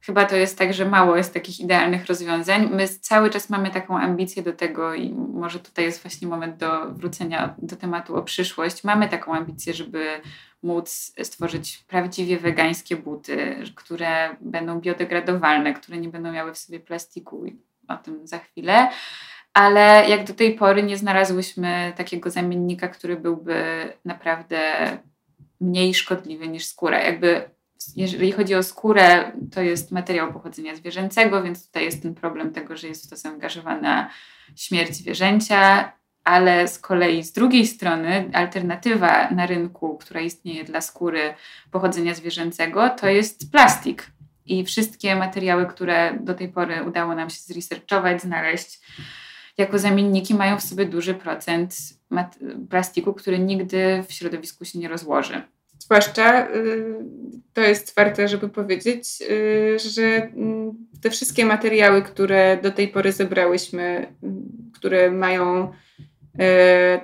chyba 0.00 0.24
to 0.24 0.36
jest 0.36 0.58
tak, 0.58 0.74
że 0.74 0.84
mało 0.84 1.16
jest 1.16 1.34
takich 1.34 1.60
idealnych 1.60 2.06
rozwiązań. 2.06 2.68
My 2.72 2.88
cały 2.88 3.30
czas 3.30 3.50
mamy 3.50 3.70
taką 3.70 3.98
ambicję 3.98 4.42
do 4.42 4.52
tego 4.52 4.94
i 4.94 5.12
może 5.14 5.58
tutaj 5.58 5.84
jest 5.84 6.02
właśnie 6.02 6.28
moment 6.28 6.56
do 6.56 6.90
wrócenia 6.90 7.54
do 7.58 7.76
tematu 7.76 8.16
o 8.16 8.22
przyszłość. 8.22 8.84
Mamy 8.84 9.08
taką 9.08 9.34
ambicję, 9.34 9.74
żeby 9.74 10.20
móc 10.62 11.12
stworzyć 11.22 11.84
prawdziwie 11.88 12.38
wegańskie 12.38 12.96
buty, 12.96 13.64
które 13.74 14.36
będą 14.40 14.80
biodegradowalne, 14.80 15.74
które 15.74 15.98
nie 15.98 16.08
będą 16.08 16.32
miały 16.32 16.54
w 16.54 16.58
sobie 16.58 16.80
plastiku 16.80 17.44
o 17.88 17.96
tym 17.96 18.26
za 18.26 18.38
chwilę. 18.38 18.90
Ale 19.54 20.08
jak 20.08 20.24
do 20.24 20.34
tej 20.34 20.54
pory 20.54 20.82
nie 20.82 20.96
znalazłyśmy 20.96 21.92
takiego 21.96 22.30
zamiennika, 22.30 22.88
który 22.88 23.16
byłby 23.16 23.92
naprawdę 24.04 24.74
mniej 25.60 25.94
szkodliwy 25.94 26.48
niż 26.48 26.66
skóra. 26.66 27.02
Jakby 27.02 27.50
jeżeli 27.96 28.32
chodzi 28.32 28.54
o 28.54 28.62
skórę, 28.62 29.32
to 29.54 29.62
jest 29.62 29.90
materiał 29.90 30.32
pochodzenia 30.32 30.76
zwierzęcego, 30.76 31.42
więc 31.42 31.66
tutaj 31.66 31.84
jest 31.84 32.02
ten 32.02 32.14
problem 32.14 32.52
tego, 32.52 32.76
że 32.76 32.88
jest 32.88 33.06
w 33.06 33.10
to 33.10 33.16
zaangażowana 33.16 34.10
śmierć 34.56 34.94
zwierzęcia, 34.94 35.92
ale 36.24 36.68
z 36.68 36.78
kolei 36.78 37.22
z 37.22 37.32
drugiej 37.32 37.66
strony 37.66 38.30
alternatywa 38.32 39.30
na 39.30 39.46
rynku, 39.46 39.98
która 39.98 40.20
istnieje 40.20 40.64
dla 40.64 40.80
skóry 40.80 41.34
pochodzenia 41.70 42.14
zwierzęcego, 42.14 42.90
to 42.90 43.08
jest 43.08 43.52
plastik. 43.52 44.06
I 44.46 44.64
wszystkie 44.64 45.16
materiały, 45.16 45.66
które 45.66 46.18
do 46.20 46.34
tej 46.34 46.48
pory 46.48 46.82
udało 46.84 47.14
nam 47.14 47.30
się 47.30 47.40
zresearchować, 47.40 48.22
znaleźć 48.22 48.80
jako 49.58 49.78
zamienniki, 49.78 50.34
mają 50.34 50.58
w 50.58 50.62
sobie 50.62 50.86
duży 50.86 51.14
procent 51.14 51.76
plastiku, 52.70 53.14
który 53.14 53.38
nigdy 53.38 54.04
w 54.08 54.12
środowisku 54.12 54.64
się 54.64 54.78
nie 54.78 54.88
rozłoży. 54.88 55.42
Zwłaszcza 55.90 56.48
y, 56.48 56.94
to 57.52 57.60
jest 57.60 57.94
warte, 57.96 58.28
żeby 58.28 58.48
powiedzieć, 58.48 59.04
y, 59.30 59.78
że 59.78 60.02
mm, 60.02 60.72
te 61.02 61.10
wszystkie 61.10 61.44
materiały, 61.44 62.02
które 62.02 62.58
do 62.62 62.70
tej 62.70 62.88
pory 62.88 63.12
zebrałyśmy, 63.12 64.06
y, 64.24 64.28
które 64.74 65.10
mają 65.10 65.72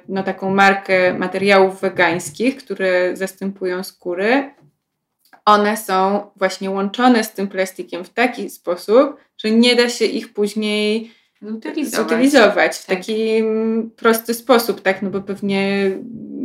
no, 0.09 0.23
taką 0.23 0.51
markę 0.51 1.15
materiałów 1.15 1.81
wegańskich, 1.81 2.57
które 2.57 3.17
zastępują 3.17 3.83
skóry, 3.83 4.51
one 5.45 5.77
są 5.77 6.31
właśnie 6.37 6.71
łączone 6.71 7.25
z 7.25 7.33
tym 7.33 7.49
plastikiem 7.49 8.05
w 8.05 8.11
taki 8.11 8.51
sposób, 8.51 9.17
że 9.39 9.51
nie 9.51 9.77
da 9.77 9.89
się 9.89 10.05
ich 10.05 10.33
później 10.33 11.11
utylizować, 11.43 12.07
utylizować 12.07 12.77
w 12.77 12.87
tak. 12.87 12.97
taki 12.97 13.43
prosty 13.97 14.35
sposób, 14.35 14.81
tak? 14.81 15.03
No 15.03 15.11
bo 15.11 15.21
pewnie 15.21 15.91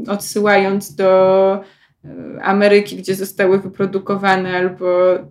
odsyłając 0.07 0.95
do 0.95 1.63
Ameryki, 2.41 2.95
gdzie 2.95 3.15
zostały 3.15 3.59
wyprodukowane, 3.59 4.57
albo 4.57 4.85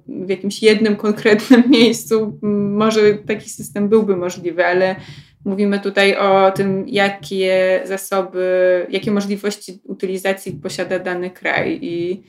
w 0.07 0.29
jakimś 0.29 0.63
jednym 0.63 0.97
konkretnym 0.97 1.63
miejscu, 1.79 2.39
może 2.43 3.15
taki 3.15 3.51
system 3.51 3.89
byłby 3.89 4.17
możliwy, 4.17 4.67
ale 4.67 4.97
mówimy 5.45 5.81
tutaj 5.81 6.17
o 6.17 6.51
tym, 6.51 6.89
jakie 6.89 7.81
zasoby, 7.85 8.87
jakie 8.91 9.11
możliwości 9.11 9.81
utylizacji 9.85 10.53
posiada 10.53 10.99
dany 10.99 11.31
kraj 11.31 11.79
i 11.83 12.23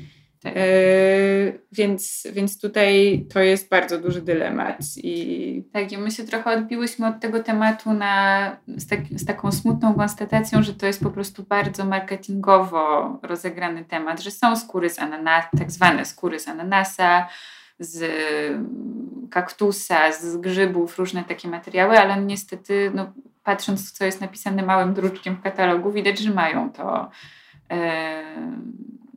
tak. 0.44 0.56
Yy, 0.56 1.62
więc, 1.72 2.28
więc 2.34 2.62
tutaj 2.62 3.26
to 3.34 3.40
jest 3.40 3.70
bardzo 3.70 3.98
duży 3.98 4.22
dylemat. 4.22 4.78
I... 4.98 5.64
Tak, 5.74 5.92
i 5.92 5.98
my 5.98 6.12
się 6.12 6.24
trochę 6.24 6.52
odbiłyśmy 6.52 7.08
od 7.08 7.20
tego 7.20 7.44
tematu 7.44 7.94
na, 7.94 8.58
z, 8.68 8.88
tak, 8.88 9.00
z 9.16 9.26
taką 9.26 9.52
smutną 9.52 9.94
konstatacją, 9.94 10.64
że 10.64 10.74
to 10.74 10.86
jest 10.86 11.04
po 11.04 11.12
prostu 11.12 11.44
bardzo 11.44 11.86
marketingowo 11.86 13.20
rozegrany 13.24 13.86
temat, 13.86 14.22
że 14.22 14.32
są 14.32 14.56
skóry 14.56 14.90
z 14.90 15.00
ananasa, 15.00 15.50
tak 15.58 15.72
zwane 15.72 16.06
skóry 16.06 16.40
z 16.40 16.48
ananasa, 16.48 17.28
z 17.80 18.04
kaktusa, 19.32 20.12
z 20.12 20.38
grzybów, 20.38 21.00
różne 21.00 21.24
takie 21.24 21.48
materiały, 21.48 22.00
ale 22.00 22.22
niestety, 22.22 22.92
no, 22.96 23.14
patrząc, 23.44 23.92
co 23.92 24.06
jest 24.06 24.22
napisane 24.22 24.64
małym 24.64 24.94
druczkiem 24.94 25.36
w 25.36 25.42
katalogu, 25.42 25.92
widać, 25.92 26.20
że 26.20 26.32
mają 26.32 26.72
to. 26.72 27.10
Yy, 27.70 27.78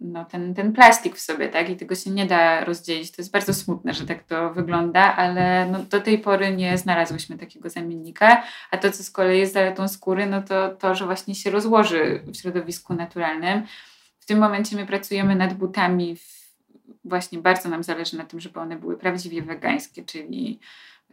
no, 0.00 0.24
ten, 0.24 0.54
ten 0.54 0.72
plastik 0.72 1.16
w 1.16 1.20
sobie, 1.20 1.48
tak? 1.48 1.70
I 1.70 1.76
tego 1.76 1.94
się 1.94 2.10
nie 2.10 2.26
da 2.26 2.64
rozdzielić. 2.64 3.10
To 3.10 3.22
jest 3.22 3.32
bardzo 3.32 3.54
smutne, 3.54 3.94
że 3.94 4.06
tak 4.06 4.22
to 4.22 4.54
wygląda, 4.54 5.16
ale 5.16 5.66
no, 5.66 5.78
do 5.78 6.00
tej 6.00 6.18
pory 6.18 6.56
nie 6.56 6.78
znalazłyśmy 6.78 7.38
takiego 7.38 7.70
zamiennika. 7.70 8.42
A 8.70 8.76
to, 8.76 8.90
co 8.90 9.02
z 9.02 9.10
kolei 9.10 9.38
jest 9.38 9.52
zaletą 9.52 9.88
skóry, 9.88 10.26
no 10.26 10.42
to 10.42 10.68
to, 10.68 10.94
że 10.94 11.04
właśnie 11.04 11.34
się 11.34 11.50
rozłoży 11.50 12.22
w 12.26 12.36
środowisku 12.36 12.94
naturalnym. 12.94 13.62
W 14.18 14.26
tym 14.26 14.38
momencie 14.38 14.76
my 14.76 14.86
pracujemy 14.86 15.36
nad 15.36 15.54
butami. 15.54 16.16
W, 16.16 16.44
właśnie 17.04 17.38
bardzo 17.38 17.68
nam 17.68 17.82
zależy 17.82 18.16
na 18.16 18.24
tym, 18.24 18.40
żeby 18.40 18.60
one 18.60 18.76
były 18.76 18.96
prawdziwie 18.96 19.42
wegańskie, 19.42 20.04
czyli 20.04 20.60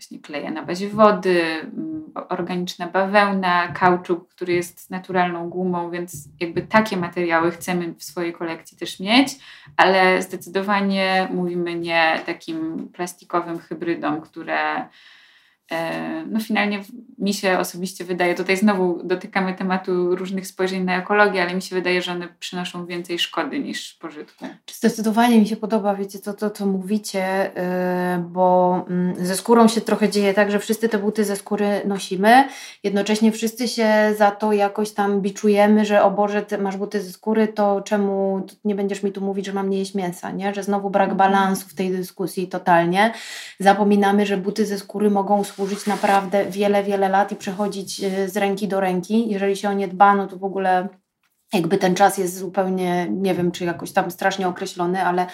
właśnie 0.02 0.20
kleje 0.20 0.52
na 0.52 0.64
bazie 0.64 0.90
wody, 0.90 1.42
mm, 1.44 2.12
organiczna 2.30 2.88
bawełna, 2.88 3.68
kauczuk, 3.68 4.28
który 4.30 4.54
jest 4.54 4.90
naturalną 4.90 5.50
gumą, 5.50 5.92
więc 5.92 6.30
jakby 6.40 6.62
takie 6.62 6.98
materiały 6.98 7.52
chcemy 7.52 7.94
w 7.94 8.04
swojej 8.04 8.34
kolekcji 8.34 8.78
też 8.78 9.00
mieć, 9.00 9.28
ale 9.78 10.22
zdecydowanie 10.22 11.28
mówimy 11.34 11.76
nie 11.76 12.20
takim 12.26 12.90
plastikowym 12.94 13.60
hybrydom, 13.60 14.22
które 14.22 14.88
no 16.28 16.40
finalnie 16.40 16.84
mi 17.20 17.34
się 17.34 17.60
osobiście 17.60 18.06
wydaje, 18.06 18.36
tutaj 18.36 18.58
znowu 18.58 19.00
dotykamy 19.04 19.54
tematu 19.54 20.16
różnych 20.16 20.48
spojrzeń 20.48 20.84
na 20.84 20.98
ekologię, 20.98 21.42
ale 21.42 21.56
mi 21.56 21.62
się 21.62 21.76
wydaje, 21.76 22.02
że 22.02 22.12
one 22.12 22.28
przynoszą 22.40 22.86
więcej 22.86 23.20
szkody 23.20 23.60
niż 23.60 23.94
pożytku. 23.94 24.46
Zdecydowanie 24.72 25.40
mi 25.40 25.48
się 25.48 25.56
podoba, 25.56 25.96
wiecie, 25.96 26.20
to, 26.20 26.34
to 26.34 26.50
co 26.50 26.66
mówicie, 26.66 27.52
yy, 28.16 28.24
bo 28.24 28.86
yy, 29.18 29.26
ze 29.26 29.36
skórą 29.36 29.68
się 29.68 29.82
trochę 29.82 30.10
dzieje 30.10 30.34
tak, 30.34 30.52
że 30.52 30.60
wszyscy 30.60 30.90
te 30.90 30.98
buty 30.98 31.24
ze 31.26 31.36
skóry 31.36 31.82
nosimy, 31.86 32.44
jednocześnie 32.84 33.32
wszyscy 33.32 33.68
się 33.68 34.14
za 34.18 34.32
to 34.32 34.54
jakoś 34.54 34.92
tam 34.92 35.22
biczujemy, 35.22 35.86
że 35.86 36.04
o 36.04 36.12
Boże, 36.12 36.46
masz 36.60 36.78
buty 36.78 37.02
ze 37.02 37.12
skóry, 37.12 37.48
to 37.48 37.82
czemu 37.82 38.46
nie 38.66 38.76
będziesz 38.76 39.04
mi 39.04 39.12
tu 39.12 39.22
mówić, 39.22 39.46
że 39.46 39.54
mam 39.54 39.70
nie 39.70 39.80
jeść 39.80 39.96
mięsa, 39.96 40.32
nie? 40.32 40.54
Że 40.54 40.64
znowu 40.64 40.90
brak 40.90 41.10
mhm. 41.10 41.18
balansu 41.18 41.70
w 41.70 41.74
tej 41.74 41.92
dyskusji 41.92 42.48
totalnie. 42.48 43.14
Zapominamy, 43.60 44.26
że 44.26 44.38
buty 44.38 44.66
ze 44.66 44.80
skóry 44.80 45.10
mogą 45.10 45.44
służyć 45.44 45.61
służyć 45.62 45.86
naprawdę 45.86 46.46
wiele, 46.46 46.84
wiele 46.84 47.10
lat 47.10 47.32
i 47.32 47.36
przechodzić 47.36 48.04
y, 48.04 48.30
z 48.30 48.38
ręki 48.38 48.68
do 48.68 48.80
ręki. 48.80 49.30
Jeżeli 49.30 49.56
się 49.56 49.70
o 49.70 49.74
nie 49.74 49.88
dbano, 49.88 50.28
to 50.28 50.38
w 50.38 50.44
ogóle 50.44 50.90
jakby 51.54 51.78
ten 51.78 51.96
czas 51.96 52.18
jest 52.18 52.38
zupełnie, 52.38 53.08
nie 53.10 53.36
wiem, 53.36 53.52
czy 53.52 53.66
jakoś 53.66 53.92
tam 53.92 54.12
strasznie 54.12 54.48
określony, 54.48 55.06
ale, 55.06 55.26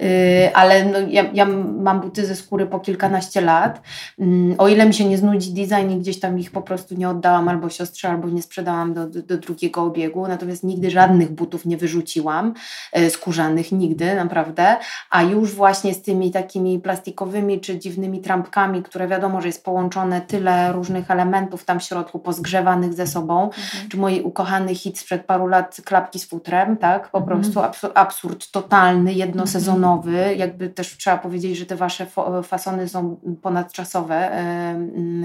yy, 0.00 0.08
ale 0.54 0.84
no, 0.84 0.98
ja, 1.08 1.24
ja 1.32 1.46
mam 1.46 2.00
buty 2.00 2.26
ze 2.26 2.36
skóry 2.36 2.66
po 2.66 2.80
kilkanaście 2.80 3.40
lat. 3.40 3.82
Yy, 4.18 4.26
o 4.58 4.68
ile 4.68 4.86
mi 4.86 4.94
się 4.94 5.04
nie 5.04 5.18
znudzi 5.18 5.52
design 5.52 5.90
i 5.90 6.00
gdzieś 6.00 6.20
tam 6.20 6.38
ich 6.38 6.50
po 6.50 6.62
prostu 6.62 6.94
nie 6.94 7.08
oddałam 7.08 7.48
albo 7.48 7.70
siostrze, 7.70 8.08
albo 8.08 8.28
nie 8.28 8.42
sprzedałam 8.42 8.94
do, 8.94 9.06
do, 9.06 9.22
do 9.22 9.38
drugiego 9.38 9.82
obiegu, 9.82 10.28
natomiast 10.28 10.64
nigdy 10.64 10.90
żadnych 10.90 11.32
butów 11.32 11.66
nie 11.66 11.76
wyrzuciłam, 11.76 12.54
yy, 12.96 13.10
skórzanych, 13.10 13.72
nigdy, 13.72 14.14
naprawdę, 14.14 14.76
a 15.10 15.22
już 15.22 15.54
właśnie 15.54 15.94
z 15.94 16.02
tymi 16.02 16.30
takimi 16.30 16.78
plastikowymi 16.78 17.60
czy 17.60 17.78
dziwnymi 17.78 18.20
trampkami, 18.20 18.82
które 18.82 19.08
wiadomo, 19.08 19.40
że 19.40 19.46
jest 19.46 19.64
połączone 19.64 20.20
tyle 20.20 20.72
różnych 20.72 21.10
elementów 21.10 21.64
tam 21.64 21.80
w 21.80 21.82
środku, 21.82 22.18
pozgrzewanych 22.18 22.94
ze 22.94 23.06
sobą, 23.06 23.44
mhm. 23.44 23.88
czy 23.88 23.96
moi 23.96 24.20
ukochany 24.20 24.74
hit 24.74 24.98
sprzed 24.98 25.24
paru 25.24 25.46
lat 25.46 25.63
przykład 25.64 25.86
klapki 25.86 26.18
z 26.18 26.28
futrem, 26.28 26.76
tak? 26.76 27.10
Po 27.10 27.18
mhm. 27.18 27.40
prostu 27.40 27.60
absur 27.60 27.90
absurd 27.94 28.50
totalny, 28.50 29.12
jednosezonowy. 29.12 30.18
Mhm. 30.18 30.38
Jakby 30.38 30.68
też 30.68 30.96
trzeba 30.96 31.16
powiedzieć, 31.18 31.56
że 31.56 31.66
te 31.66 31.76
wasze 31.76 32.06
fasony 32.42 32.88
są 32.88 33.16
ponadczasowe 33.42 34.30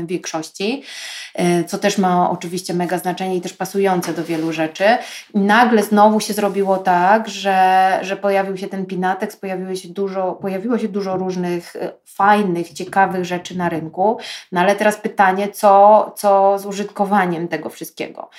w 0.04 0.08
większości, 0.08 0.84
e, 1.36 1.64
co 1.64 1.78
też 1.78 1.98
ma 1.98 2.30
oczywiście 2.30 2.74
mega 2.74 2.98
znaczenie 2.98 3.36
i 3.36 3.42
też 3.42 3.54
pasujące 3.54 4.14
do 4.14 4.24
wielu 4.24 4.52
rzeczy. 4.52 4.84
I 5.34 5.40
nagle 5.40 5.84
znowu 5.84 6.20
się 6.20 6.34
zrobiło 6.34 6.78
tak, 6.78 7.28
że, 7.28 8.00
że 8.02 8.18
pojawił 8.18 8.58
się 8.58 8.68
ten 8.68 8.86
Pinatex, 8.86 9.36
pojawiło 9.36 9.76
się 9.76 9.90
dużo, 9.90 10.32
pojawiło 10.32 10.78
się 10.78 10.88
dużo 10.88 11.18
różnych 11.18 11.76
e, 11.76 11.92
fajnych, 12.06 12.74
ciekawych 12.74 13.26
rzeczy 13.26 13.58
na 13.58 13.70
rynku. 13.70 14.18
No 14.52 14.62
ale 14.62 14.76
teraz 14.76 14.98
pytanie, 14.98 15.50
co, 15.50 16.14
co 16.18 16.60
z 16.60 16.66
użytkowaniem 16.66 17.48
tego 17.48 17.70
wszystkiego? 17.70 18.30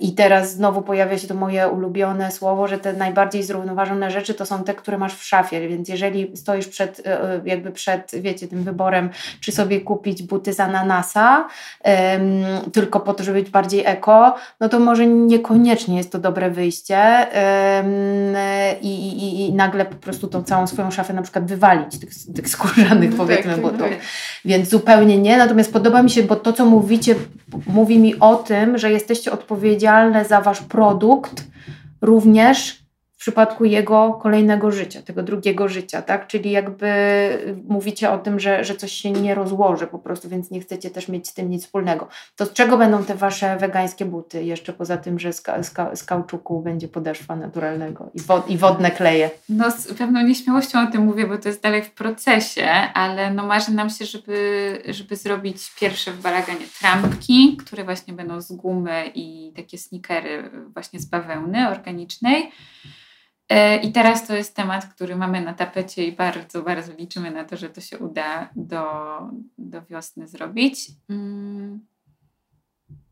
I 0.00 0.14
teraz 0.14 0.52
znowu 0.52 0.82
pojawia 0.82 1.18
się 1.18 1.21
się 1.22 1.28
to 1.28 1.34
moje 1.34 1.68
ulubione 1.68 2.30
słowo, 2.30 2.68
że 2.68 2.78
te 2.78 2.92
najbardziej 2.92 3.42
zrównoważone 3.42 4.10
rzeczy 4.10 4.34
to 4.34 4.46
są 4.46 4.64
te, 4.64 4.74
które 4.74 4.98
masz 4.98 5.14
w 5.14 5.24
szafie, 5.24 5.68
więc 5.68 5.88
jeżeli 5.88 6.36
stoisz 6.36 6.68
przed, 6.68 7.02
e, 7.06 7.40
jakby 7.44 7.72
przed, 7.72 8.10
wiecie, 8.14 8.48
tym 8.48 8.64
wyborem, 8.64 9.10
czy 9.40 9.52
sobie 9.52 9.80
kupić 9.80 10.22
buty 10.22 10.52
z 10.52 10.60
ananasa, 10.60 11.48
um, 11.84 12.72
tylko 12.72 13.00
po 13.00 13.14
to, 13.14 13.24
żeby 13.24 13.42
być 13.42 13.50
bardziej 13.50 13.82
eko, 13.86 14.34
no 14.60 14.68
to 14.68 14.78
może 14.78 15.06
niekoniecznie 15.06 15.96
jest 15.96 16.12
to 16.12 16.18
dobre 16.18 16.50
wyjście 16.50 16.96
um, 16.98 18.36
i, 18.80 19.08
i, 19.08 19.46
i, 19.46 19.52
nagle 19.52 19.84
po 19.84 19.96
prostu 19.96 20.28
tą 20.28 20.42
całą 20.42 20.66
swoją 20.66 20.90
szafę 20.90 21.12
na 21.12 21.22
przykład 21.22 21.46
wywalić, 21.46 21.98
tych, 22.00 22.10
tych 22.34 22.48
skórzanych 22.48 23.10
no 23.10 23.16
powiedzmy 23.16 23.52
tak, 23.52 23.60
butów. 23.60 23.80
Tak. 23.80 23.92
Więc 24.44 24.68
zupełnie 24.68 25.18
nie, 25.18 25.38
natomiast 25.38 25.72
podoba 25.72 26.02
mi 26.02 26.10
się, 26.10 26.22
bo 26.22 26.36
to, 26.36 26.52
co 26.52 26.66
mówicie, 26.66 27.14
mówi 27.66 27.98
mi 27.98 28.20
o 28.20 28.36
tym, 28.36 28.78
że 28.78 28.92
jesteście 28.92 29.32
odpowiedzialne 29.32 30.24
za 30.24 30.40
wasz 30.40 30.60
produkt 30.60 31.11
również 32.02 32.81
przypadku 33.22 33.64
jego 33.64 34.12
kolejnego 34.12 34.70
życia, 34.70 35.02
tego 35.02 35.22
drugiego 35.22 35.68
życia, 35.68 36.02
tak? 36.02 36.26
Czyli 36.26 36.50
jakby 36.50 36.88
mówicie 37.68 38.10
o 38.10 38.18
tym, 38.18 38.40
że, 38.40 38.64
że 38.64 38.74
coś 38.74 38.92
się 38.92 39.10
nie 39.10 39.34
rozłoży 39.34 39.86
po 39.86 39.98
prostu, 39.98 40.28
więc 40.28 40.50
nie 40.50 40.60
chcecie 40.60 40.90
też 40.90 41.08
mieć 41.08 41.28
z 41.28 41.34
tym 41.34 41.50
nic 41.50 41.64
wspólnego. 41.64 42.08
To 42.36 42.46
z 42.46 42.52
czego 42.52 42.78
będą 42.78 43.04
te 43.04 43.14
wasze 43.14 43.56
wegańskie 43.56 44.04
buty? 44.04 44.44
Jeszcze 44.44 44.72
poza 44.72 44.96
tym, 44.96 45.18
że 45.18 45.32
z, 45.32 45.40
ka, 45.40 45.62
z, 45.62 45.70
ka, 45.70 45.96
z 45.96 46.04
kauczuku 46.04 46.60
będzie 46.60 46.88
podeszwa 46.88 47.36
naturalnego 47.36 48.10
i, 48.14 48.20
wod, 48.20 48.50
i 48.50 48.58
wodne 48.58 48.90
kleje. 48.90 49.30
No 49.48 49.70
z 49.70 49.94
pewną 49.94 50.22
nieśmiałością 50.22 50.88
o 50.88 50.92
tym 50.92 51.04
mówię, 51.04 51.26
bo 51.26 51.38
to 51.38 51.48
jest 51.48 51.62
dalej 51.62 51.82
w 51.82 51.90
procesie, 51.90 52.68
ale 52.94 53.30
no 53.30 53.46
marzy 53.46 53.72
nam 53.72 53.90
się, 53.90 54.04
żeby, 54.04 54.82
żeby 54.88 55.16
zrobić 55.16 55.56
pierwsze 55.80 56.12
w 56.12 56.20
balaganie 56.20 56.66
trampki, 56.80 57.56
które 57.56 57.84
właśnie 57.84 58.14
będą 58.14 58.40
z 58.40 58.52
gumy 58.52 59.10
i 59.14 59.52
takie 59.56 59.78
sneakery 59.78 60.50
właśnie 60.74 61.00
z 61.00 61.04
bawełny 61.04 61.68
organicznej. 61.68 62.52
E, 63.52 63.76
I 63.76 63.92
teraz 63.92 64.26
to 64.26 64.34
jest 64.34 64.56
temat, 64.56 64.86
który 64.86 65.16
mamy 65.16 65.40
na 65.40 65.54
tapecie 65.54 66.06
i 66.06 66.12
bardzo, 66.12 66.62
bardzo 66.62 66.92
liczymy 66.92 67.30
na 67.30 67.44
to, 67.44 67.56
że 67.56 67.68
to 67.68 67.80
się 67.80 67.98
uda 67.98 68.48
do, 68.56 68.84
do 69.58 69.82
wiosny 69.82 70.28
zrobić. 70.28 70.90
Mm. 71.08 71.80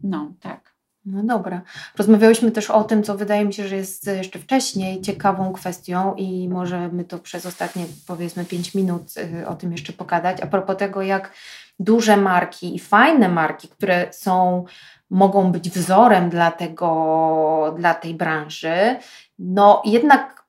No, 0.03 0.32
tak. 0.41 0.74
No 1.05 1.22
dobra. 1.22 1.62
Rozmawiałyśmy 1.99 2.51
też 2.51 2.70
o 2.70 2.84
tym, 2.84 3.03
co 3.03 3.16
wydaje 3.16 3.45
mi 3.45 3.55
się, 3.55 3.68
że 3.68 3.76
jest 3.76 4.07
jeszcze 4.07 4.38
wcześniej 4.38 5.01
ciekawą 5.01 5.53
kwestią 5.53 6.14
i 6.14 6.49
możemy 6.49 7.05
to 7.05 7.18
przez 7.18 7.47
ostatnie 7.47 7.86
powiedzmy 8.07 8.45
5 8.45 8.74
minut 8.74 9.03
y, 9.43 9.49
o 9.49 9.55
tym 9.55 9.72
jeszcze 9.72 9.93
pokazać. 9.93 10.41
A 10.41 10.47
propos 10.47 10.76
tego, 10.76 11.03
jak 11.03 11.32
duże 11.80 12.16
marki 12.16 12.74
i 12.74 12.78
fajne 12.78 13.28
marki, 13.28 13.68
które 13.68 14.12
są 14.12 14.64
mogą 15.11 15.53
być 15.53 15.71
wzorem 15.71 16.31
dla, 16.31 16.51
tego, 16.51 17.75
dla 17.79 17.95
tej 17.95 18.15
branży, 18.15 18.97
no 19.39 19.83
jednak 19.85 20.39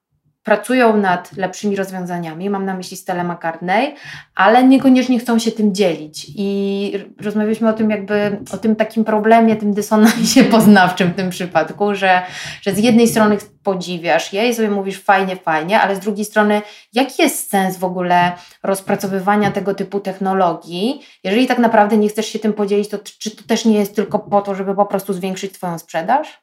pracują 0.43 0.97
nad 0.97 1.37
lepszymi 1.37 1.75
rozwiązaniami, 1.75 2.49
mam 2.49 2.65
na 2.65 2.73
myśli 2.73 2.97
Stella 2.97 3.23
McCartney, 3.23 3.95
ale 4.35 4.63
niekoniecznie 4.63 5.19
chcą 5.19 5.39
się 5.39 5.51
tym 5.51 5.75
dzielić. 5.75 6.27
I 6.35 6.91
rozmawialiśmy 7.21 7.69
o 7.69 7.73
tym 7.73 7.89
jakby, 7.89 8.39
o 8.53 8.57
tym 8.57 8.75
takim 8.75 9.03
problemie, 9.03 9.55
tym 9.55 9.73
dysonansie 9.73 10.43
poznawczym 10.57 11.09
w 11.09 11.15
tym 11.15 11.29
przypadku, 11.29 11.95
że, 11.95 12.21
że 12.61 12.73
z 12.73 12.77
jednej 12.77 13.07
strony 13.07 13.37
podziwiasz 13.63 14.33
je 14.33 14.49
i 14.49 14.55
sobie 14.55 14.69
mówisz 14.69 14.99
fajnie, 15.03 15.35
fajnie, 15.35 15.81
ale 15.81 15.95
z 15.95 15.99
drugiej 15.99 16.25
strony 16.25 16.61
jaki 16.93 17.21
jest 17.21 17.49
sens 17.49 17.77
w 17.77 17.83
ogóle 17.83 18.31
rozpracowywania 18.63 19.51
tego 19.51 19.75
typu 19.75 19.99
technologii, 19.99 21.01
jeżeli 21.23 21.47
tak 21.47 21.59
naprawdę 21.59 21.97
nie 21.97 22.09
chcesz 22.09 22.25
się 22.25 22.39
tym 22.39 22.53
podzielić, 22.53 22.89
to 22.89 22.97
czy 23.19 23.31
to 23.31 23.43
też 23.43 23.65
nie 23.65 23.79
jest 23.79 23.95
tylko 23.95 24.19
po 24.19 24.41
to, 24.41 24.55
żeby 24.55 24.75
po 24.75 24.85
prostu 24.85 25.13
zwiększyć 25.13 25.53
Twoją 25.53 25.79
sprzedaż? 25.79 26.41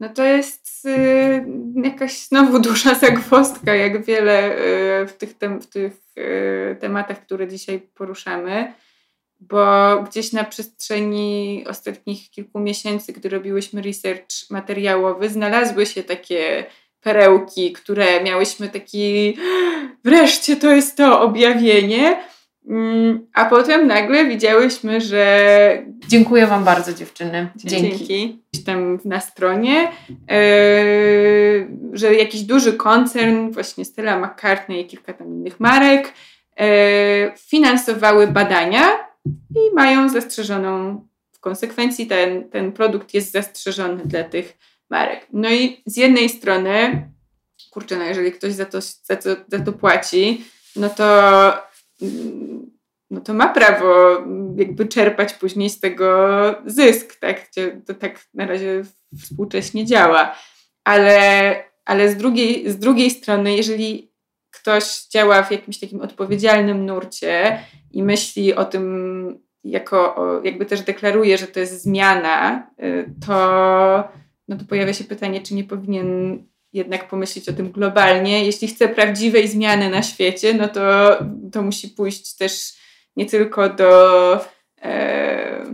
No 0.00 0.08
to 0.08 0.24
jest 0.24 0.86
y, 0.86 1.44
jakaś 1.84 2.18
znowu 2.18 2.58
duża 2.68 2.94
zagwozdka, 2.94 3.74
jak 3.74 4.04
wiele 4.04 4.58
y, 5.02 5.06
w 5.06 5.12
tych, 5.12 5.38
tem, 5.38 5.60
w 5.60 5.66
tych 5.66 5.92
y, 6.18 6.76
tematach, 6.80 7.20
które 7.20 7.48
dzisiaj 7.48 7.80
poruszamy, 7.80 8.72
bo 9.40 10.02
gdzieś 10.02 10.32
na 10.32 10.44
przestrzeni 10.44 11.64
ostatnich 11.68 12.30
kilku 12.30 12.60
miesięcy, 12.60 13.12
gdy 13.12 13.28
robiłyśmy 13.28 13.82
research 13.82 14.50
materiałowy, 14.50 15.28
znalazły 15.28 15.86
się 15.86 16.02
takie 16.02 16.64
perełki, 17.00 17.72
które 17.72 18.24
miałyśmy 18.24 18.68
taki 18.68 19.36
wreszcie 20.04 20.56
to 20.56 20.70
jest 20.70 20.96
to 20.96 21.20
objawienie, 21.20 22.29
a 23.34 23.44
potem 23.44 23.86
nagle 23.86 24.24
widziałyśmy, 24.24 25.00
że. 25.00 25.84
Dziękuję 26.08 26.46
Wam 26.46 26.64
bardzo, 26.64 26.94
dziewczyny. 26.94 27.48
Dzięki. 27.56 28.06
Dzięki. 28.06 28.38
Tam 28.66 28.98
na 29.04 29.20
stronie, 29.20 29.92
yy, 30.08 30.16
że 31.92 32.14
jakiś 32.14 32.42
duży 32.42 32.72
koncern, 32.72 33.50
właśnie 33.50 33.84
Stella 33.84 34.18
McCartney 34.18 34.80
i 34.80 34.86
kilka 34.86 35.12
tam 35.12 35.26
innych 35.26 35.60
marek, 35.60 36.12
yy, 36.58 36.66
finansowały 37.36 38.26
badania 38.26 38.82
i 39.56 39.74
mają 39.74 40.08
zastrzeżoną, 40.08 41.06
w 41.32 41.40
konsekwencji 41.40 42.06
ten, 42.06 42.50
ten 42.50 42.72
produkt 42.72 43.14
jest 43.14 43.32
zastrzeżony 43.32 44.02
dla 44.04 44.24
tych 44.24 44.58
marek. 44.90 45.26
No 45.32 45.50
i 45.50 45.82
z 45.86 45.96
jednej 45.96 46.28
strony, 46.28 47.02
kurczę, 47.70 47.96
no 47.96 48.04
jeżeli 48.04 48.32
ktoś 48.32 48.52
za 48.52 48.64
to, 48.64 48.80
za 48.80 49.16
to, 49.16 49.30
za 49.48 49.58
to 49.58 49.72
płaci, 49.72 50.44
no 50.76 50.88
to 50.88 51.69
no 53.10 53.20
to 53.20 53.34
ma 53.34 53.48
prawo 53.48 54.18
jakby 54.56 54.86
czerpać 54.86 55.32
później 55.32 55.70
z 55.70 55.80
tego 55.80 56.38
zysk, 56.66 57.20
tak? 57.20 57.48
To 57.86 57.94
tak 57.94 58.20
na 58.34 58.46
razie 58.46 58.82
współcześnie 59.22 59.86
działa. 59.86 60.34
Ale, 60.84 61.54
ale 61.84 62.08
z, 62.08 62.16
drugiej, 62.16 62.70
z 62.70 62.78
drugiej 62.78 63.10
strony, 63.10 63.56
jeżeli 63.56 64.12
ktoś 64.50 65.06
działa 65.06 65.42
w 65.42 65.50
jakimś 65.50 65.78
takim 65.78 66.00
odpowiedzialnym 66.00 66.86
nurcie 66.86 67.64
i 67.90 68.02
myśli 68.02 68.54
o 68.54 68.64
tym 68.64 69.38
jako, 69.64 70.16
jakby 70.44 70.66
też 70.66 70.82
deklaruje, 70.82 71.38
że 71.38 71.46
to 71.46 71.60
jest 71.60 71.82
zmiana, 71.82 72.70
y, 72.82 73.14
to, 73.26 73.34
no 74.48 74.56
to 74.56 74.64
pojawia 74.64 74.92
się 74.92 75.04
pytanie, 75.04 75.40
czy 75.40 75.54
nie 75.54 75.64
powinien 75.64 76.38
jednak 76.72 77.08
pomyśleć 77.08 77.48
o 77.48 77.52
tym 77.52 77.72
globalnie. 77.72 78.44
Jeśli 78.44 78.68
chce 78.68 78.88
prawdziwej 78.88 79.48
zmiany 79.48 79.90
na 79.90 80.02
świecie, 80.02 80.54
no 80.54 80.68
to, 80.68 81.18
to 81.52 81.62
musi 81.62 81.88
pójść 81.88 82.36
też 82.36 82.72
nie 83.16 83.26
tylko 83.26 83.68
do 83.68 84.34
e, 84.82 85.64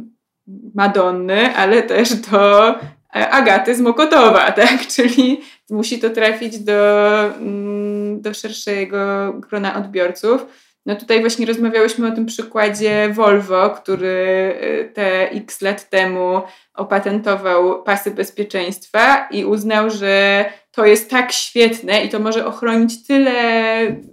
Madonny, 0.75 1.57
ale 1.57 1.83
też 1.83 2.15
do 2.15 2.69
e, 2.71 3.31
Agaty 3.31 3.75
z 3.75 3.81
Mokotowa, 3.81 4.53
tak? 4.63 4.87
Czyli 4.87 5.41
musi 5.71 5.99
to 5.99 6.11
trafić 6.11 6.59
do, 6.59 7.21
mm, 7.25 8.21
do 8.21 8.35
szerszego 8.35 9.33
grona 9.33 9.77
odbiorców. 9.77 10.47
No 10.87 10.97
tutaj 10.97 11.21
właśnie 11.21 11.47
rozmawiałyśmy 11.47 12.09
o 12.09 12.15
tym 12.15 12.27
przykładzie 12.27 13.09
Volvo, 13.13 13.71
który 13.71 14.55
e, 14.61 14.85
te 14.85 15.31
x 15.31 15.63
lat 15.63 15.91
temu 15.91 16.43
opatentował 16.75 17.83
pasy 17.83 18.11
bezpieczeństwa 18.11 19.29
i 19.31 19.45
uznał, 19.45 19.91
że 19.91 20.45
to 20.73 20.87
jest 20.87 21.11
tak 21.11 21.33
świetne 21.33 22.05
i 22.05 22.09
to 22.09 22.19
może 22.19 22.47
ochronić 22.47 23.07
tyle 23.07 23.33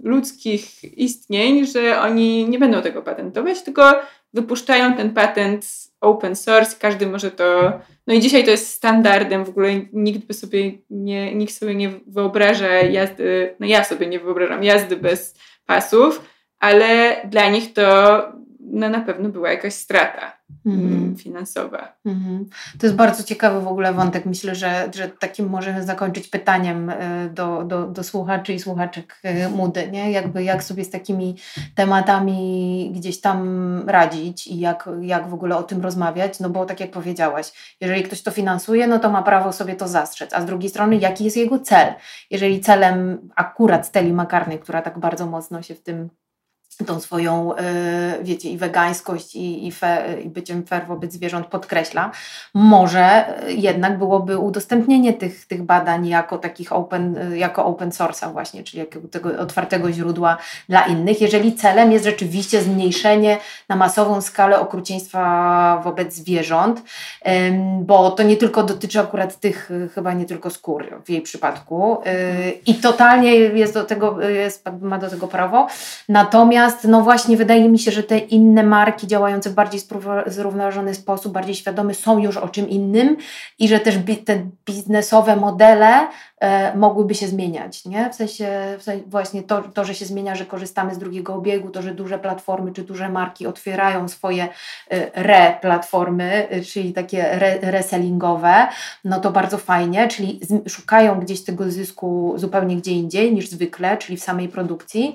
ludzkich 0.02 0.84
istnień, 0.98 1.66
że 1.66 2.00
oni 2.00 2.48
nie 2.48 2.58
będą 2.58 2.82
tego 2.82 3.02
patentować, 3.02 3.62
tylko 3.62 3.94
wypuszczają 4.32 4.94
ten 4.94 5.10
patent 5.10 5.66
open 6.00 6.36
source, 6.36 6.76
każdy 6.80 7.06
może 7.06 7.30
to. 7.30 7.72
No 8.06 8.14
i 8.14 8.20
dzisiaj 8.20 8.44
to 8.44 8.50
jest 8.50 8.70
standardem, 8.70 9.44
w 9.44 9.48
ogóle 9.48 9.70
nikt 9.92 10.26
by 10.26 10.34
sobie 10.34 10.72
nie, 10.90 11.34
nikt 11.34 11.54
sobie 11.54 11.74
nie 11.74 11.90
wyobraża 12.06 12.68
jazdy, 12.68 13.56
no 13.60 13.66
ja 13.66 13.84
sobie 13.84 14.06
nie 14.06 14.20
wyobrażam 14.20 14.64
jazdy 14.64 14.96
bez 14.96 15.34
pasów, 15.66 16.33
ale 16.64 17.16
dla 17.24 17.48
nich 17.50 17.72
to 17.72 17.82
no 18.60 18.88
na 18.88 19.00
pewno 19.00 19.28
była 19.28 19.50
jakaś 19.50 19.74
strata 19.74 20.32
mm. 20.66 21.16
finansowa. 21.16 21.92
Mm. 22.06 22.48
To 22.78 22.86
jest 22.86 22.96
bardzo 22.96 23.22
ciekawy 23.22 23.60
w 23.60 23.68
ogóle 23.68 23.92
wątek. 23.92 24.26
Myślę, 24.26 24.54
że, 24.54 24.90
że 24.94 25.08
takim 25.08 25.48
możemy 25.48 25.84
zakończyć 25.84 26.28
pytaniem 26.28 26.90
e, 26.90 27.28
do, 27.34 27.64
do, 27.64 27.86
do 27.86 28.02
słuchaczy 28.04 28.52
i 28.52 28.60
słuchaczek 28.60 29.18
e, 29.22 29.48
Mudy, 29.48 29.90
nie? 29.90 30.10
Jakby 30.10 30.44
jak 30.44 30.64
sobie 30.64 30.84
z 30.84 30.90
takimi 30.90 31.36
tematami 31.74 32.92
gdzieś 32.94 33.20
tam 33.20 33.82
radzić 33.86 34.46
i 34.46 34.58
jak, 34.58 34.88
jak 35.00 35.28
w 35.28 35.34
ogóle 35.34 35.56
o 35.56 35.62
tym 35.62 35.82
rozmawiać, 35.82 36.40
no 36.40 36.50
bo 36.50 36.66
tak 36.66 36.80
jak 36.80 36.90
powiedziałaś, 36.90 37.76
jeżeli 37.80 38.02
ktoś 38.02 38.22
to 38.22 38.30
finansuje, 38.30 38.86
no 38.86 38.98
to 38.98 39.10
ma 39.10 39.22
prawo 39.22 39.52
sobie 39.52 39.76
to 39.76 39.88
zastrzec, 39.88 40.32
a 40.32 40.40
z 40.40 40.46
drugiej 40.46 40.70
strony 40.70 40.96
jaki 40.96 41.24
jest 41.24 41.36
jego 41.36 41.58
cel? 41.58 41.94
Jeżeli 42.30 42.60
celem 42.60 43.28
akurat 43.36 43.86
Steli 43.86 44.12
Makarnej, 44.12 44.58
która 44.58 44.82
tak 44.82 44.98
bardzo 44.98 45.26
mocno 45.26 45.62
się 45.62 45.74
w 45.74 45.82
tym 45.82 46.10
tą 46.86 47.00
swoją, 47.00 47.56
e, 47.56 47.62
wiecie, 48.22 48.50
i 48.50 48.58
wegańskość, 48.58 49.36
i, 49.36 49.66
i, 49.66 49.72
fe, 49.72 50.04
i 50.24 50.28
byciem 50.28 50.66
fair 50.66 50.86
wobec 50.86 51.12
zwierząt 51.12 51.46
podkreśla, 51.46 52.10
może 52.54 53.24
jednak 53.48 53.98
byłoby 53.98 54.38
udostępnienie 54.38 55.12
tych, 55.12 55.46
tych 55.46 55.62
badań 55.62 56.08
jako 56.08 56.38
takich 56.38 56.72
open, 56.72 57.16
jako 57.34 57.64
open 57.64 57.90
source'a 57.90 58.32
właśnie, 58.32 58.64
czyli 58.64 58.78
jakiego 58.78 59.08
tego 59.08 59.38
otwartego 59.38 59.92
źródła 59.92 60.36
dla 60.68 60.82
innych, 60.86 61.20
jeżeli 61.20 61.54
celem 61.54 61.92
jest 61.92 62.04
rzeczywiście 62.04 62.62
zmniejszenie 62.62 63.38
na 63.68 63.76
masową 63.76 64.20
skalę 64.20 64.60
okrucieństwa 64.60 65.80
wobec 65.84 66.14
zwierząt, 66.14 66.82
bo 67.80 68.10
to 68.10 68.22
nie 68.22 68.36
tylko 68.36 68.62
dotyczy 68.62 69.00
akurat 69.00 69.40
tych, 69.40 69.70
chyba 69.94 70.12
nie 70.12 70.24
tylko 70.24 70.50
skór 70.50 71.00
w 71.04 71.10
jej 71.10 71.22
przypadku 71.22 71.98
e, 72.06 72.50
i 72.50 72.74
totalnie 72.74 73.34
jest 73.34 73.74
do 73.74 73.84
tego, 73.84 74.20
jest, 74.20 74.64
ma 74.80 74.98
do 74.98 75.10
tego 75.10 75.28
prawo, 75.28 75.66
natomiast 76.08 76.63
Natomiast, 76.64 76.88
no 76.88 77.00
właśnie, 77.00 77.36
wydaje 77.36 77.68
mi 77.68 77.78
się, 77.78 77.90
że 77.90 78.02
te 78.02 78.18
inne 78.18 78.62
marki 78.62 79.06
działające 79.06 79.50
w 79.50 79.54
bardziej 79.54 79.80
zrównoważony 80.26 80.94
sposób, 80.94 81.32
bardziej 81.32 81.54
świadomy, 81.54 81.94
są 81.94 82.18
już 82.18 82.36
o 82.36 82.48
czym 82.48 82.68
innym 82.68 83.16
i 83.58 83.68
że 83.68 83.80
też 83.80 83.94
te 84.24 84.46
biznesowe 84.66 85.36
modele 85.36 86.08
mogłyby 86.74 87.14
się 87.14 87.26
zmieniać, 87.28 87.84
nie? 87.84 88.10
W 88.10 88.14
sensie, 88.14 88.76
w 88.78 88.82
sensie 88.82 89.04
właśnie 89.06 89.42
to, 89.42 89.62
to, 89.62 89.84
że 89.84 89.94
się 89.94 90.04
zmienia, 90.04 90.34
że 90.34 90.46
korzystamy 90.46 90.94
z 90.94 90.98
drugiego 90.98 91.34
obiegu, 91.34 91.70
to, 91.70 91.82
że 91.82 91.94
duże 91.94 92.18
platformy 92.18 92.72
czy 92.72 92.82
duże 92.82 93.08
marki 93.08 93.46
otwierają 93.46 94.08
swoje 94.08 94.48
e, 94.90 95.14
re-platformy, 95.14 96.48
e, 96.48 96.60
czyli 96.60 96.92
takie 96.92 97.32
re, 97.32 97.58
resellingowe, 97.60 98.68
no 99.04 99.20
to 99.20 99.30
bardzo 99.30 99.58
fajnie, 99.58 100.08
czyli 100.08 100.40
szukają 100.68 101.20
gdzieś 101.20 101.44
tego 101.44 101.70
zysku 101.70 102.34
zupełnie 102.36 102.76
gdzie 102.76 102.92
indziej 102.92 103.34
niż 103.34 103.48
zwykle, 103.48 103.96
czyli 103.96 104.16
w 104.16 104.22
samej 104.22 104.48
produkcji. 104.48 105.14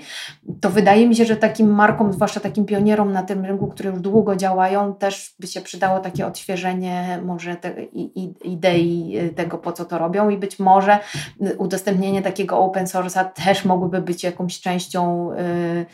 To 0.61 0.69
wydaje 0.69 1.07
mi 1.07 1.15
się, 1.15 1.25
że 1.25 1.35
takim 1.35 1.71
markom, 1.71 2.13
zwłaszcza 2.13 2.39
takim 2.39 2.65
pionierom 2.65 3.11
na 3.11 3.23
tym 3.23 3.45
rynku, 3.45 3.67
które 3.67 3.89
już 3.89 3.99
długo 3.99 4.35
działają, 4.35 4.95
też 4.95 5.35
by 5.39 5.47
się 5.47 5.61
przydało 5.61 5.99
takie 5.99 6.27
odświeżenie 6.27 7.19
może 7.25 7.55
te, 7.55 7.73
i, 7.93 8.33
idei 8.43 9.19
tego, 9.35 9.57
po 9.57 9.71
co 9.71 9.85
to 9.85 9.97
robią 9.97 10.29
i 10.29 10.37
być 10.37 10.59
może 10.59 10.99
udostępnienie 11.57 12.21
takiego 12.21 12.59
open 12.59 12.85
source'a 12.85 13.25
też 13.25 13.65
mogłyby 13.65 14.01
być 14.01 14.23
jakąś 14.23 14.61
częścią 14.61 15.31
y, 15.31 15.85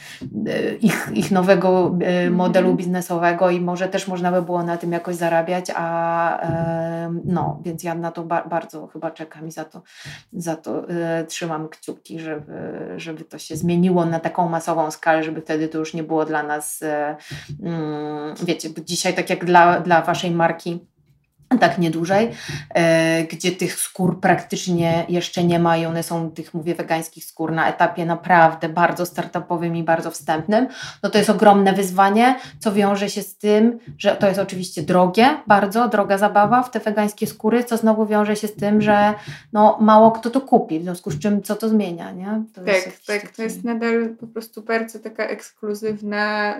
y, 0.49 0.77
ich, 0.81 1.11
ich 1.13 1.31
nowego 1.31 1.87
y, 2.01 2.05
mhm. 2.05 2.33
modelu 2.33 2.75
biznesowego 2.75 3.49
i 3.49 3.61
może 3.61 3.89
też 3.89 4.07
można 4.07 4.31
by 4.31 4.41
było 4.41 4.63
na 4.63 4.77
tym 4.77 4.91
jakoś 4.91 5.15
zarabiać, 5.15 5.71
a 5.75 5.95
no, 7.25 7.61
więc 7.63 7.83
ja 7.83 7.95
na 7.95 8.11
to 8.11 8.23
ba 8.23 8.43
bardzo 8.43 8.87
chyba 8.87 9.11
czekam 9.11 9.47
i 9.47 9.51
za 9.51 9.65
to, 9.65 9.81
za 10.33 10.55
to 10.55 10.83
trzymam 11.27 11.69
kciuki, 11.69 12.19
żeby, 12.19 12.53
żeby 12.97 13.23
to 13.23 13.37
się 13.37 13.55
zmieniło 13.55 14.05
na 14.05 14.19
taką 14.19 14.49
masową 14.49 14.91
skalę, 14.91 15.23
żeby 15.23 15.41
wtedy 15.41 15.67
to 15.67 15.77
już 15.77 15.93
nie 15.93 16.03
było 16.03 16.25
dla 16.25 16.43
nas, 16.43 16.83
mm, 17.63 18.35
wiecie, 18.43 18.69
dzisiaj 18.85 19.13
tak 19.13 19.29
jak 19.29 19.45
dla, 19.45 19.79
dla 19.79 20.01
waszej 20.01 20.31
marki 20.31 20.79
tak 21.59 21.77
nie 21.77 21.91
dłużej, 21.91 22.31
e, 22.69 23.23
gdzie 23.23 23.51
tych 23.51 23.79
skór 23.79 24.19
praktycznie 24.19 25.05
jeszcze 25.09 25.43
nie 25.43 25.59
ma 25.59 25.77
i 25.77 25.85
one 25.85 26.03
są 26.03 26.31
tych, 26.31 26.53
mówię, 26.53 26.75
wegańskich 26.75 27.25
skór 27.25 27.51
na 27.51 27.69
etapie 27.69 28.05
naprawdę 28.05 28.69
bardzo 28.69 29.05
startupowym 29.05 29.75
i 29.75 29.83
bardzo 29.83 30.11
wstępnym, 30.11 30.67
no 31.03 31.09
to 31.09 31.17
jest 31.17 31.29
ogromne 31.29 31.73
wyzwanie, 31.73 32.39
co 32.59 32.73
wiąże 32.73 33.09
się 33.09 33.21
z 33.21 33.37
tym, 33.37 33.79
że 33.97 34.15
to 34.15 34.27
jest 34.27 34.39
oczywiście 34.39 34.81
drogie, 34.81 35.37
bardzo 35.47 35.87
droga 35.87 36.17
zabawa 36.17 36.63
w 36.63 36.71
te 36.71 36.79
wegańskie 36.79 37.27
skóry, 37.27 37.63
co 37.63 37.77
znowu 37.77 38.05
wiąże 38.05 38.35
się 38.35 38.47
z 38.47 38.55
tym, 38.55 38.81
że 38.81 39.13
no, 39.53 39.77
mało 39.81 40.11
kto 40.11 40.29
to 40.29 40.41
kupi, 40.41 40.79
w 40.79 40.83
związku 40.83 41.11
z 41.11 41.19
czym 41.19 41.43
co 41.43 41.55
to 41.55 41.69
zmienia, 41.69 42.11
nie? 42.11 42.43
To 42.53 42.61
tak, 42.61 42.83
tak, 42.83 43.21
taki... 43.21 43.35
to 43.35 43.43
jest 43.43 43.63
nadal 43.63 44.09
po 44.19 44.27
prostu 44.27 44.61
bardzo 44.61 44.99
taka 44.99 45.23
ekskluzywna, 45.23 46.55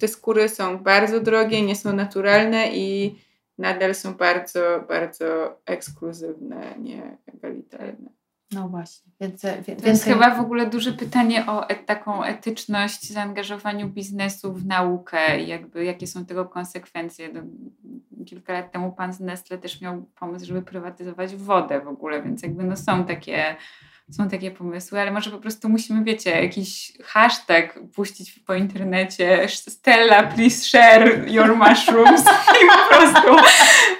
te 0.00 0.08
skóry 0.08 0.48
są 0.48 0.78
bardzo 0.78 1.20
drogie, 1.20 1.62
nie 1.62 1.76
są 1.76 1.92
naturalne 1.92 2.68
i 2.72 3.18
nadal 3.58 3.94
są 3.94 4.14
bardzo, 4.14 4.84
bardzo 4.88 5.60
ekskluzywne, 5.66 6.74
nie 6.78 7.16
egalitarne. 7.26 8.10
No 8.52 8.68
właśnie. 8.68 9.12
Więc, 9.20 9.42
więc, 9.66 9.82
to 9.82 9.88
jest 9.88 10.04
chyba 10.04 10.34
w 10.34 10.40
ogóle 10.40 10.66
duże 10.66 10.92
pytanie 10.92 11.46
o 11.46 11.68
et, 11.68 11.86
taką 11.86 12.24
etyczność, 12.24 13.12
zaangażowaniu 13.12 13.88
biznesu 13.88 14.52
w 14.52 14.66
naukę 14.66 15.40
i 15.40 15.48
jakby 15.48 15.84
jakie 15.84 16.06
są 16.06 16.26
tego 16.26 16.44
konsekwencje. 16.44 17.28
No, 17.32 17.40
kilka 18.26 18.52
lat 18.52 18.72
temu 18.72 18.92
pan 18.92 19.12
z 19.12 19.20
Nestle 19.20 19.58
też 19.58 19.80
miał 19.80 20.02
pomysł, 20.02 20.46
żeby 20.46 20.62
prywatyzować 20.62 21.36
wodę 21.36 21.80
w 21.80 21.88
ogóle, 21.88 22.22
więc 22.22 22.42
jakby 22.42 22.64
no 22.64 22.76
są 22.76 23.04
takie 23.04 23.56
są 24.10 24.28
takie 24.28 24.50
pomysły, 24.50 25.00
ale 25.00 25.10
może 25.10 25.30
po 25.30 25.38
prostu 25.38 25.68
musimy, 25.68 26.04
wiecie, 26.04 26.30
jakiś 26.30 26.92
hashtag 27.04 27.78
puścić 27.94 28.40
po 28.46 28.54
internecie 28.54 29.48
Stella, 29.48 30.22
please 30.22 30.64
share 30.64 31.28
your 31.28 31.56
mushrooms 31.56 32.20
i 32.62 32.66
po 32.66 32.96
prostu 32.96 33.36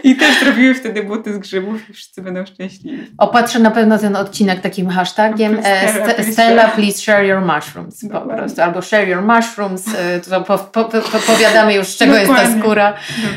i 0.03 0.17
też 0.17 0.41
zrobiły 0.41 0.75
wtedy 0.75 1.03
buty 1.03 1.35
z 1.35 1.39
grzybów 1.39 1.91
i 1.91 1.93
wszyscy 1.93 2.23
będą 2.23 2.47
szczęśliwi. 2.47 3.07
Opatrzę 3.19 3.59
na 3.59 3.71
pewno 3.71 3.99
ten 3.99 4.17
odcinek 4.17 4.61
takim 4.61 4.89
hashtagiem 4.89 5.59
e, 5.65 5.89
Stella, 5.89 6.15
please, 6.15 6.33
Stella, 6.33 6.63
share. 6.63 6.75
please 6.75 6.99
share 6.99 7.27
your 7.27 7.41
mushrooms 7.41 8.05
po 8.13 8.21
prostu, 8.21 8.63
albo 8.63 8.83
share 8.83 9.09
your 9.09 9.23
mushrooms, 9.23 9.85
e, 9.99 10.21
to 10.21 10.41
po, 10.41 10.59
po, 10.59 10.85
po, 10.85 11.01
podpowiadamy 11.01 11.75
już 11.75 11.87
z 11.87 11.97
czego 11.97 12.13
Dokładnie. 12.13 12.45
jest 12.45 12.55
ta 12.55 12.61
skóra. 12.61 12.95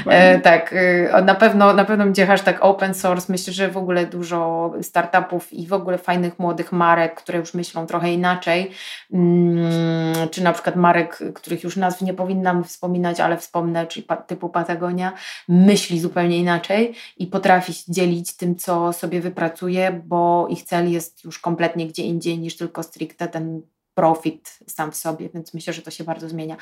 E, 0.07 0.39
tak, 0.39 0.73
e, 1.13 1.21
na 1.21 1.35
pewno, 1.35 1.73
na 1.73 1.85
pewno 1.85 2.03
będzie 2.03 2.25
hashtag 2.25 2.57
open 2.61 2.93
source, 2.93 3.25
myślę, 3.29 3.53
że 3.53 3.69
w 3.69 3.77
ogóle 3.77 4.05
dużo 4.05 4.71
startupów 4.81 5.53
i 5.53 5.67
w 5.67 5.73
ogóle 5.73 5.97
fajnych 5.97 6.39
młodych 6.39 6.60
młodych 6.61 6.71
marek, 6.71 7.15
które 7.15 7.39
już 7.39 7.53
myślą 7.53 7.87
trochę 7.87 8.13
inaczej, 8.13 8.71
mm, 9.13 10.29
czy 10.31 10.43
na 10.43 10.53
przykład 10.53 10.75
marek, 10.75 11.19
których 11.33 11.63
już 11.63 11.77
nazw 11.77 12.01
nie 12.01 12.13
powinnam 12.13 12.63
wspominać, 12.63 13.19
ale 13.19 13.37
wspomnę, 13.37 13.87
czyli 13.87 14.07
typu 14.27 14.49
Patagonia, 14.49 15.13
myśli 15.47 15.99
zupełnie 15.99 16.37
inaczej 16.37 16.93
i 17.17 17.27
potrafi 17.27 17.73
się 17.73 17.91
dzielić 17.91 18.37
tym, 18.37 18.55
co 18.55 18.93
sobie 18.93 19.21
wypracuje, 19.21 20.01
bo 20.05 20.47
ich 20.49 20.63
cel 20.63 20.91
jest 20.91 21.23
już 21.23 21.39
kompletnie 21.39 21.87
gdzie 21.87 22.03
indziej 22.03 22.39
niż 22.39 22.57
tylko 22.57 22.83
stricte 22.83 23.27
ten 23.27 23.61
profit 23.93 24.59
sam 24.67 24.91
w 24.91 24.95
sobie, 24.95 25.29
więc 25.29 25.53
myślę, 25.53 25.73
że 25.73 25.81
to 25.81 25.91
się 25.91 26.03
bardzo 26.03 26.29
zmienia. 26.29 26.55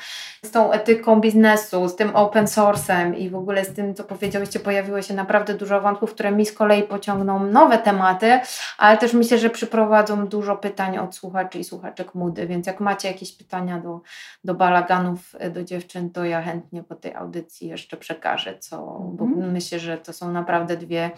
Z 0.44 0.50
tą 0.50 0.72
etyką 0.72 1.20
biznesu, 1.20 1.88
z 1.88 1.96
tym 1.96 2.16
open 2.16 2.44
source'em 2.44 3.18
i 3.18 3.30
w 3.30 3.34
ogóle 3.34 3.64
z 3.64 3.74
tym, 3.74 3.94
co 3.94 4.04
powiedziałyście, 4.04 4.60
pojawiło 4.60 5.02
się 5.02 5.14
naprawdę 5.14 5.54
dużo 5.54 5.80
wątków, 5.80 6.14
które 6.14 6.32
mi 6.32 6.46
z 6.46 6.52
kolei 6.52 6.82
pociągną 6.82 7.46
nowe 7.46 7.78
tematy, 7.78 8.40
ale 8.78 8.98
też 8.98 9.12
myślę, 9.12 9.38
że 9.38 9.50
przyprowadzą 9.50 10.26
dużo 10.26 10.56
pytań 10.56 10.98
od 10.98 11.14
słuchaczy 11.14 11.58
i 11.58 11.64
słuchaczek 11.64 12.14
Mudy, 12.14 12.46
więc 12.46 12.66
jak 12.66 12.80
macie 12.80 13.08
jakieś 13.08 13.32
pytania 13.32 13.78
do, 13.78 14.00
do 14.44 14.54
balaganów, 14.54 15.36
do 15.50 15.64
dziewczyn, 15.64 16.10
to 16.10 16.24
ja 16.24 16.42
chętnie 16.42 16.82
po 16.82 16.94
tej 16.94 17.14
audycji 17.14 17.68
jeszcze 17.68 17.96
przekażę, 17.96 18.58
co, 18.58 18.76
mm. 18.76 19.16
bo 19.16 19.24
mhm. 19.24 19.52
myślę, 19.52 19.78
że 19.78 19.98
to 19.98 20.12
są 20.12 20.32
naprawdę 20.32 20.76
dwie 20.76 21.10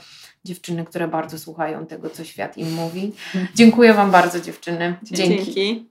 dziewczyny, 0.45 0.85
które 0.85 1.09
bardzo 1.09 1.39
słuchają 1.39 1.87
tego, 1.87 2.11
co 2.11 2.25
świat 2.25 2.59
im 2.59 2.73
mówi. 2.73 3.13
Dziękuję 3.55 3.95
Wam 3.95 4.11
bardzo 4.11 4.41
dziewczyny. 4.41 4.97
Dzięki. 5.03 5.45
Dzięki. 5.45 5.91